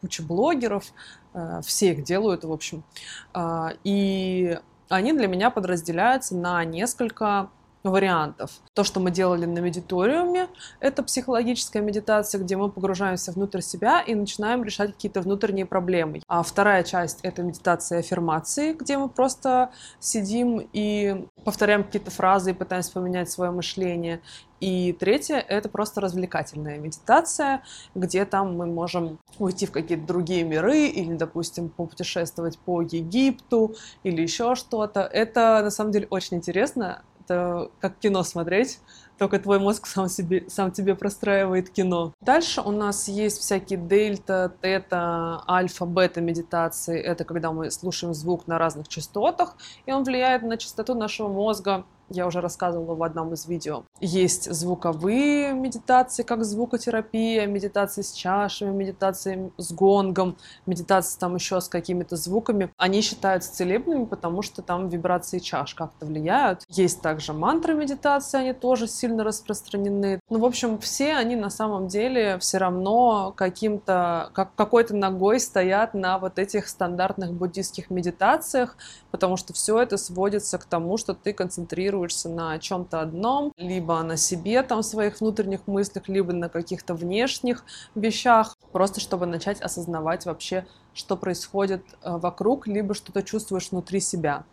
куча 0.00 0.22
блогеров, 0.22 0.92
э, 1.34 1.60
все 1.64 1.92
их 1.92 2.04
делают, 2.04 2.44
в 2.44 2.52
общем. 2.52 2.84
А, 3.32 3.72
и 3.84 4.58
они 4.88 5.12
для 5.12 5.26
меня 5.26 5.50
подразделяются 5.50 6.34
на 6.36 6.64
несколько 6.64 7.50
вариантов. 7.82 8.50
То, 8.74 8.84
что 8.84 9.00
мы 9.00 9.10
делали 9.10 9.46
на 9.46 9.58
медиториуме, 9.60 10.48
это 10.80 11.02
психологическая 11.02 11.82
медитация, 11.82 12.40
где 12.40 12.56
мы 12.56 12.70
погружаемся 12.70 13.32
внутрь 13.32 13.60
себя 13.60 14.00
и 14.00 14.14
начинаем 14.14 14.64
решать 14.64 14.94
какие-то 14.94 15.20
внутренние 15.20 15.66
проблемы. 15.66 16.20
А 16.28 16.42
вторая 16.42 16.82
часть— 16.82 17.20
это 17.22 17.42
медитация 17.42 18.00
аффирмации, 18.00 18.72
где 18.72 18.98
мы 18.98 19.08
просто 19.08 19.70
сидим 20.00 20.68
и 20.72 21.26
повторяем 21.44 21.84
какие-то 21.84 22.10
фразы 22.10 22.50
и 22.50 22.54
пытаемся 22.54 22.92
поменять 22.92 23.30
свое 23.30 23.50
мышление. 23.50 24.20
И 24.60 24.92
третье— 24.92 25.36
это 25.48 25.68
просто 25.68 26.00
развлекательная 26.00 26.78
медитация, 26.78 27.62
где 27.94 28.24
там 28.24 28.56
мы 28.56 28.66
можем 28.66 29.20
уйти 29.38 29.66
в 29.66 29.70
какие-то 29.70 30.04
другие 30.04 30.42
миры 30.42 30.86
или, 30.86 31.14
допустим, 31.14 31.68
попутешествовать 31.68 32.58
по 32.58 32.82
Египту 32.82 33.76
или 34.02 34.20
еще 34.22 34.56
что-то. 34.56 35.02
Это, 35.02 35.60
на 35.62 35.70
самом 35.70 35.92
деле, 35.92 36.08
очень 36.10 36.38
интересно 36.38 37.02
это 37.28 37.70
как 37.80 37.98
кино 37.98 38.22
смотреть, 38.22 38.80
только 39.18 39.38
твой 39.38 39.58
мозг 39.58 39.86
сам, 39.86 40.08
себе, 40.08 40.44
сам 40.48 40.70
тебе 40.70 40.94
простраивает 40.94 41.70
кино. 41.70 42.14
Дальше 42.20 42.60
у 42.60 42.70
нас 42.70 43.08
есть 43.08 43.38
всякие 43.38 43.78
дельта, 43.78 44.52
тета, 44.62 45.42
альфа, 45.48 45.86
бета 45.86 46.20
медитации. 46.20 47.00
Это 47.00 47.24
когда 47.24 47.52
мы 47.52 47.70
слушаем 47.70 48.14
звук 48.14 48.46
на 48.46 48.58
разных 48.58 48.88
частотах, 48.88 49.56
и 49.86 49.92
он 49.92 50.04
влияет 50.04 50.42
на 50.42 50.56
частоту 50.56 50.94
нашего 50.94 51.28
мозга 51.28 51.84
я 52.10 52.26
уже 52.26 52.40
рассказывала 52.40 52.94
в 52.94 53.02
одном 53.02 53.34
из 53.34 53.46
видео. 53.46 53.84
Есть 54.00 54.50
звуковые 54.52 55.52
медитации, 55.52 56.22
как 56.22 56.44
звукотерапия, 56.44 57.46
медитации 57.46 58.02
с 58.02 58.12
чашами, 58.12 58.70
медитации 58.70 59.52
с 59.58 59.72
гонгом, 59.72 60.36
медитации 60.66 61.18
там 61.18 61.34
еще 61.34 61.60
с 61.60 61.68
какими-то 61.68 62.16
звуками. 62.16 62.70
Они 62.76 63.02
считаются 63.02 63.52
целебными, 63.52 64.04
потому 64.04 64.42
что 64.42 64.62
там 64.62 64.88
вибрации 64.88 65.38
чаш 65.38 65.74
как-то 65.74 66.06
влияют. 66.06 66.64
Есть 66.68 67.02
также 67.02 67.32
мантры 67.32 67.74
медитации, 67.74 68.40
они 68.40 68.52
тоже 68.52 68.88
сильно 68.88 69.24
распространены. 69.24 70.20
Ну, 70.30 70.38
в 70.38 70.44
общем, 70.44 70.78
все 70.78 71.14
они 71.14 71.36
на 71.36 71.50
самом 71.50 71.88
деле 71.88 72.38
все 72.38 72.58
равно 72.58 73.32
каким-то, 73.36 74.30
как 74.32 74.54
какой-то 74.54 74.96
ногой 74.96 75.40
стоят 75.40 75.94
на 75.94 76.18
вот 76.18 76.38
этих 76.38 76.68
стандартных 76.68 77.32
буддийских 77.32 77.90
медитациях, 77.90 78.76
потому 79.10 79.36
что 79.36 79.52
все 79.52 79.78
это 79.78 79.96
сводится 79.96 80.58
к 80.58 80.64
тому, 80.64 80.96
что 80.96 81.14
ты 81.14 81.32
концентрируешься 81.32 81.97
концентрируешься 81.98 82.28
на 82.28 82.58
чем-то 82.58 83.00
одном, 83.00 83.52
либо 83.56 84.02
на 84.02 84.16
себе, 84.16 84.62
там, 84.62 84.82
своих 84.82 85.20
внутренних 85.20 85.66
мыслях, 85.66 86.08
либо 86.08 86.32
на 86.32 86.48
каких-то 86.48 86.94
внешних 86.94 87.64
вещах, 87.94 88.56
просто 88.72 89.00
чтобы 89.00 89.26
начать 89.26 89.60
осознавать 89.60 90.26
вообще, 90.26 90.66
что 90.94 91.16
происходит 91.16 91.82
э, 92.02 92.16
вокруг, 92.16 92.66
либо 92.66 92.94
что 92.94 93.12
ты 93.12 93.22
чувствуешь 93.22 93.70
внутри 93.70 94.00
себя. 94.00 94.44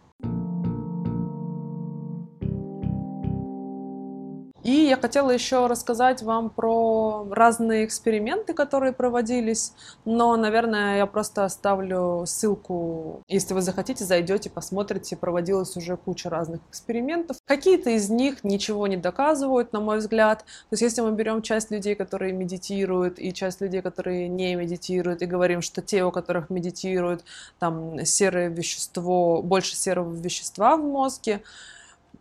Я 4.88 4.98
хотела 4.98 5.32
еще 5.32 5.68
рассказать 5.68 6.22
вам 6.22 6.50
про 6.50 7.28
разные 7.32 7.86
эксперименты, 7.86 8.54
которые 8.54 8.94
проводились, 8.94 9.74
но, 10.06 10.36
наверное, 10.36 10.98
я 10.98 11.06
просто 11.06 11.46
оставлю 11.46 12.24
ссылку, 12.26 13.22
если 13.28 13.54
вы 13.54 13.62
захотите, 13.62 14.06
зайдете, 14.06 14.50
посмотрите, 14.50 15.16
проводилась 15.16 15.76
уже 15.78 15.98
куча 15.98 16.30
разных 16.30 16.62
экспериментов. 16.70 17.38
Какие-то 17.46 17.90
из 17.92 18.10
них 18.10 18.44
ничего 18.44 18.88
не 18.88 18.98
доказывают, 18.98 19.74
на 19.74 19.80
мой 19.80 19.98
взгляд. 19.98 20.40
То 20.40 20.74
есть 20.74 20.82
если 20.82 21.02
мы 21.02 21.12
берем 21.12 21.42
часть 21.42 21.72
людей, 21.72 21.96
которые 21.96 22.34
медитируют, 22.34 23.20
и 23.20 23.34
часть 23.34 23.62
людей, 23.62 23.82
которые 23.82 24.28
не 24.28 24.56
медитируют, 24.56 25.22
и 25.22 25.26
говорим, 25.26 25.62
что 25.62 25.82
те, 25.82 26.04
у 26.04 26.12
которых 26.12 26.50
медитируют, 26.50 27.24
там 27.60 28.06
серое 28.06 28.50
вещество, 28.50 29.42
больше 29.42 29.76
серого 29.76 30.14
вещества 30.14 30.78
в 30.78 30.84
мозге, 30.84 31.42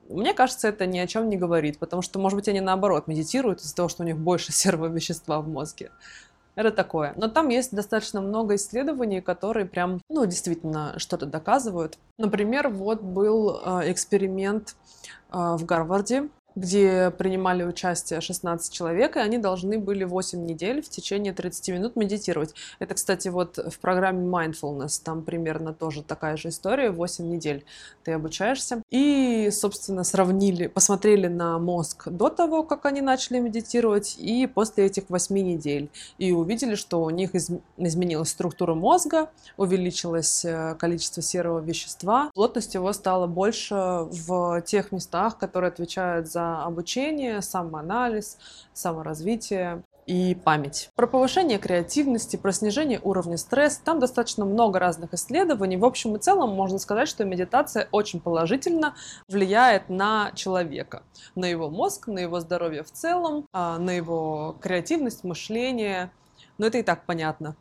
мне 0.09 0.35
кажется, 0.35 0.69
это 0.69 0.87
ни 0.87 0.99
о 0.99 1.07
чем 1.07 1.29
не 1.29 1.37
говорит, 1.37 1.79
потому 1.79 2.03
что, 2.03 2.19
может 2.19 2.37
быть, 2.37 2.49
они 2.49 2.61
наоборот 2.61 3.07
медитируют 3.07 3.61
из-за 3.61 3.75
того, 3.75 3.89
что 3.89 4.03
у 4.03 4.07
них 4.07 4.19
больше 4.19 4.53
серого 4.53 4.87
вещества 4.87 5.41
в 5.41 5.49
мозге. 5.49 5.91
Это 6.57 6.71
такое. 6.71 7.15
Но 7.17 7.29
там 7.29 7.49
есть 7.49 7.75
достаточно 7.75 8.21
много 8.21 8.55
исследований, 8.55 9.21
которые 9.21 9.67
прям, 9.67 10.01
ну, 10.09 10.25
действительно 10.25 10.99
что-то 10.99 11.27
доказывают. 11.27 11.99
Например, 12.17 12.69
вот 12.69 13.03
был 13.03 13.61
э, 13.65 13.91
эксперимент 13.91 14.77
э, 15.33 15.57
в 15.57 15.65
Гарварде, 15.65 16.29
где 16.57 17.11
принимали 17.11 17.65
участие 17.65 18.21
16 18.21 18.73
человек, 18.73 19.17
и 19.17 19.21
они 19.21 19.39
должны 19.39 19.79
были 19.79 20.05
8 20.05 20.45
недель 20.45 20.83
в 20.83 20.89
течение 20.89 21.33
30 21.33 21.69
минут 21.71 21.97
медитировать. 21.97 22.55
Это, 22.79 22.95
кстати, 22.95 23.29
вот 23.29 23.59
в 23.59 23.79
программе 23.81 24.27
Mindfulness, 24.27 25.01
там 25.03 25.23
примерно 25.23 25.73
тоже 25.73 26.03
такая 26.03 26.37
же 26.37 26.49
история, 26.49 26.91
8 26.91 27.29
недель 27.29 27.65
ты 28.05 28.13
обучаешься. 28.13 28.83
И, 28.91 29.49
собственно, 29.51 30.05
сравнили, 30.05 30.69
посмотрели 30.69 31.27
на 31.27 31.59
мозг 31.59 32.09
до 32.09 32.29
того, 32.29 32.63
как 32.63 32.87
они 32.87 33.01
начали 33.01 33.41
медитировать, 33.41 34.17
и 34.19 34.47
после 34.47 34.87
этих 34.87 35.05
8 35.09 35.37
недель. 35.37 35.91
И 36.19 36.33
увидели, 36.33 36.75
что 36.75 37.03
у 37.03 37.11
них 37.11 37.35
из, 37.35 37.51
изменилась 37.77 38.31
структура 38.31 38.75
мозга, 38.75 39.31
увеличилось 39.57 40.45
э, 40.45 40.77
количество 40.79 41.23
серого 41.23 41.61
вещества, 41.61 42.31
плотность 42.35 42.75
его 42.75 42.93
стала 42.93 43.27
больше 43.27 43.75
в 43.75 44.61
тех 44.63 44.93
местах, 44.93 45.39
которые 45.39 45.69
отвечают 45.69 46.31
за 46.31 46.44
обучение, 46.65 47.43
самоанализ, 47.43 48.39
саморазвитие 48.73 49.83
и 50.07 50.35
память. 50.35 50.91
Про 50.97 51.07
повышение 51.07 51.59
креативности, 51.59 52.37
про 52.37 52.53
снижение 52.53 53.01
уровня 53.03 53.37
стресса. 53.37 53.81
Там 53.85 54.01
достаточно 54.01 54.45
много 54.45 54.79
разных 54.79 55.15
исследований. 55.15 55.77
В 55.77 55.85
общем 55.85 56.17
и 56.17 56.19
целом 56.19 56.51
можно 56.51 56.79
сказать, 56.79 57.09
что 57.09 57.25
медитация 57.25 57.89
очень 57.91 58.21
положительно 58.21 58.95
влияет 59.29 59.89
на 59.89 60.33
человека, 60.35 61.03
на 61.35 61.47
его 61.47 61.71
мозг, 61.71 62.07
на 62.07 62.19
его 62.19 62.41
здоровье 62.41 62.83
в 62.83 62.91
целом, 62.93 63.47
а, 63.53 63.79
на 63.79 63.91
его 63.91 64.57
креативность, 64.61 65.25
мышление. 65.25 66.11
Но 66.59 66.67
это 66.67 66.79
и 66.79 66.83
так 66.83 67.07
понятно. 67.07 67.57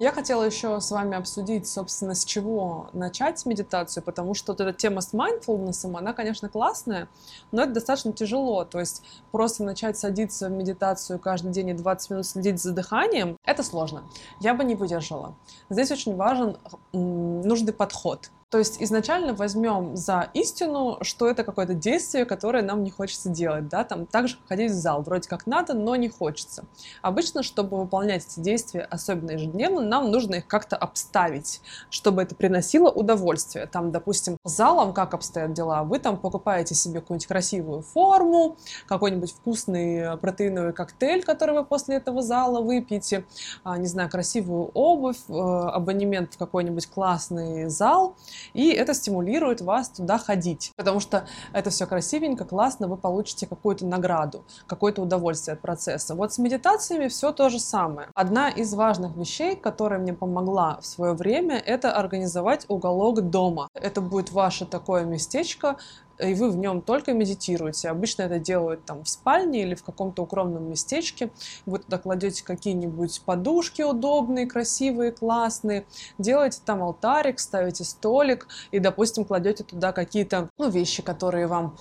Я 0.00 0.12
хотела 0.12 0.44
еще 0.44 0.80
с 0.80 0.90
вами 0.90 1.14
обсудить, 1.14 1.68
собственно, 1.68 2.14
с 2.14 2.24
чего 2.24 2.88
начать 2.94 3.44
медитацию, 3.44 4.02
потому 4.02 4.32
что 4.32 4.52
вот 4.52 4.60
эта 4.62 4.72
тема 4.72 5.02
с 5.02 5.12
mindfulness, 5.12 5.94
она, 5.94 6.14
конечно, 6.14 6.48
классная, 6.48 7.06
но 7.52 7.64
это 7.64 7.74
достаточно 7.74 8.14
тяжело. 8.14 8.64
То 8.64 8.80
есть 8.80 9.02
просто 9.30 9.62
начать 9.62 9.98
садиться 9.98 10.48
в 10.48 10.52
медитацию 10.52 11.18
каждый 11.18 11.52
день 11.52 11.68
и 11.68 11.74
20 11.74 12.10
минут 12.12 12.26
следить 12.26 12.62
за 12.62 12.72
дыханием, 12.72 13.36
это 13.44 13.62
сложно. 13.62 14.04
Я 14.40 14.54
бы 14.54 14.64
не 14.64 14.74
выдержала. 14.74 15.34
Здесь 15.68 15.90
очень 15.90 16.16
важен 16.16 16.56
нужный 16.94 17.74
подход. 17.74 18.30
То 18.50 18.58
есть 18.58 18.82
изначально 18.82 19.32
возьмем 19.32 19.96
за 19.96 20.28
истину, 20.34 20.98
что 21.02 21.28
это 21.28 21.44
какое-то 21.44 21.72
действие, 21.72 22.24
которое 22.24 22.64
нам 22.64 22.82
не 22.82 22.90
хочется 22.90 23.28
делать, 23.28 23.68
да, 23.68 23.84
там 23.84 24.06
также 24.06 24.38
ходить 24.48 24.72
в 24.72 24.74
зал, 24.74 25.02
вроде 25.02 25.28
как 25.28 25.46
надо, 25.46 25.72
но 25.72 25.94
не 25.94 26.08
хочется. 26.08 26.64
Обычно, 27.00 27.44
чтобы 27.44 27.78
выполнять 27.78 28.26
эти 28.26 28.40
действия, 28.40 28.80
особенно 28.90 29.30
ежедневно, 29.30 29.82
нам 29.82 30.10
нужно 30.10 30.36
их 30.36 30.48
как-то 30.48 30.76
обставить, 30.76 31.60
чтобы 31.90 32.22
это 32.22 32.34
приносило 32.34 32.90
удовольствие. 32.90 33.66
Там, 33.66 33.92
допустим, 33.92 34.36
залом 34.44 34.94
как 34.94 35.14
обстоят 35.14 35.52
дела? 35.52 35.84
Вы 35.84 36.00
там 36.00 36.16
покупаете 36.16 36.74
себе 36.74 37.00
какую-нибудь 37.00 37.28
красивую 37.28 37.82
форму, 37.82 38.56
какой-нибудь 38.88 39.30
вкусный 39.30 40.18
протеиновый 40.18 40.72
коктейль, 40.72 41.22
который 41.22 41.54
вы 41.54 41.64
после 41.64 41.96
этого 41.96 42.20
зала 42.20 42.60
выпьете, 42.60 43.24
а, 43.62 43.78
не 43.78 43.86
знаю, 43.86 44.10
красивую 44.10 44.72
обувь, 44.74 45.20
э, 45.28 45.32
абонемент 45.32 46.34
в 46.34 46.38
какой-нибудь 46.38 46.88
классный 46.88 47.68
зал, 47.68 48.16
и 48.54 48.70
это 48.70 48.94
стимулирует 48.94 49.60
вас 49.60 49.88
туда 49.88 50.18
ходить, 50.18 50.72
потому 50.76 51.00
что 51.00 51.26
это 51.52 51.70
все 51.70 51.86
красивенько, 51.86 52.44
классно, 52.44 52.88
вы 52.88 52.96
получите 52.96 53.46
какую-то 53.46 53.86
награду, 53.86 54.44
какое-то 54.66 55.02
удовольствие 55.02 55.54
от 55.54 55.60
процесса. 55.60 56.14
Вот 56.14 56.32
с 56.32 56.38
медитациями 56.38 57.08
все 57.08 57.32
то 57.32 57.48
же 57.48 57.58
самое. 57.58 58.08
Одна 58.14 58.50
из 58.50 58.72
важных 58.74 59.16
вещей, 59.16 59.56
которая 59.56 59.98
мне 59.98 60.12
помогла 60.12 60.78
в 60.80 60.86
свое 60.86 61.12
время, 61.12 61.56
это 61.58 61.92
организовать 61.92 62.64
уголок 62.68 63.30
дома. 63.30 63.68
Это 63.74 64.00
будет 64.00 64.32
ваше 64.32 64.66
такое 64.66 65.04
местечко, 65.04 65.76
и 66.22 66.34
вы 66.34 66.50
в 66.50 66.56
нем 66.56 66.82
только 66.82 67.12
медитируете. 67.12 67.88
Обычно 67.88 68.22
это 68.22 68.38
делают 68.38 68.84
там 68.84 69.04
в 69.04 69.08
спальне 69.08 69.62
или 69.62 69.74
в 69.74 69.82
каком-то 69.82 70.22
укромном 70.22 70.68
местечке. 70.68 71.30
Вы 71.66 71.78
туда 71.78 71.98
кладете 71.98 72.44
какие-нибудь 72.44 73.22
подушки 73.24 73.82
удобные, 73.82 74.46
красивые, 74.46 75.12
классные, 75.12 75.86
делаете 76.18 76.60
там 76.64 76.82
алтарик, 76.82 77.38
ставите 77.38 77.84
столик 77.84 78.48
и, 78.70 78.78
допустим, 78.78 79.24
кладете 79.24 79.64
туда 79.64 79.92
какие-то 79.92 80.48
ну, 80.58 80.68
вещи, 80.68 81.02
которые 81.02 81.46
вам 81.46 81.76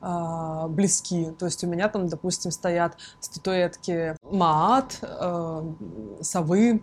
э, 0.00 0.66
близки. 0.68 1.30
То 1.38 1.46
есть 1.46 1.62
у 1.64 1.66
меня 1.66 1.88
там, 1.88 2.08
допустим, 2.08 2.50
стоят 2.50 2.96
статуэтки 3.20 4.16
Маат, 4.30 4.98
э, 5.02 5.72
совы, 6.20 6.76
э, 6.76 6.80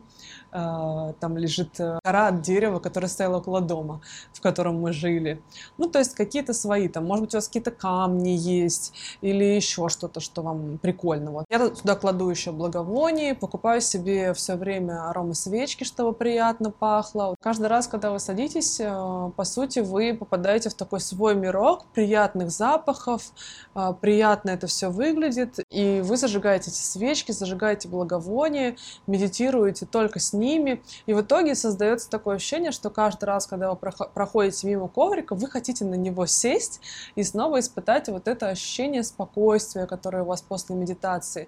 там 0.51 1.37
лежит 1.37 1.79
э, 1.79 1.99
кора 2.03 2.27
от 2.27 2.41
дерева, 2.41 2.79
которая 2.79 3.09
стояла 3.09 3.37
около 3.37 3.61
дома, 3.61 4.01
в 4.33 4.41
котором 4.41 4.81
мы 4.81 4.91
жили. 4.91 5.41
Ну, 5.77 5.87
то 5.87 5.99
есть 5.99 6.13
какие-то 6.13 6.53
свои, 6.53 6.87
там, 6.87 7.05
может 7.05 7.25
быть, 7.25 7.33
у 7.33 7.37
вас 7.37 7.47
какие-то 7.47 7.71
камни 7.71 8.31
есть 8.31 8.93
или 9.21 9.43
еще 9.43 9.87
что-то, 9.89 10.19
что 10.19 10.41
вам 10.41 10.77
прикольно. 10.77 11.31
Вот. 11.31 11.45
Я 11.49 11.69
туда 11.69 11.95
кладу 11.95 12.29
еще 12.29 12.51
благовоние, 12.51 13.33
покупаю 13.33 13.81
себе 13.81 14.33
все 14.33 14.55
время 14.55 15.09
аромасвечки, 15.09 15.83
чтобы 15.83 16.13
приятно 16.13 16.71
пахло. 16.71 17.35
Каждый 17.39 17.67
раз, 17.67 17.87
когда 17.87 18.11
вы 18.11 18.19
садитесь, 18.19 18.79
э, 18.79 19.31
по 19.35 19.43
сути, 19.43 19.79
вы 19.79 20.13
попадаете 20.13 20.69
в 20.69 20.73
такой 20.73 20.99
свой 20.99 21.35
мирок 21.35 21.85
приятных 21.93 22.51
запахов, 22.51 23.23
э, 23.73 23.93
приятно 24.01 24.49
это 24.49 24.67
все 24.67 24.89
выглядит, 24.89 25.59
и 25.69 26.01
вы 26.03 26.17
зажигаете 26.17 26.71
эти 26.71 26.77
свечки, 26.77 27.31
зажигаете 27.31 27.87
благовоние, 27.87 28.75
медитируете 29.07 29.85
только 29.85 30.19
с 30.19 30.33
ними. 30.41 30.83
И 31.05 31.13
в 31.13 31.21
итоге 31.21 31.55
создается 31.55 32.09
такое 32.09 32.35
ощущение, 32.35 32.71
что 32.71 32.89
каждый 32.89 33.25
раз, 33.25 33.47
когда 33.47 33.71
вы 33.71 33.77
проходите 33.77 34.67
мимо 34.67 34.89
коврика, 34.89 35.35
вы 35.35 35.47
хотите 35.47 35.85
на 35.85 35.95
него 35.95 36.25
сесть 36.25 36.81
и 37.15 37.23
снова 37.23 37.59
испытать 37.59 38.09
вот 38.09 38.27
это 38.27 38.49
ощущение 38.49 39.03
спокойствия, 39.03 39.85
которое 39.85 40.23
у 40.23 40.25
вас 40.25 40.41
после 40.41 40.75
медитации. 40.75 41.47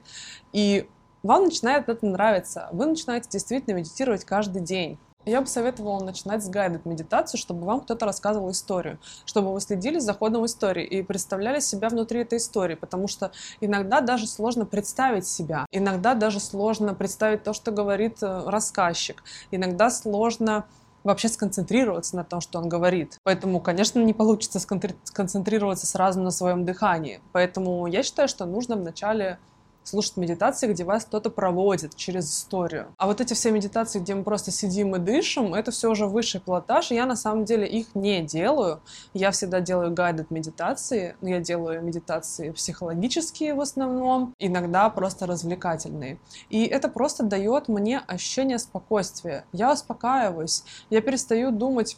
И 0.53 0.87
вам 1.23 1.45
начинает 1.45 1.89
это 1.89 2.05
нравиться. 2.05 2.69
Вы 2.71 2.85
начинаете 2.85 3.27
действительно 3.29 3.75
медитировать 3.75 4.23
каждый 4.25 4.61
день. 4.61 4.97
Я 5.25 5.39
бы 5.39 5.47
советовала 5.47 6.03
начинать 6.03 6.43
с 6.43 6.49
гайдед 6.49 6.85
медитацию, 6.85 7.39
чтобы 7.39 7.65
вам 7.65 7.81
кто-то 7.81 8.05
рассказывал 8.05 8.51
историю, 8.51 8.99
чтобы 9.25 9.53
вы 9.53 9.61
следили 9.61 9.99
за 9.99 10.13
ходом 10.13 10.45
истории 10.45 10.85
и 10.85 11.01
представляли 11.01 11.59
себя 11.61 11.89
внутри 11.89 12.21
этой 12.21 12.39
истории, 12.39 12.75
потому 12.75 13.07
что 13.07 13.31
иногда 13.61 14.01
даже 14.01 14.27
сложно 14.27 14.65
представить 14.65 15.25
себя, 15.25 15.65
иногда 15.71 16.13
даже 16.13 16.39
сложно 16.39 16.93
представить 16.93 17.43
то, 17.43 17.53
что 17.53 17.71
говорит 17.71 18.21
э, 18.21 18.43
рассказчик, 18.47 19.23
иногда 19.51 19.89
сложно 19.89 20.65
вообще 21.03 21.29
сконцентрироваться 21.29 22.15
на 22.15 22.23
том, 22.23 22.41
что 22.41 22.59
он 22.59 22.69
говорит. 22.69 23.17
Поэтому, 23.23 23.59
конечно, 23.59 23.99
не 23.99 24.13
получится 24.13 24.59
сконцентрироваться 24.59 25.85
сразу 25.85 26.21
на 26.21 26.31
своем 26.31 26.65
дыхании. 26.65 27.21
Поэтому 27.31 27.87
я 27.87 28.03
считаю, 28.03 28.27
что 28.27 28.45
нужно 28.45 28.75
вначале 28.75 29.37
слушать 29.83 30.17
медитации, 30.17 30.71
где 30.71 30.83
вас 30.83 31.05
кто-то 31.05 31.29
проводит 31.29 31.95
через 31.95 32.29
историю. 32.29 32.87
А 32.97 33.07
вот 33.07 33.21
эти 33.21 33.33
все 33.33 33.51
медитации, 33.51 33.99
где 33.99 34.15
мы 34.15 34.23
просто 34.23 34.51
сидим 34.51 34.95
и 34.95 34.99
дышим, 34.99 35.53
это 35.53 35.71
все 35.71 35.89
уже 35.89 36.07
высший 36.07 36.41
пилотаж, 36.41 36.91
и 36.91 36.95
я 36.95 37.05
на 37.05 37.15
самом 37.15 37.45
деле 37.45 37.67
их 37.67 37.87
не 37.95 38.21
делаю. 38.21 38.81
Я 39.13 39.31
всегда 39.31 39.59
делаю 39.59 39.93
гайдед 39.93 40.31
медитации, 40.31 41.15
я 41.21 41.39
делаю 41.39 41.83
медитации 41.83 42.51
психологические 42.51 43.53
в 43.53 43.61
основном, 43.61 44.33
иногда 44.39 44.89
просто 44.89 45.25
развлекательные. 45.25 46.19
И 46.49 46.65
это 46.65 46.89
просто 46.89 47.23
дает 47.23 47.67
мне 47.67 47.99
ощущение 47.99 48.59
спокойствия. 48.59 49.45
Я 49.51 49.73
успокаиваюсь, 49.73 50.63
я 50.89 51.01
перестаю 51.01 51.51
думать 51.51 51.97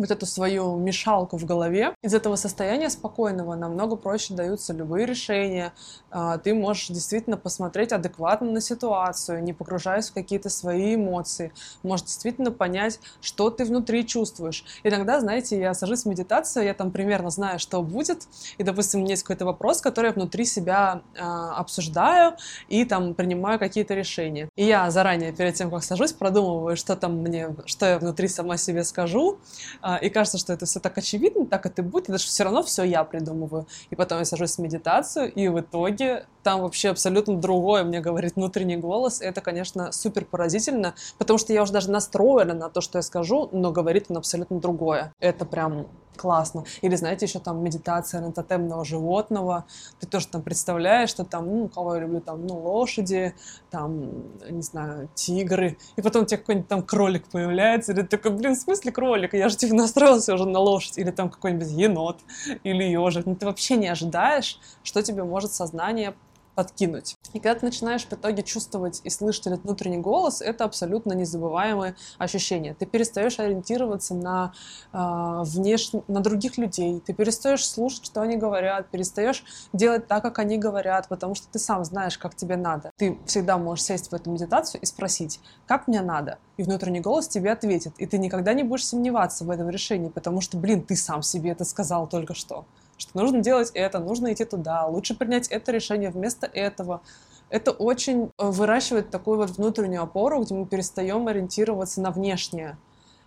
вот 0.00 0.10
эту 0.10 0.26
свою 0.26 0.76
мешалку 0.76 1.36
в 1.36 1.44
голове. 1.44 1.94
Из 2.02 2.14
этого 2.14 2.36
состояния 2.36 2.90
спокойного 2.90 3.54
намного 3.54 3.96
проще 3.96 4.34
даются 4.34 4.72
любые 4.72 5.06
решения. 5.06 5.72
А, 6.10 6.38
ты 6.38 6.54
можешь 6.54 6.88
действительно 6.88 7.36
посмотреть 7.36 7.92
адекватно 7.92 8.50
на 8.50 8.60
ситуацию, 8.60 9.42
не 9.42 9.52
погружаясь 9.52 10.10
в 10.10 10.14
какие-то 10.14 10.48
свои 10.48 10.94
эмоции. 10.94 11.52
Можешь 11.82 12.06
действительно 12.06 12.50
понять, 12.50 13.00
что 13.20 13.50
ты 13.50 13.64
внутри 13.64 14.06
чувствуешь. 14.06 14.64
Иногда, 14.82 15.20
знаете, 15.20 15.58
я 15.58 15.74
сажусь 15.74 16.04
в 16.04 16.06
медитацию, 16.06 16.64
я 16.64 16.74
там 16.74 16.90
примерно 16.90 17.30
знаю, 17.30 17.58
что 17.58 17.82
будет, 17.82 18.26
и, 18.58 18.62
допустим, 18.62 19.00
у 19.00 19.02
меня 19.02 19.12
есть 19.12 19.22
какой-то 19.22 19.44
вопрос, 19.44 19.80
который 19.80 20.06
я 20.06 20.12
внутри 20.12 20.44
себя 20.44 21.02
э, 21.14 21.20
обсуждаю 21.20 22.36
и 22.68 22.84
там 22.84 23.14
принимаю 23.14 23.58
какие-то 23.58 23.94
решения. 23.94 24.48
И 24.56 24.64
я 24.64 24.90
заранее, 24.90 25.32
перед 25.32 25.54
тем, 25.54 25.70
как 25.70 25.84
сажусь, 25.84 26.12
продумываю, 26.12 26.76
что 26.76 26.96
там 26.96 27.18
мне, 27.18 27.54
что 27.66 27.86
я 27.86 27.98
внутри 27.98 28.28
сама 28.28 28.56
себе 28.56 28.84
скажу, 28.84 29.38
а, 29.82 29.89
и 29.96 30.10
кажется, 30.10 30.38
что 30.38 30.52
это 30.52 30.66
все 30.66 30.80
так 30.80 30.96
очевидно, 30.98 31.46
так 31.46 31.66
это 31.66 31.82
будет, 31.82 32.08
и 32.08 32.12
даже 32.12 32.24
все 32.26 32.44
равно 32.44 32.62
все 32.62 32.82
я 32.82 33.04
придумываю. 33.04 33.66
И 33.90 33.96
потом 33.96 34.18
я 34.18 34.24
сажусь 34.24 34.56
в 34.56 34.58
медитацию, 34.58 35.32
и 35.32 35.48
в 35.48 35.60
итоге 35.60 36.26
там 36.42 36.62
вообще 36.62 36.90
абсолютно 36.90 37.36
другое 37.36 37.84
мне 37.84 38.00
говорит 38.00 38.36
внутренний 38.36 38.76
голос. 38.76 39.20
И 39.20 39.24
это, 39.24 39.40
конечно, 39.40 39.92
супер 39.92 40.24
поразительно, 40.24 40.94
потому 41.18 41.38
что 41.38 41.52
я 41.52 41.62
уже 41.62 41.72
даже 41.72 41.90
настроена 41.90 42.54
на 42.54 42.68
то, 42.68 42.80
что 42.80 42.98
я 42.98 43.02
скажу, 43.02 43.48
но 43.52 43.72
говорит 43.72 44.06
он 44.08 44.18
абсолютно 44.18 44.60
другое. 44.60 45.12
Это 45.20 45.44
прям 45.44 45.86
классно. 46.16 46.64
Или, 46.82 46.96
знаете, 46.96 47.24
еще 47.24 47.38
там 47.38 47.64
медитация 47.64 48.20
на 48.20 48.30
тотемного 48.30 48.84
животного. 48.84 49.64
Ты 50.00 50.06
тоже 50.06 50.28
там 50.28 50.42
представляешь, 50.42 51.08
что 51.08 51.24
там, 51.24 51.46
ну, 51.46 51.68
кого 51.68 51.94
я 51.94 52.02
люблю, 52.02 52.20
там, 52.20 52.46
ну, 52.46 52.58
лошади, 52.58 53.34
там, 53.70 54.38
не 54.50 54.60
знаю, 54.60 55.08
тигры. 55.14 55.78
И 55.96 56.02
потом 56.02 56.22
у 56.22 56.26
тебя 56.26 56.36
какой-нибудь 56.38 56.68
там 56.68 56.82
кролик 56.82 57.28
появляется, 57.28 57.92
или 57.92 58.02
ты 58.02 58.18
такой, 58.18 58.32
блин, 58.32 58.54
в 58.54 58.58
смысле 58.58 58.92
кролик? 58.92 59.32
Я 59.32 59.48
же 59.48 59.56
типа 59.56 59.74
настроился 59.74 60.34
уже 60.34 60.46
на 60.46 60.58
лошадь. 60.58 60.98
Или 60.98 61.10
там 61.10 61.30
какой-нибудь 61.30 61.68
енот, 61.68 62.18
или 62.64 62.84
ежик. 62.84 63.24
Ну, 63.24 63.34
ты 63.34 63.46
вообще 63.46 63.76
не 63.76 63.88
ожидаешь, 63.88 64.60
что 64.82 65.02
тебе 65.02 65.24
может 65.24 65.52
сознание 65.52 66.14
подкинуть. 66.54 67.16
И 67.32 67.40
когда 67.40 67.60
ты 67.60 67.66
начинаешь 67.66 68.04
в 68.04 68.12
итоге 68.12 68.42
чувствовать 68.42 69.00
и 69.04 69.10
слышать 69.10 69.46
этот 69.46 69.62
внутренний 69.62 69.98
голос, 69.98 70.40
это 70.40 70.64
абсолютно 70.64 71.12
незабываемое 71.12 71.96
ощущение. 72.18 72.74
Ты 72.74 72.86
перестаешь 72.86 73.38
ориентироваться 73.38 74.14
на, 74.14 74.52
э, 74.92 75.42
внеш... 75.44 75.92
на 76.08 76.20
других 76.20 76.58
людей, 76.58 77.00
ты 77.00 77.12
перестаешь 77.12 77.66
слушать, 77.66 78.04
что 78.04 78.20
они 78.20 78.36
говорят, 78.36 78.88
перестаешь 78.90 79.44
делать 79.72 80.06
так, 80.06 80.22
как 80.22 80.38
они 80.38 80.58
говорят, 80.58 81.08
потому 81.08 81.34
что 81.34 81.46
ты 81.48 81.58
сам 81.58 81.84
знаешь, 81.84 82.18
как 82.18 82.34
тебе 82.34 82.56
надо. 82.56 82.90
Ты 82.96 83.18
всегда 83.26 83.58
можешь 83.58 83.84
сесть 83.84 84.10
в 84.10 84.14
эту 84.14 84.30
медитацию 84.30 84.80
и 84.80 84.86
спросить, 84.86 85.40
как 85.66 85.88
мне 85.88 86.00
надо? 86.00 86.38
И 86.56 86.62
внутренний 86.62 87.00
голос 87.00 87.28
тебе 87.28 87.52
ответит. 87.52 87.94
И 87.98 88.06
ты 88.06 88.18
никогда 88.18 88.52
не 88.52 88.62
будешь 88.62 88.86
сомневаться 88.86 89.44
в 89.44 89.50
этом 89.50 89.70
решении, 89.70 90.08
потому 90.08 90.40
что, 90.40 90.56
блин, 90.56 90.82
ты 90.82 90.96
сам 90.96 91.22
себе 91.22 91.50
это 91.50 91.64
сказал 91.64 92.06
только 92.06 92.34
что 92.34 92.66
что 93.00 93.18
нужно 93.18 93.40
делать 93.40 93.70
это, 93.74 93.98
нужно 93.98 94.32
идти 94.32 94.44
туда, 94.44 94.86
лучше 94.86 95.14
принять 95.16 95.48
это 95.48 95.72
решение 95.72 96.10
вместо 96.10 96.46
этого. 96.46 97.00
Это 97.48 97.72
очень 97.72 98.30
э, 98.38 98.50
выращивает 98.50 99.10
такую 99.10 99.38
вот 99.38 99.50
внутреннюю 99.50 100.02
опору, 100.02 100.42
где 100.42 100.54
мы 100.54 100.66
перестаем 100.66 101.26
ориентироваться 101.26 102.00
на 102.00 102.10
внешнее. 102.10 102.78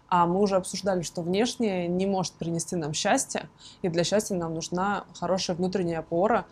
А 0.07 0.28
мы 0.28 0.39
уже 0.41 0.55
обсуждали, 0.55 1.01
что 1.01 1.24
внешнее 1.24 1.88
не 1.88 2.05
может 2.05 2.34
принести 2.34 2.76
нам 2.76 2.93
счастье, 2.93 3.49
и 3.82 3.89
для 3.89 4.03
счастья 4.03 4.36
нам 4.36 4.53
нужна 4.53 5.05
хорошая 5.19 5.57
внутренняя 5.57 5.99
опора 5.99 6.45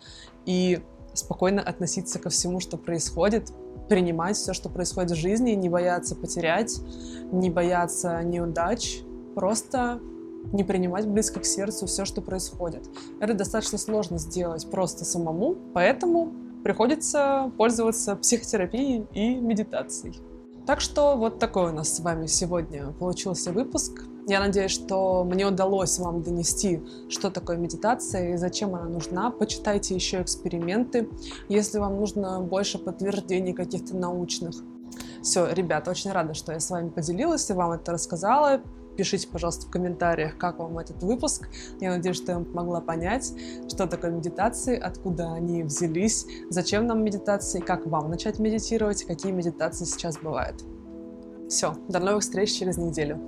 и 0.44 0.82
спокойно 1.14 1.62
относиться 1.62 2.18
ко 2.18 2.28
всему, 2.28 2.58
что 2.58 2.76
происходит, 2.76 3.52
принимать 3.88 4.36
все, 4.36 4.52
что 4.52 4.68
происходит 4.68 5.12
в 5.12 5.14
жизни, 5.14 5.52
не 5.52 5.68
бояться 5.68 6.16
потерять, 6.16 6.80
не 7.30 7.50
бояться 7.50 8.22
неудач, 8.24 9.00
просто 9.34 10.00
не 10.52 10.64
принимать 10.64 11.06
близко 11.06 11.40
к 11.40 11.44
сердцу 11.44 11.86
все, 11.86 12.04
что 12.04 12.20
происходит. 12.20 12.88
Это 13.20 13.34
достаточно 13.34 13.78
сложно 13.78 14.18
сделать 14.18 14.68
просто 14.70 15.04
самому, 15.04 15.56
поэтому 15.74 16.32
приходится 16.62 17.50
пользоваться 17.56 18.16
психотерапией 18.16 19.06
и 19.12 19.36
медитацией. 19.36 20.20
Так 20.66 20.80
что 20.80 21.16
вот 21.16 21.38
такой 21.40 21.70
у 21.70 21.74
нас 21.74 21.96
с 21.96 22.00
вами 22.00 22.26
сегодня 22.26 22.92
получился 22.92 23.50
выпуск. 23.50 24.04
Я 24.28 24.38
надеюсь, 24.38 24.70
что 24.70 25.24
мне 25.24 25.44
удалось 25.44 25.98
вам 25.98 26.22
донести, 26.22 26.80
что 27.08 27.30
такое 27.30 27.56
медитация 27.56 28.34
и 28.34 28.36
зачем 28.36 28.76
она 28.76 28.84
нужна. 28.84 29.30
Почитайте 29.32 29.96
еще 29.96 30.22
эксперименты, 30.22 31.08
если 31.48 31.78
вам 31.78 31.96
нужно 31.96 32.40
больше 32.40 32.78
подтверждений 32.78 33.52
каких-то 33.52 33.96
научных. 33.96 34.54
Все, 35.22 35.52
ребята, 35.52 35.90
очень 35.90 36.12
рада, 36.12 36.34
что 36.34 36.52
я 36.52 36.60
с 36.60 36.70
вами 36.70 36.90
поделилась 36.90 37.50
и 37.50 37.52
вам 37.52 37.72
это 37.72 37.92
рассказала. 37.92 38.60
Пишите, 38.96 39.26
пожалуйста, 39.28 39.66
в 39.66 39.70
комментариях, 39.70 40.36
как 40.36 40.58
вам 40.58 40.78
этот 40.78 41.02
выпуск. 41.02 41.48
Я 41.80 41.90
надеюсь, 41.90 42.16
что 42.16 42.32
я 42.32 42.38
вам 42.38 42.44
помогла 42.44 42.80
понять, 42.80 43.32
что 43.68 43.86
такое 43.86 44.10
медитации, 44.10 44.78
откуда 44.78 45.32
они 45.32 45.62
взялись, 45.62 46.26
зачем 46.50 46.86
нам 46.86 47.02
медитации, 47.02 47.60
как 47.60 47.86
вам 47.86 48.10
начать 48.10 48.38
медитировать, 48.38 49.04
какие 49.04 49.32
медитации 49.32 49.84
сейчас 49.84 50.18
бывают. 50.18 50.62
Все, 51.48 51.74
до 51.88 52.00
новых 52.00 52.22
встреч 52.22 52.52
через 52.52 52.76
неделю. 52.76 53.18